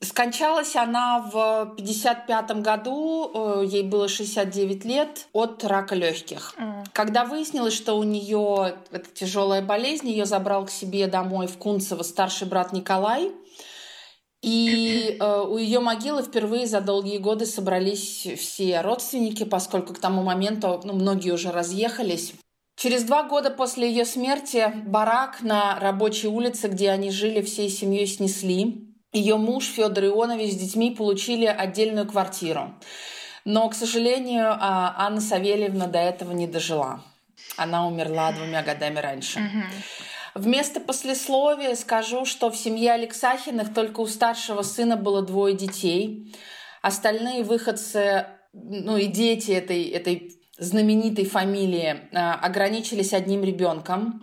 Скончалась 0.00 0.74
она 0.74 1.20
в 1.20 1.74
55 1.76 2.50
году, 2.60 3.30
э, 3.32 3.64
ей 3.64 3.84
было 3.84 4.08
69 4.08 4.84
лет, 4.84 5.28
от 5.32 5.62
рака 5.62 5.94
легких. 5.94 6.54
Mm. 6.58 6.86
Когда 6.92 7.24
выяснилось, 7.24 7.74
что 7.74 7.96
у 7.96 8.02
нее 8.02 8.74
это 8.90 9.08
тяжелая 9.14 9.62
болезнь, 9.62 10.08
ее 10.08 10.26
забрал 10.26 10.66
к 10.66 10.70
себе 10.70 11.06
домой 11.06 11.46
в 11.46 11.56
Кунцево 11.58 12.02
старший 12.02 12.48
брат 12.48 12.72
Николай. 12.72 13.30
И 14.42 15.16
э, 15.20 15.40
у 15.48 15.56
ее 15.56 15.78
могилы 15.78 16.22
впервые 16.22 16.66
за 16.66 16.80
долгие 16.80 17.18
годы 17.18 17.46
собрались 17.46 18.26
все 18.38 18.80
родственники, 18.80 19.44
поскольку 19.44 19.94
к 19.94 20.00
тому 20.00 20.22
моменту 20.22 20.80
ну, 20.82 20.94
многие 20.94 21.30
уже 21.30 21.52
разъехались. 21.52 22.32
Через 22.76 23.04
два 23.04 23.22
года 23.22 23.50
после 23.50 23.88
ее 23.88 24.04
смерти 24.04 24.72
барак 24.86 25.42
на 25.42 25.78
рабочей 25.78 26.26
улице, 26.26 26.66
где 26.66 26.90
они 26.90 27.12
жили 27.12 27.40
всей 27.40 27.68
семьей, 27.68 28.08
снесли. 28.08 28.88
Ее 29.12 29.36
муж 29.36 29.66
Федор 29.66 30.06
Ионович 30.06 30.54
с 30.54 30.56
детьми 30.56 30.90
получили 30.90 31.44
отдельную 31.46 32.08
квартиру. 32.08 32.74
Но, 33.44 33.68
к 33.68 33.74
сожалению, 33.74 34.56
а, 34.58 34.94
Анна 34.96 35.20
Савельевна 35.20 35.86
до 35.86 35.98
этого 35.98 36.32
не 36.32 36.48
дожила. 36.48 37.02
Она 37.56 37.86
умерла 37.86 38.32
двумя 38.32 38.62
годами 38.62 38.98
раньше. 38.98 39.38
Вместо 40.34 40.80
послесловия 40.80 41.74
скажу, 41.74 42.24
что 42.24 42.50
в 42.50 42.56
семье 42.56 42.92
Алексахиных 42.92 43.74
только 43.74 44.00
у 44.00 44.06
старшего 44.06 44.62
сына 44.62 44.96
было 44.96 45.22
двое 45.22 45.54
детей. 45.54 46.34
Остальные 46.80 47.44
выходцы, 47.44 48.26
ну 48.52 48.96
и 48.96 49.06
дети 49.06 49.50
этой, 49.52 49.84
этой 49.84 50.32
знаменитой 50.58 51.24
фамилии 51.24 52.08
э, 52.10 52.16
ограничились 52.16 53.12
одним 53.12 53.44
ребенком. 53.44 54.18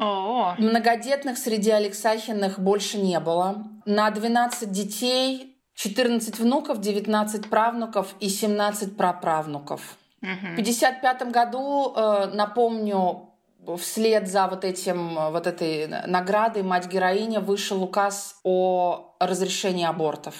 Многодетных 0.57 1.37
среди 1.37 1.71
Алексахиных 1.71 2.59
больше 2.59 2.97
не 2.97 3.19
было. 3.19 3.63
На 3.85 4.09
12 4.09 4.71
детей 4.71 5.57
14 5.75 6.39
внуков, 6.39 6.81
19 6.81 7.49
правнуков 7.49 8.15
и 8.19 8.29
17 8.29 8.97
праправнуков. 8.97 9.97
В 10.21 10.25
1955 10.25 11.31
году, 11.31 11.93
э, 11.95 12.31
напомню, 12.33 13.28
вслед 13.77 14.27
за 14.27 14.47
вот 14.47 14.63
этим 14.63 15.31
вот 15.31 15.47
этой 15.47 15.87
наградой 16.07 16.63
мать-героиня 16.63 17.39
вышел 17.39 17.83
указ 17.83 18.39
о 18.43 19.15
разрешении 19.19 19.85
абортов. 19.85 20.35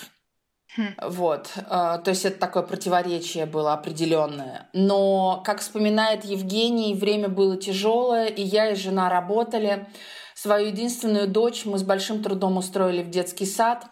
Хм. 0.78 0.94
Вот, 1.02 1.52
э, 1.56 1.62
то 1.64 2.04
есть 2.06 2.26
это 2.26 2.40
такое 2.40 2.62
противоречие 2.62 3.48
было 3.48 3.74
определенное. 3.74 4.70
Но, 4.74 5.42
как 5.44 5.62
вспоминает 5.62 6.26
Евгений, 6.26 6.94
время 6.94 7.28
было 7.28 7.58
тяжелое, 7.58 8.28
и 8.28 8.44
я 8.44 8.72
и 8.72 8.76
жена 8.76 9.10
работали. 9.10 9.88
Свою 10.36 10.68
единственную 10.68 11.28
дочь 11.28 11.66
мы 11.66 11.80
с 11.80 11.84
большим 11.84 12.22
трудом 12.22 12.58
устроили 12.58 13.02
в 13.02 13.10
детский 13.10 13.46
сад. 13.46 13.88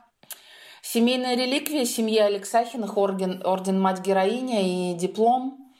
Семейная 0.84 1.36
реликвия 1.36 1.84
семьи 1.84 2.20
Алексахиных, 2.20 2.96
орден, 2.96 3.42
орден 3.44 3.82
Мать-Героиня 3.82 4.62
и 4.62 4.94
диплом 4.94 5.74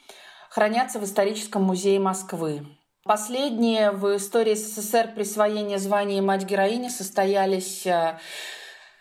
хранятся 0.50 0.98
в 0.98 1.04
историческом 1.04 1.62
музее 1.62 2.00
Москвы. 2.00 2.66
Последние 3.08 3.90
в 3.90 4.18
истории 4.18 4.52
СССР 4.52 5.12
присвоения 5.14 5.78
звания 5.78 6.20
Мать-Героиня 6.20 6.90
состоялись 6.90 7.86
э, 7.86 8.18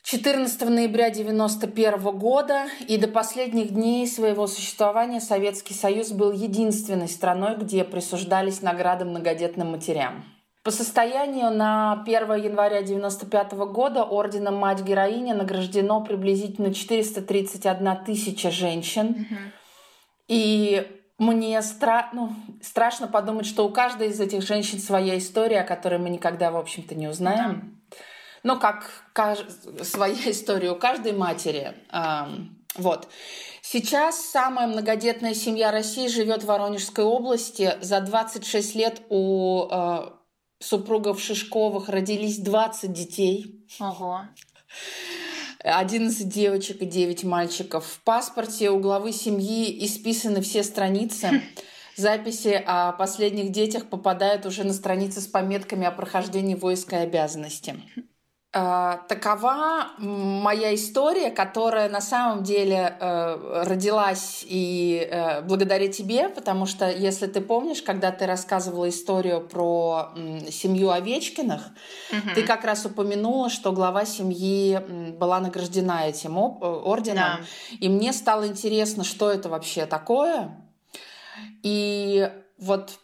14 0.04 0.62
ноября 0.62 1.08
1991 1.08 2.18
года 2.18 2.68
и 2.88 2.98
до 2.98 3.10
последних 3.10 3.74
дней 3.74 4.08
своего 4.08 4.48
существования 4.48 5.20
Советский 5.20 5.74
Союз 5.74 6.12
был 6.12 6.32
единственной 6.32 7.10
страной, 7.10 7.58
где 7.58 7.84
присуждались 7.84 8.62
награды 8.62 9.04
многодетным 9.04 9.72
матерям. 9.72 10.24
По 10.64 10.72
состоянию 10.72 11.52
на 11.52 12.02
1 12.04 12.16
января 12.36 12.78
1995 12.78 13.52
года 13.74 14.06
орденом 14.06 14.56
Мать-Героиня 14.56 15.36
награждено 15.36 16.00
приблизительно 16.00 16.74
431 16.74 18.06
тысяча 18.06 18.52
женщин. 18.52 19.28
mm 19.30 19.52
И 20.30 20.98
мне 21.18 21.62
стра... 21.62 22.10
ну, 22.14 22.34
страшно 22.62 23.08
подумать, 23.08 23.46
что 23.46 23.66
у 23.66 23.72
каждой 23.72 24.10
из 24.10 24.20
этих 24.20 24.44
женщин 24.44 24.80
своя 24.80 25.18
история, 25.18 25.62
о 25.62 25.68
которой 25.68 26.00
мы 26.00 26.10
никогда, 26.10 26.52
в 26.52 26.58
общем-то, 26.58 26.96
не 26.96 27.08
узнаем. 27.08 27.82
Ну, 28.44 28.60
как 28.60 28.92
своя 29.82 30.16
история 30.32 30.72
у 30.72 30.76
каждой 30.76 31.14
матери. 31.14 31.74
Вот. 32.76 33.08
Сейчас 33.62 34.22
самая 34.22 34.68
многодетная 34.68 35.34
семья 35.34 35.72
России 35.72 36.08
живет 36.08 36.44
в 36.44 36.46
Воронежской 36.46 37.04
области. 37.04 37.76
За 37.82 38.00
26 38.00 38.76
лет 38.76 39.02
у 39.10 39.68
э, 39.70 40.12
супругов 40.60 41.20
Шишковых 41.20 41.90
родились 41.90 42.38
20 42.38 42.94
детей. 42.94 43.68
Ого. 43.80 44.22
11 45.60 46.28
девочек 46.28 46.82
и 46.82 46.86
9 46.86 47.24
мальчиков. 47.24 47.86
В 47.86 48.02
паспорте 48.04 48.70
у 48.70 48.80
главы 48.80 49.12
семьи 49.12 49.86
исписаны 49.86 50.42
все 50.42 50.64
страницы. 50.64 51.42
Записи 51.96 52.62
о 52.66 52.92
последних 52.92 53.52
детях 53.52 53.90
попадают 53.90 54.46
уже 54.46 54.64
на 54.64 54.74
страницы 54.74 55.20
с 55.20 55.28
пометками 55.28 55.86
о 55.86 55.92
прохождении 55.92 56.54
воинской 56.54 57.02
обязанности. 57.02 57.82
Э, 58.58 58.98
такова 59.08 59.90
моя 60.00 60.74
история, 60.74 61.30
которая 61.30 61.90
на 61.90 62.02
самом 62.02 62.44
деле 62.44 62.98
э, 63.00 63.64
родилась 63.68 64.44
и 64.48 65.08
э, 65.12 65.42
благодаря 65.42 65.88
тебе, 65.90 66.30
потому 66.30 66.66
что, 66.66 66.90
если 66.90 67.28
ты 67.28 67.42
помнишь, 67.42 67.84
когда 67.84 68.12
ты 68.12 68.26
рассказывала 68.26 68.90
историю 68.90 69.42
про 69.42 70.10
семью 70.50 70.90
Овечкиных, 70.90 71.62
угу. 72.12 72.34
ты 72.34 72.44
как 72.44 72.64
раз 72.64 72.84
упомянула, 72.86 73.50
что 73.50 73.72
глава 73.74 74.06
семьи 74.06 74.80
была 75.20 75.40
награждена 75.40 76.08
этим 76.08 76.38
орденом, 76.38 77.16
да. 77.16 77.76
и 77.80 77.90
мне 77.90 78.12
стало 78.12 78.48
интересно, 78.48 79.04
что 79.04 79.32
это 79.32 79.50
вообще 79.50 79.86
такое. 79.86 80.58
И 81.62 82.28
вот 82.58 82.98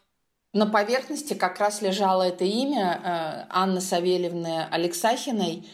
на 0.54 0.68
поверхности 0.68 1.34
как 1.34 1.60
раз 1.60 1.82
лежало 1.82 2.24
это 2.24 2.46
имя 2.46 3.02
э, 3.04 3.46
Анны 3.50 3.82
Савельевны 3.82 4.68
Алексахиной, 4.70 5.68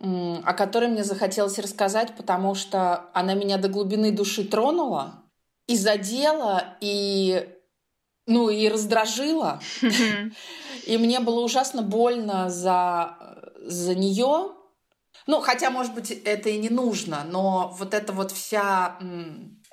о 0.00 0.54
которой 0.54 0.88
мне 0.88 1.04
захотелось 1.04 1.58
рассказать, 1.58 2.14
потому 2.16 2.54
что 2.54 3.10
она 3.14 3.34
меня 3.34 3.58
до 3.58 3.68
глубины 3.68 4.12
души 4.12 4.44
тронула 4.44 5.24
и 5.66 5.76
задела, 5.76 6.76
и, 6.80 7.48
ну, 8.26 8.48
и 8.48 8.68
раздражила. 8.68 9.60
И 10.86 10.96
мне 10.96 11.20
было 11.20 11.40
ужасно 11.40 11.82
больно 11.82 12.48
за, 12.48 13.18
за 13.60 13.94
нее. 13.94 14.52
Ну, 15.26 15.40
хотя, 15.40 15.70
может 15.70 15.94
быть, 15.94 16.10
это 16.10 16.48
и 16.48 16.58
не 16.58 16.70
нужно, 16.70 17.24
но 17.28 17.74
вот 17.76 17.92
эта 17.92 18.12
вот 18.12 18.30
вся 18.30 18.98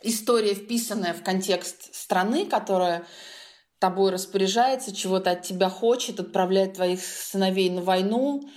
история, 0.01 0.55
вписанная 0.55 1.13
в 1.13 1.23
контекст 1.23 1.95
страны, 1.95 2.45
которая 2.47 3.05
тобой 3.86 4.11
распоряжается, 4.11 4.95
чего-то 4.95 5.31
от 5.31 5.43
тебя 5.43 5.69
хочет, 5.69 6.19
отправляет 6.19 6.73
твоих 6.73 7.01
сыновей 7.03 7.69
на 7.69 7.83
войну. 7.83 8.49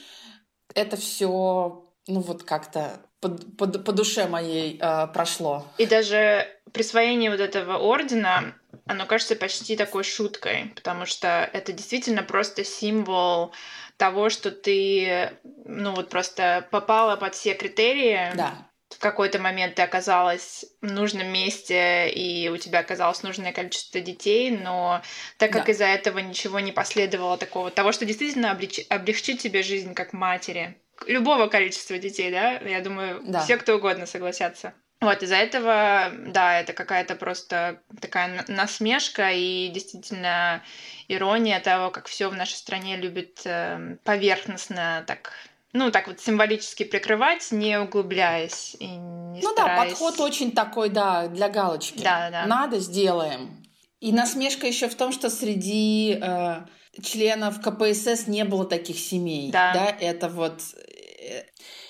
Это 0.74 0.96
все, 0.96 1.84
ну 2.06 2.20
вот 2.20 2.44
как-то 2.44 3.02
по, 3.20 3.28
по, 3.28 3.66
по 3.66 3.92
душе 3.92 4.26
моей 4.26 4.78
э, 4.80 5.06
прошло. 5.08 5.66
И 5.76 5.84
даже 5.84 6.46
присвоение 6.72 7.30
вот 7.30 7.40
этого 7.40 7.76
ордена, 7.76 8.54
оно 8.86 9.04
кажется 9.04 9.36
почти 9.36 9.76
такой 9.76 10.02
шуткой, 10.02 10.72
потому 10.74 11.04
что 11.04 11.28
это 11.52 11.74
действительно 11.74 12.22
просто 12.22 12.64
символ 12.64 13.52
того, 13.98 14.30
что 14.30 14.50
ты, 14.50 15.32
ну 15.66 15.94
вот 15.94 16.08
просто 16.08 16.66
попала 16.70 17.16
под 17.16 17.34
все 17.34 17.52
критерии. 17.52 18.32
Да 18.34 18.67
в 18.98 19.00
какой-то 19.00 19.38
момент 19.38 19.76
ты 19.76 19.82
оказалась 19.82 20.64
в 20.82 20.90
нужном 20.90 21.28
месте, 21.28 22.10
и 22.10 22.48
у 22.48 22.56
тебя 22.56 22.80
оказалось 22.80 23.22
нужное 23.22 23.52
количество 23.52 24.00
детей, 24.00 24.50
но 24.50 25.02
так 25.36 25.52
как 25.52 25.66
да. 25.66 25.72
из-за 25.72 25.84
этого 25.84 26.18
ничего 26.18 26.58
не 26.58 26.72
последовало 26.72 27.38
такого, 27.38 27.70
того, 27.70 27.92
что 27.92 28.04
действительно 28.04 28.50
облеч... 28.50 28.80
облегчит 28.88 29.38
тебе 29.38 29.62
жизнь 29.62 29.94
как 29.94 30.12
матери, 30.12 30.76
любого 31.06 31.46
количества 31.46 31.96
детей, 31.96 32.32
да, 32.32 32.54
я 32.58 32.80
думаю, 32.80 33.22
да. 33.22 33.44
все 33.44 33.56
кто 33.56 33.76
угодно 33.76 34.04
согласятся. 34.04 34.74
Вот, 35.00 35.22
из-за 35.22 35.36
этого, 35.36 36.10
да, 36.26 36.58
это 36.58 36.72
какая-то 36.72 37.14
просто 37.14 37.80
такая 38.00 38.44
насмешка 38.48 39.30
и 39.30 39.68
действительно 39.68 40.64
ирония 41.06 41.60
того, 41.60 41.90
как 41.90 42.08
все 42.08 42.28
в 42.28 42.34
нашей 42.34 42.54
стране 42.54 42.96
любит 42.96 43.42
э, 43.44 43.96
поверхностно 44.02 45.04
так 45.06 45.34
ну, 45.78 45.90
так 45.92 46.08
вот 46.08 46.20
символически 46.20 46.82
прикрывать, 46.82 47.52
не 47.52 47.78
углубляясь 47.78 48.76
и 48.80 48.86
не 48.86 49.40
Ну 49.40 49.52
стараясь... 49.52 49.78
да, 49.78 49.88
подход 49.88 50.20
очень 50.20 50.50
такой, 50.50 50.88
да, 50.88 51.28
для 51.28 51.48
галочки. 51.48 52.02
Да, 52.02 52.30
да. 52.30 52.46
Надо, 52.46 52.80
сделаем. 52.80 53.64
И 54.00 54.12
насмешка 54.12 54.66
еще 54.66 54.88
в 54.88 54.94
том, 54.96 55.12
что 55.12 55.30
среди 55.30 56.18
э, 56.20 56.60
членов 57.00 57.60
КПСС 57.60 58.26
не 58.26 58.44
было 58.44 58.64
таких 58.64 58.98
семей. 58.98 59.50
Да. 59.50 59.72
да? 59.72 59.96
Это 60.00 60.28
вот... 60.28 60.60
Э, 60.74 61.44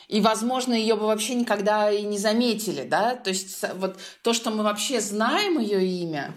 и, 0.09 0.21
возможно, 0.21 0.75
ее 0.75 0.97
бы 0.97 1.07
вообще 1.07 1.35
никогда 1.35 1.91
и 1.91 2.03
не 2.03 2.19
заметили, 2.19 2.83
да? 2.85 3.15
То 3.15 3.31
есть 3.31 3.65
вот 3.75 3.99
то, 4.23 4.33
что 4.33 4.51
мы 4.51 4.65
вообще 4.65 5.01
знаем 5.01 5.59
ее 5.59 5.87
имя, 5.87 6.35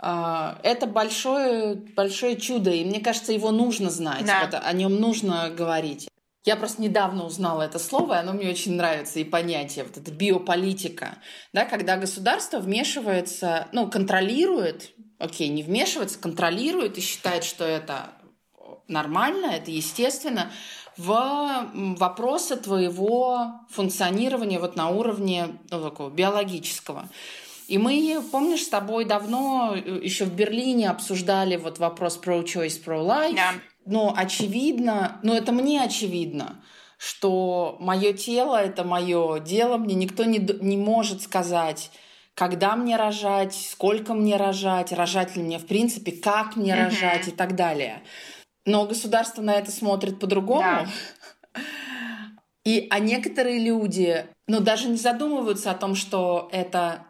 э, 0.00 0.54
это 0.64 0.86
большое, 0.86 1.74
большое 1.74 2.36
чудо, 2.36 2.70
и 2.70 2.84
мне 2.84 3.00
кажется, 3.00 3.32
его 3.32 3.52
нужно 3.52 3.90
знать, 3.90 4.26
да. 4.26 4.44
вот, 4.44 4.60
о 4.62 4.72
нем 4.72 4.96
нужно 5.00 5.50
говорить. 5.50 6.08
Я 6.48 6.56
просто 6.56 6.80
недавно 6.80 7.26
узнала 7.26 7.60
это 7.60 7.78
слово, 7.78 8.14
и 8.14 8.16
оно 8.20 8.32
мне 8.32 8.48
очень 8.48 8.72
нравится, 8.72 9.20
и 9.20 9.24
понятие, 9.24 9.84
вот 9.84 9.98
это 9.98 10.10
биополитика, 10.10 11.18
да, 11.52 11.66
когда 11.66 11.98
государство 11.98 12.58
вмешивается, 12.58 13.68
ну, 13.72 13.90
контролирует, 13.90 14.92
окей, 15.18 15.48
не 15.48 15.62
вмешивается, 15.62 16.18
контролирует 16.18 16.96
и 16.96 17.02
считает, 17.02 17.44
что 17.44 17.64
это 17.64 18.12
нормально, 18.88 19.48
это 19.56 19.70
естественно, 19.70 20.50
в 20.96 21.68
вопросы 21.74 22.56
твоего 22.56 23.60
функционирования 23.68 24.58
вот 24.58 24.74
на 24.74 24.88
уровне 24.88 25.58
ну, 25.70 25.82
такого 25.82 26.08
биологического. 26.08 27.10
И 27.66 27.76
мы, 27.76 28.24
помнишь, 28.32 28.62
с 28.62 28.68
тобой 28.70 29.04
давно 29.04 29.74
э, 29.76 30.00
еще 30.02 30.24
в 30.24 30.32
Берлине 30.32 30.88
обсуждали 30.88 31.56
вот 31.56 31.78
вопрос 31.78 32.18
pro-choice, 32.18 32.82
pro-life. 32.82 33.34
Да 33.36 33.52
но 33.88 34.14
очевидно, 34.16 35.18
но 35.22 35.34
это 35.34 35.50
мне 35.50 35.82
очевидно, 35.82 36.62
что 36.98 37.76
мое 37.80 38.12
тело– 38.12 38.56
это 38.62 38.84
мое 38.84 39.40
дело, 39.40 39.78
мне 39.78 39.94
никто 39.94 40.24
не, 40.24 40.38
не 40.38 40.76
может 40.76 41.22
сказать, 41.22 41.90
когда 42.34 42.76
мне 42.76 42.96
рожать, 42.96 43.54
сколько 43.54 44.14
мне 44.14 44.36
рожать, 44.36 44.92
рожать 44.92 45.36
ли 45.36 45.42
мне 45.42 45.58
в 45.58 45.66
принципе, 45.66 46.12
как 46.12 46.54
мне 46.54 46.72
mm-hmm. 46.72 46.84
рожать 46.84 47.28
и 47.28 47.30
так 47.30 47.56
далее. 47.56 48.02
Но 48.66 48.84
государство 48.84 49.42
на 49.42 49.54
это 49.54 49.72
смотрит 49.72 50.20
по-другому. 50.20 50.60
Да. 50.60 51.62
И, 52.64 52.86
а 52.90 52.98
некоторые 52.98 53.58
люди, 53.58 54.26
ну, 54.46 54.60
даже 54.60 54.88
не 54.88 54.98
задумываются 54.98 55.70
о 55.70 55.74
том, 55.74 55.94
что 55.94 56.50
это, 56.52 57.06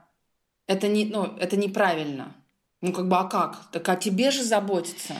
это, 0.68 0.86
не, 0.86 1.06
ну, 1.06 1.24
это 1.24 1.56
неправильно. 1.56 2.36
Ну, 2.80 2.92
как 2.92 3.08
бы, 3.08 3.16
а 3.16 3.24
как? 3.24 3.68
Так 3.72 3.88
о 3.88 3.96
тебе 3.96 4.30
же 4.30 4.44
заботиться. 4.44 5.14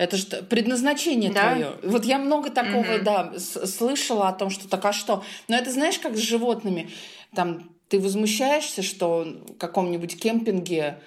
Это 0.00 0.16
же 0.16 0.24
предназначение 0.24 1.30
да? 1.30 1.52
твое. 1.52 1.72
Вот 1.82 2.06
я 2.06 2.18
много 2.18 2.48
такого, 2.48 2.96
угу. 2.96 3.04
да, 3.04 3.34
слышала 3.38 4.28
о 4.28 4.32
том, 4.32 4.48
что 4.48 4.66
так 4.66 4.82
а 4.86 4.94
что. 4.94 5.22
Но 5.46 5.56
это 5.56 5.70
знаешь, 5.70 5.98
как 5.98 6.16
с 6.16 6.20
животными. 6.20 6.88
Там 7.34 7.76
ты 7.88 8.00
возмущаешься, 8.00 8.80
что 8.80 9.26
в 9.46 9.58
каком-нибудь 9.58 10.18
кемпинге 10.18 11.02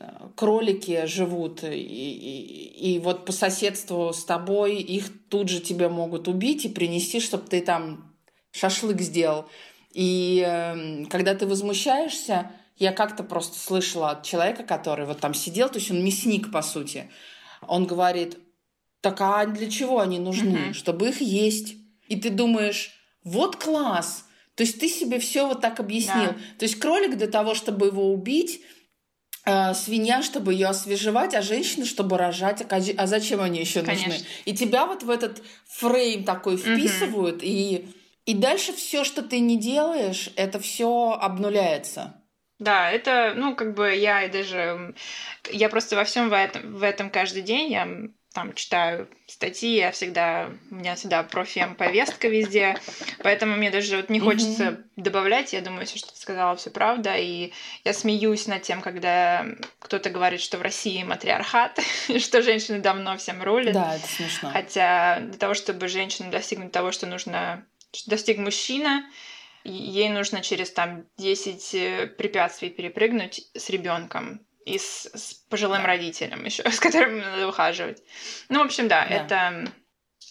э, 0.00 0.04
кролики 0.34 1.06
живут, 1.06 1.62
и, 1.62 1.78
и, 1.78 2.94
и 2.94 2.98
вот 2.98 3.24
по 3.24 3.30
соседству 3.30 4.12
с 4.12 4.24
тобой 4.24 4.78
их 4.78 5.28
тут 5.28 5.48
же 5.48 5.60
тебе 5.60 5.88
могут 5.88 6.26
убить 6.26 6.64
и 6.64 6.68
принести, 6.68 7.20
чтобы 7.20 7.46
ты 7.46 7.60
там 7.60 8.16
шашлык 8.50 9.00
сделал. 9.00 9.44
И 9.92 10.44
э, 10.44 11.04
когда 11.04 11.36
ты 11.36 11.46
возмущаешься, 11.46 12.50
я 12.78 12.90
как-то 12.90 13.22
просто 13.22 13.60
слышала 13.60 14.10
от 14.10 14.24
человека, 14.24 14.64
который 14.64 15.06
вот 15.06 15.20
там 15.20 15.34
сидел, 15.34 15.68
то 15.68 15.78
есть 15.78 15.92
он 15.92 16.04
мясник, 16.04 16.50
по 16.50 16.62
сути, 16.62 17.08
он 17.68 17.86
говорит, 17.86 18.38
так 19.00 19.20
а 19.20 19.44
для 19.46 19.70
чего 19.70 20.00
они 20.00 20.18
нужны? 20.18 20.56
Mm-hmm. 20.56 20.72
Чтобы 20.72 21.08
их 21.08 21.20
есть. 21.20 21.74
И 22.08 22.16
ты 22.16 22.30
думаешь, 22.30 22.92
вот 23.22 23.56
класс, 23.56 24.24
то 24.54 24.62
есть 24.62 24.78
ты 24.78 24.88
себе 24.88 25.18
все 25.18 25.46
вот 25.48 25.60
так 25.60 25.80
объяснил. 25.80 26.32
Да. 26.32 26.36
То 26.58 26.64
есть 26.64 26.78
кролик 26.78 27.16
для 27.16 27.26
того, 27.26 27.54
чтобы 27.54 27.86
его 27.86 28.12
убить, 28.12 28.62
э, 29.44 29.74
свинья, 29.74 30.22
чтобы 30.22 30.52
ее 30.52 30.68
освежевать, 30.68 31.34
а 31.34 31.42
женщина, 31.42 31.84
чтобы 31.84 32.16
рожать. 32.16 32.62
А, 32.70 32.80
а 32.96 33.06
зачем 33.06 33.40
они 33.40 33.60
еще 33.60 33.82
нужны? 33.82 34.18
И 34.44 34.54
тебя 34.54 34.86
вот 34.86 35.02
в 35.02 35.10
этот 35.10 35.42
фрейм 35.66 36.24
такой 36.24 36.56
вписывают, 36.56 37.36
угу. 37.36 37.44
и, 37.44 37.88
и 38.26 38.34
дальше 38.34 38.72
все, 38.72 39.02
что 39.04 39.22
ты 39.22 39.40
не 39.40 39.58
делаешь, 39.58 40.30
это 40.36 40.60
все 40.60 41.18
обнуляется. 41.20 42.14
Да, 42.58 42.90
это, 42.90 43.32
ну, 43.36 43.56
как 43.56 43.74
бы 43.74 43.94
я 43.94 44.28
даже, 44.28 44.94
я 45.50 45.68
просто 45.68 45.96
во 45.96 46.04
всем 46.04 46.28
в 46.28 46.32
этом, 46.32 46.76
в 46.76 46.82
этом 46.82 47.10
каждый 47.10 47.42
день, 47.42 47.72
я 47.72 47.88
там 48.34 48.52
читаю 48.54 49.08
статьи, 49.28 49.76
я 49.76 49.92
всегда, 49.92 50.50
у 50.70 50.74
меня 50.74 50.96
всегда 50.96 51.22
профем 51.22 51.76
повестка 51.76 52.26
везде, 52.26 52.76
поэтому 53.22 53.56
мне 53.56 53.70
даже 53.70 53.96
вот 53.96 54.10
не 54.10 54.18
хочется 54.18 54.64
mm-hmm. 54.64 54.84
добавлять, 54.96 55.52
я 55.52 55.60
думаю, 55.60 55.86
все, 55.86 55.98
что 55.98 56.12
ты 56.12 56.18
сказала, 56.18 56.56
все 56.56 56.70
правда, 56.70 57.16
и 57.16 57.52
я 57.84 57.92
смеюсь 57.92 58.48
над 58.48 58.62
тем, 58.62 58.82
когда 58.82 59.46
кто-то 59.78 60.10
говорит, 60.10 60.40
что 60.40 60.58
в 60.58 60.62
России 60.62 61.04
матриархат, 61.04 61.78
что 62.18 62.42
женщины 62.42 62.80
давно 62.80 63.16
всем 63.16 63.40
рулят. 63.40 63.72
Да, 63.72 63.94
это 63.94 64.06
смешно. 64.08 64.50
Хотя 64.52 65.20
для 65.20 65.38
того, 65.38 65.54
чтобы 65.54 65.86
женщина 65.86 66.28
достигнуть 66.30 66.72
того, 66.72 66.90
что 66.90 67.06
нужно, 67.06 67.64
достиг 68.08 68.38
мужчина, 68.38 69.04
ей 69.64 70.08
нужно 70.10 70.42
через 70.42 70.70
там 70.70 71.06
10 71.16 71.74
э, 71.74 72.06
препятствий 72.06 72.70
перепрыгнуть 72.70 73.42
с 73.54 73.70
ребенком 73.70 74.46
и 74.64 74.78
с, 74.78 75.10
с 75.14 75.34
пожилым 75.48 75.82
да. 75.82 75.88
родителем 75.88 76.44
еще, 76.44 76.62
с 76.70 76.78
которым 76.78 77.18
надо 77.18 77.48
ухаживать. 77.48 78.02
Ну, 78.48 78.60
в 78.60 78.66
общем, 78.66 78.88
да, 78.88 79.06
да, 79.08 79.14
это... 79.14 79.72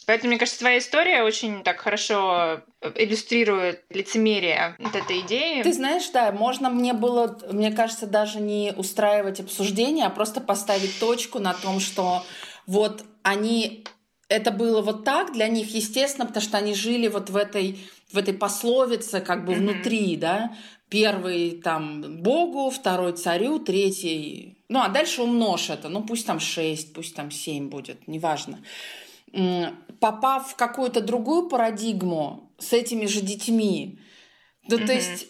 Поэтому, 0.06 0.32
мне 0.32 0.40
кажется, 0.40 0.60
твоя 0.60 0.80
история 0.80 1.24
очень 1.24 1.64
так 1.64 1.80
хорошо 1.80 2.62
иллюстрирует 2.96 3.86
лицемерие 3.90 4.76
вот 4.80 4.96
этой 4.96 5.22
идеи. 5.22 5.64
Ты 5.64 5.72
знаешь, 5.72 6.10
да, 6.10 6.32
можно 6.34 6.70
мне 6.70 6.92
было, 6.92 7.40
мне 7.50 7.72
кажется, 7.72 8.06
даже 8.06 8.42
не 8.42 8.74
устраивать 8.76 9.40
обсуждение, 9.40 10.06
а 10.06 10.10
просто 10.10 10.42
поставить 10.42 11.00
точку 11.00 11.40
на 11.40 11.54
том, 11.54 11.80
что 11.80 12.26
вот 12.66 13.06
они 13.22 13.86
это 14.30 14.52
было 14.52 14.82
вот 14.82 15.04
так 15.04 15.32
для 15.32 15.48
них, 15.48 15.74
естественно, 15.74 16.26
потому 16.26 16.44
что 16.44 16.58
они 16.58 16.74
жили 16.74 17.08
вот 17.08 17.30
в 17.30 17.38
этой, 17.38 17.80
в 18.14 18.18
этой 18.18 18.34
пословице, 18.34 19.20
как 19.22 19.46
бы 19.46 19.54
mm-hmm. 19.54 19.58
внутри, 19.58 20.16
да, 20.16 20.56
Первый 20.94 21.60
там 21.64 22.22
Богу, 22.22 22.70
второй 22.70 23.14
царю, 23.14 23.58
третий... 23.58 24.64
Ну, 24.70 24.80
а 24.80 24.90
дальше 24.90 25.24
умножь 25.24 25.72
это. 25.72 25.90
Ну, 25.90 26.04
пусть 26.04 26.28
там 26.28 26.40
шесть, 26.40 26.94
пусть 26.94 27.16
там 27.16 27.32
семь 27.32 27.70
будет, 27.70 28.08
неважно. 28.08 28.64
Попав 30.00 30.52
в 30.52 30.56
какую-то 30.56 31.02
другую 31.02 31.50
парадигму 31.50 32.54
с 32.60 32.74
этими 32.74 33.08
же 33.08 33.22
детьми, 33.22 34.00
ну, 34.70 34.78
mm-hmm. 34.78 34.86
то 34.86 34.94
есть 34.94 35.28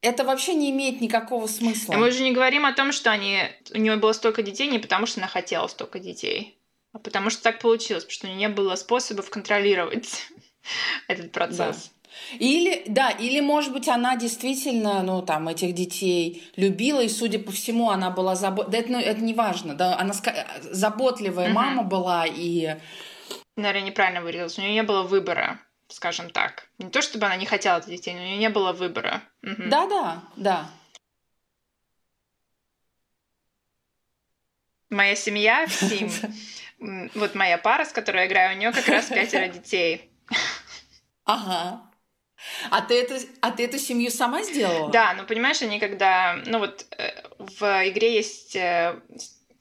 это 0.00 0.22
вообще 0.22 0.54
не 0.54 0.70
имеет 0.70 1.00
никакого 1.00 1.48
смысла. 1.48 1.94
Мы 1.94 2.12
же 2.12 2.22
не 2.22 2.30
говорим 2.30 2.64
о 2.64 2.72
том, 2.72 2.92
что 2.92 3.10
они... 3.10 3.40
у 3.74 3.78
нее 3.78 3.96
было 3.96 4.12
столько 4.12 4.42
детей 4.42 4.68
не 4.68 4.78
потому, 4.78 5.06
что 5.06 5.18
она 5.18 5.26
хотела 5.26 5.66
столько 5.66 5.98
детей, 5.98 6.56
а 6.92 7.00
потому 7.00 7.30
что 7.30 7.42
так 7.42 7.58
получилось, 7.58 8.04
потому 8.04 8.14
что 8.14 8.26
у 8.26 8.30
нее 8.30 8.38
не 8.38 8.48
было 8.48 8.76
способов 8.76 9.28
контролировать 9.28 10.28
этот 11.06 11.32
процесс. 11.32 11.90
Да. 11.90 11.98
Или, 12.38 12.82
да, 12.86 13.10
или, 13.10 13.40
может 13.40 13.72
быть, 13.72 13.88
она 13.88 14.16
действительно, 14.16 15.02
ну, 15.02 15.22
там, 15.22 15.48
этих 15.48 15.74
детей 15.74 16.50
любила, 16.56 17.00
и, 17.00 17.08
судя 17.08 17.38
по 17.38 17.52
всему, 17.52 17.90
она 17.90 18.10
была 18.10 18.34
забот... 18.34 18.70
Да, 18.70 18.78
это, 18.78 18.92
ну, 18.92 18.98
это 18.98 19.20
не 19.20 19.34
важно, 19.34 19.74
да, 19.74 19.98
она 19.98 20.14
заботливая 20.62 21.46
угу. 21.46 21.54
мама 21.54 21.82
была, 21.82 22.26
и... 22.26 22.76
Наверное, 23.56 23.88
неправильно 23.88 24.20
выразилась. 24.20 24.58
У 24.58 24.62
нее 24.62 24.72
не 24.72 24.82
было 24.82 25.02
выбора, 25.02 25.60
скажем 25.88 26.30
так. 26.30 26.68
Не 26.78 26.90
то, 26.90 27.02
чтобы 27.02 27.26
она 27.26 27.36
не 27.36 27.46
хотела 27.46 27.78
этих 27.78 27.88
детей, 27.88 28.14
но 28.14 28.20
у 28.20 28.24
нее 28.24 28.38
не 28.38 28.50
было 28.50 28.72
выбора. 28.72 29.22
Угу. 29.42 29.64
да. 30.36 30.70
Моя 34.90 35.16
семья 35.16 35.66
в 35.66 35.72
Сим, 35.72 36.10
вот 37.14 37.34
моя 37.34 37.58
пара, 37.58 37.84
с 37.84 37.92
которой 37.92 38.22
я 38.22 38.26
играю, 38.26 38.56
у 38.56 38.58
нее 38.58 38.72
как 38.72 38.88
раз 38.88 39.06
пятеро 39.06 39.48
детей. 39.52 40.10
Ага. 41.28 41.82
А 42.70 42.80
ты, 42.80 43.00
это, 43.00 43.18
а 43.42 43.50
ты 43.50 43.64
эту 43.64 43.78
семью 43.78 44.10
сама 44.10 44.42
сделала? 44.42 44.90
Да, 44.90 45.14
ну 45.14 45.24
понимаешь, 45.24 45.60
они 45.60 45.78
когда... 45.78 46.38
Ну 46.46 46.58
вот 46.58 46.86
э, 46.96 47.10
в 47.38 47.62
игре 47.88 48.14
есть 48.14 48.56
э, 48.56 48.98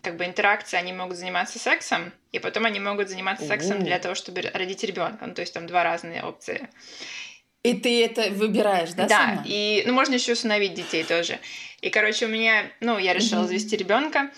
как 0.02 0.16
бы 0.16 0.26
интеракция, 0.26 0.80
они 0.80 0.94
могут 0.94 1.18
заниматься 1.18 1.60
сексом, 1.60 2.14
и 2.32 2.40
потом 2.40 2.66
они 2.66 2.80
могут 2.80 3.10
заниматься 3.10 3.44
У-у-у. 3.44 3.52
сексом 3.52 3.84
для 3.84 4.00
того, 4.00 4.16
чтобы 4.16 4.42
родить 4.54 4.84
ребенка. 4.84 5.26
Ну, 5.26 5.34
то 5.34 5.42
есть 5.42 5.54
там 5.54 5.68
два 5.68 5.84
разные 5.84 6.24
опции. 6.24 6.70
И 7.64 7.74
ты 7.74 8.06
это 8.06 8.30
выбираешь, 8.30 8.94
да? 8.94 9.08
Да, 9.08 9.18
сама? 9.18 9.44
и 9.46 9.84
ну, 9.86 9.94
можно 9.94 10.14
еще 10.14 10.34
усыновить 10.34 10.74
детей 10.74 11.04
тоже. 11.04 11.40
И, 11.82 11.90
короче, 11.90 12.28
у 12.28 12.30
меня, 12.30 12.72
ну, 12.80 12.98
я 12.98 13.14
решила 13.14 13.44
mm-hmm. 13.44 13.48
завести 13.48 13.76
ребенка, 13.76 14.32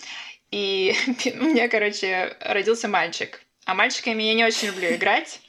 и 0.50 0.96
у 1.38 1.44
меня, 1.44 1.68
короче, 1.68 2.36
родился 2.40 2.88
мальчик. 2.88 3.40
А 3.66 3.74
мальчиками 3.74 4.24
я 4.24 4.34
не 4.34 4.44
очень 4.44 4.68
люблю 4.68 4.92
играть. 4.94 5.40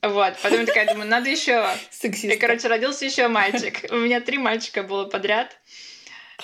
Вот, 0.00 0.34
потом 0.42 0.60
я 0.60 0.66
такая 0.66 0.86
думаю, 0.86 1.08
надо 1.08 1.28
еще. 1.28 1.68
И, 2.02 2.36
короче, 2.36 2.68
родился 2.68 3.04
еще 3.04 3.28
мальчик. 3.28 3.90
У 3.90 3.96
меня 3.96 4.20
три 4.20 4.38
мальчика 4.38 4.82
было 4.82 5.06
подряд. 5.06 5.56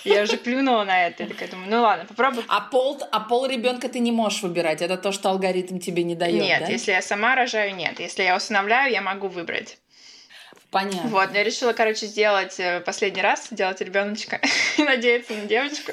Я 0.03 0.23
уже 0.23 0.37
плюнула 0.37 0.83
на 0.85 1.07
это. 1.07 1.23
Я 1.23 1.29
такая 1.29 1.49
думаю, 1.49 1.71
ну 1.71 1.83
ладно, 1.83 2.05
попробуй. 2.05 2.45
А 2.49 2.61
пол, 2.61 3.01
а 3.13 3.21
пол 3.21 3.47
ребенка 3.47 3.89
ты 3.89 4.01
не 4.01 4.11
можешь 4.11 4.43
выбирать. 4.43 4.83
Это 4.83 4.97
то, 4.97 5.13
что 5.13 5.31
алгоритм 5.31 5.79
тебе 5.79 6.03
не 6.03 6.17
дает. 6.17 6.43
Нет, 6.43 6.65
да? 6.67 6.73
если 6.73 6.91
я 6.91 7.01
сама 7.01 7.37
рожаю, 7.37 7.75
нет. 7.77 8.01
Если 8.01 8.25
я 8.25 8.37
усыновляю, 8.37 8.93
я 8.93 9.01
могу 9.01 9.29
выбрать. 9.29 9.79
Понятно. 10.71 11.09
Вот, 11.09 11.33
я 11.33 11.45
решила, 11.45 11.73
короче, 11.73 12.07
сделать 12.07 12.59
э, 12.59 12.81
последний 12.81 13.23
раз, 13.23 13.47
сделать 13.49 13.81
ребеночка 13.81 14.41
и 14.77 14.83
надеяться 14.83 15.33
на 15.33 15.47
девочку. 15.47 15.93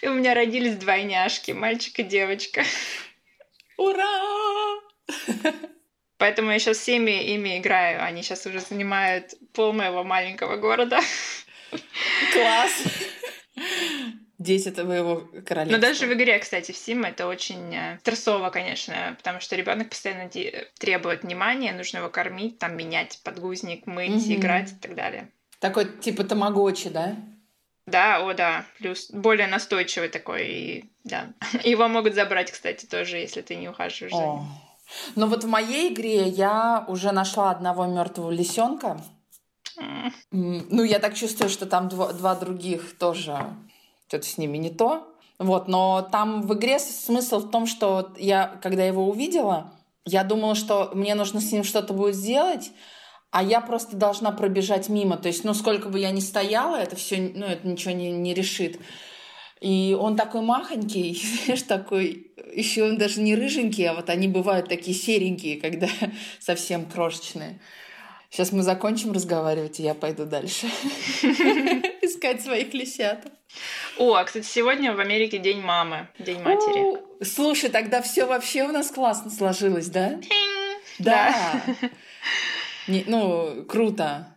И 0.00 0.06
у 0.06 0.14
меня 0.14 0.34
родились 0.34 0.76
двойняшки, 0.76 1.50
мальчик 1.50 1.98
и 1.98 2.02
девочка. 2.04 2.62
Ура! 3.76 4.78
Поэтому 6.20 6.50
я 6.50 6.58
сейчас 6.58 6.76
всеми 6.76 7.32
ими 7.32 7.56
играю. 7.56 8.04
Они 8.04 8.22
сейчас 8.22 8.44
уже 8.44 8.60
занимают 8.60 9.32
пол 9.54 9.72
моего 9.72 10.04
маленького 10.04 10.56
города. 10.56 11.00
Класс! 12.34 12.72
Дети 14.38 14.70
твоего 14.70 15.26
королевства. 15.46 15.76
Но 15.76 15.78
даже 15.78 16.06
в 16.06 16.12
игре, 16.12 16.38
кстати, 16.38 16.72
в 16.72 16.76
Сим 16.76 17.04
это 17.04 17.26
очень 17.26 17.74
э, 17.74 17.98
стрессово, 18.00 18.50
конечно, 18.50 19.14
потому 19.16 19.40
что 19.40 19.56
ребенок 19.56 19.88
постоянно 19.88 20.30
требует 20.78 21.22
внимания, 21.22 21.72
нужно 21.72 21.98
его 21.98 22.10
кормить, 22.10 22.58
там 22.58 22.76
менять 22.76 23.20
подгузник, 23.24 23.86
мыть, 23.86 24.26
угу. 24.26 24.34
играть 24.34 24.72
и 24.72 24.76
так 24.76 24.94
далее. 24.94 25.30
Такой 25.58 25.86
типа 25.86 26.24
тамагочи, 26.24 26.90
да? 26.90 27.16
Да, 27.86 28.26
о 28.26 28.34
да, 28.34 28.66
плюс 28.78 29.10
более 29.10 29.46
настойчивый 29.46 30.10
такой, 30.10 30.48
и, 30.48 30.84
да. 31.04 31.32
Его 31.64 31.88
могут 31.88 32.14
забрать, 32.14 32.50
кстати, 32.50 32.84
тоже, 32.84 33.16
если 33.16 33.40
ты 33.40 33.56
не 33.56 33.70
ухаживаешь 33.70 34.14
за 34.14 34.22
ним. 34.22 34.69
Но 35.14 35.26
вот 35.26 35.44
в 35.44 35.48
моей 35.48 35.92
игре 35.92 36.28
я 36.28 36.84
уже 36.88 37.12
нашла 37.12 37.50
одного 37.50 37.86
мертвого 37.86 38.30
лисенка. 38.30 39.00
Ну, 40.30 40.82
я 40.82 40.98
так 40.98 41.14
чувствую, 41.14 41.48
что 41.48 41.66
там 41.66 41.88
два, 41.88 42.12
два 42.12 42.34
других 42.34 42.98
тоже 42.98 43.38
что-то 44.08 44.26
с 44.26 44.38
ними 44.38 44.58
не 44.58 44.70
то. 44.70 45.06
Вот, 45.38 45.68
но 45.68 46.06
там 46.12 46.42
в 46.42 46.52
игре 46.54 46.78
смысл 46.78 47.38
в 47.38 47.50
том, 47.50 47.66
что 47.66 48.12
я, 48.18 48.58
когда 48.60 48.84
его 48.84 49.08
увидела, 49.08 49.72
я 50.04 50.24
думала, 50.24 50.54
что 50.54 50.90
мне 50.94 51.14
нужно 51.14 51.40
с 51.40 51.50
ним 51.52 51.64
что-то 51.64 51.94
будет 51.94 52.14
сделать, 52.14 52.72
а 53.30 53.42
я 53.42 53.60
просто 53.60 53.96
должна 53.96 54.32
пробежать 54.32 54.88
мимо. 54.88 55.16
То 55.16 55.28
есть, 55.28 55.44
ну, 55.44 55.54
сколько 55.54 55.88
бы 55.88 55.98
я 55.98 56.10
ни 56.10 56.20
стояла, 56.20 56.76
это 56.76 56.96
все, 56.96 57.32
ну, 57.34 57.46
это 57.46 57.66
ничего 57.66 57.94
не, 57.94 58.10
не 58.10 58.34
решит. 58.34 58.80
И 59.60 59.96
он 59.98 60.16
такой 60.16 60.40
махонький, 60.40 61.22
знаешь, 61.44 61.62
такой, 61.62 62.32
еще 62.54 62.84
он 62.84 62.96
даже 62.96 63.20
не 63.20 63.34
рыженький, 63.34 63.86
а 63.88 63.94
вот 63.94 64.08
они 64.10 64.26
бывают 64.26 64.68
такие 64.68 64.96
серенькие, 64.96 65.60
когда 65.60 65.88
совсем 66.38 66.86
крошечные. 66.86 67.60
Сейчас 68.30 68.52
мы 68.52 68.62
закончим 68.62 69.12
разговаривать, 69.12 69.80
и 69.80 69.82
я 69.82 69.94
пойду 69.94 70.24
дальше 70.24 70.66
искать 72.00 72.40
своих 72.40 72.72
лисят. 72.74 73.26
О, 73.98 74.14
а, 74.14 74.24
кстати, 74.24 74.46
сегодня 74.46 74.94
в 74.94 75.00
Америке 75.00 75.38
День 75.38 75.60
мамы, 75.60 76.08
День 76.18 76.40
матери. 76.40 77.24
Слушай, 77.24 77.70
тогда 77.70 78.00
все 78.02 78.26
вообще 78.26 78.62
у 78.62 78.68
нас 78.68 78.90
классно 78.90 79.30
сложилось, 79.30 79.88
да? 79.88 80.20
Да. 81.00 81.60
Не, 82.86 83.04
ну, 83.08 83.64
круто. 83.68 84.36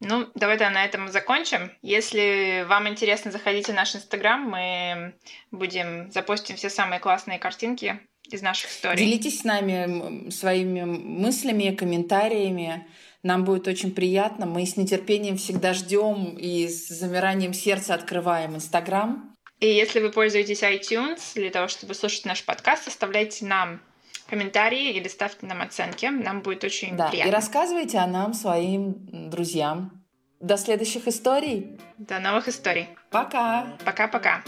Ну, 0.00 0.28
давайте 0.34 0.68
на 0.70 0.84
этом 0.84 1.08
закончим. 1.08 1.72
Если 1.82 2.64
вам 2.68 2.88
интересно, 2.88 3.32
заходите 3.32 3.72
в 3.72 3.74
наш 3.74 3.96
Инстаграм. 3.96 4.40
Мы 4.42 5.14
будем 5.50 6.10
запостим 6.12 6.56
все 6.56 6.70
самые 6.70 7.00
классные 7.00 7.38
картинки 7.38 8.00
из 8.30 8.42
наших 8.42 8.70
историй. 8.70 9.04
Делитесь 9.04 9.40
с 9.40 9.44
нами 9.44 10.30
своими 10.30 10.84
мыслями, 10.84 11.74
комментариями. 11.74 12.86
Нам 13.24 13.44
будет 13.44 13.66
очень 13.66 13.92
приятно. 13.92 14.46
Мы 14.46 14.64
с 14.66 14.76
нетерпением 14.76 15.36
всегда 15.36 15.74
ждем 15.74 16.36
и 16.38 16.68
с 16.68 16.88
замиранием 16.88 17.52
сердца 17.52 17.94
открываем 17.94 18.54
Инстаграм. 18.54 19.34
И 19.58 19.66
если 19.66 19.98
вы 19.98 20.12
пользуетесь 20.12 20.62
iTunes 20.62 21.20
для 21.34 21.50
того, 21.50 21.66
чтобы 21.66 21.94
слушать 21.94 22.24
наш 22.24 22.44
подкаст, 22.44 22.86
оставляйте 22.86 23.44
нам 23.44 23.80
комментарии 24.28 24.92
или 24.92 25.08
ставьте 25.08 25.46
нам 25.46 25.62
оценки. 25.62 26.06
Нам 26.06 26.42
будет 26.42 26.64
очень 26.64 26.96
да, 26.96 27.08
приятно. 27.08 27.30
И 27.30 27.32
рассказывайте 27.32 27.98
о 27.98 28.06
нам 28.06 28.34
своим 28.34 29.30
друзьям. 29.30 30.04
До 30.40 30.56
следующих 30.56 31.08
историй. 31.08 31.78
До 31.96 32.20
новых 32.20 32.48
историй. 32.48 32.88
Пока. 33.10 33.76
Пока-пока. 33.84 34.42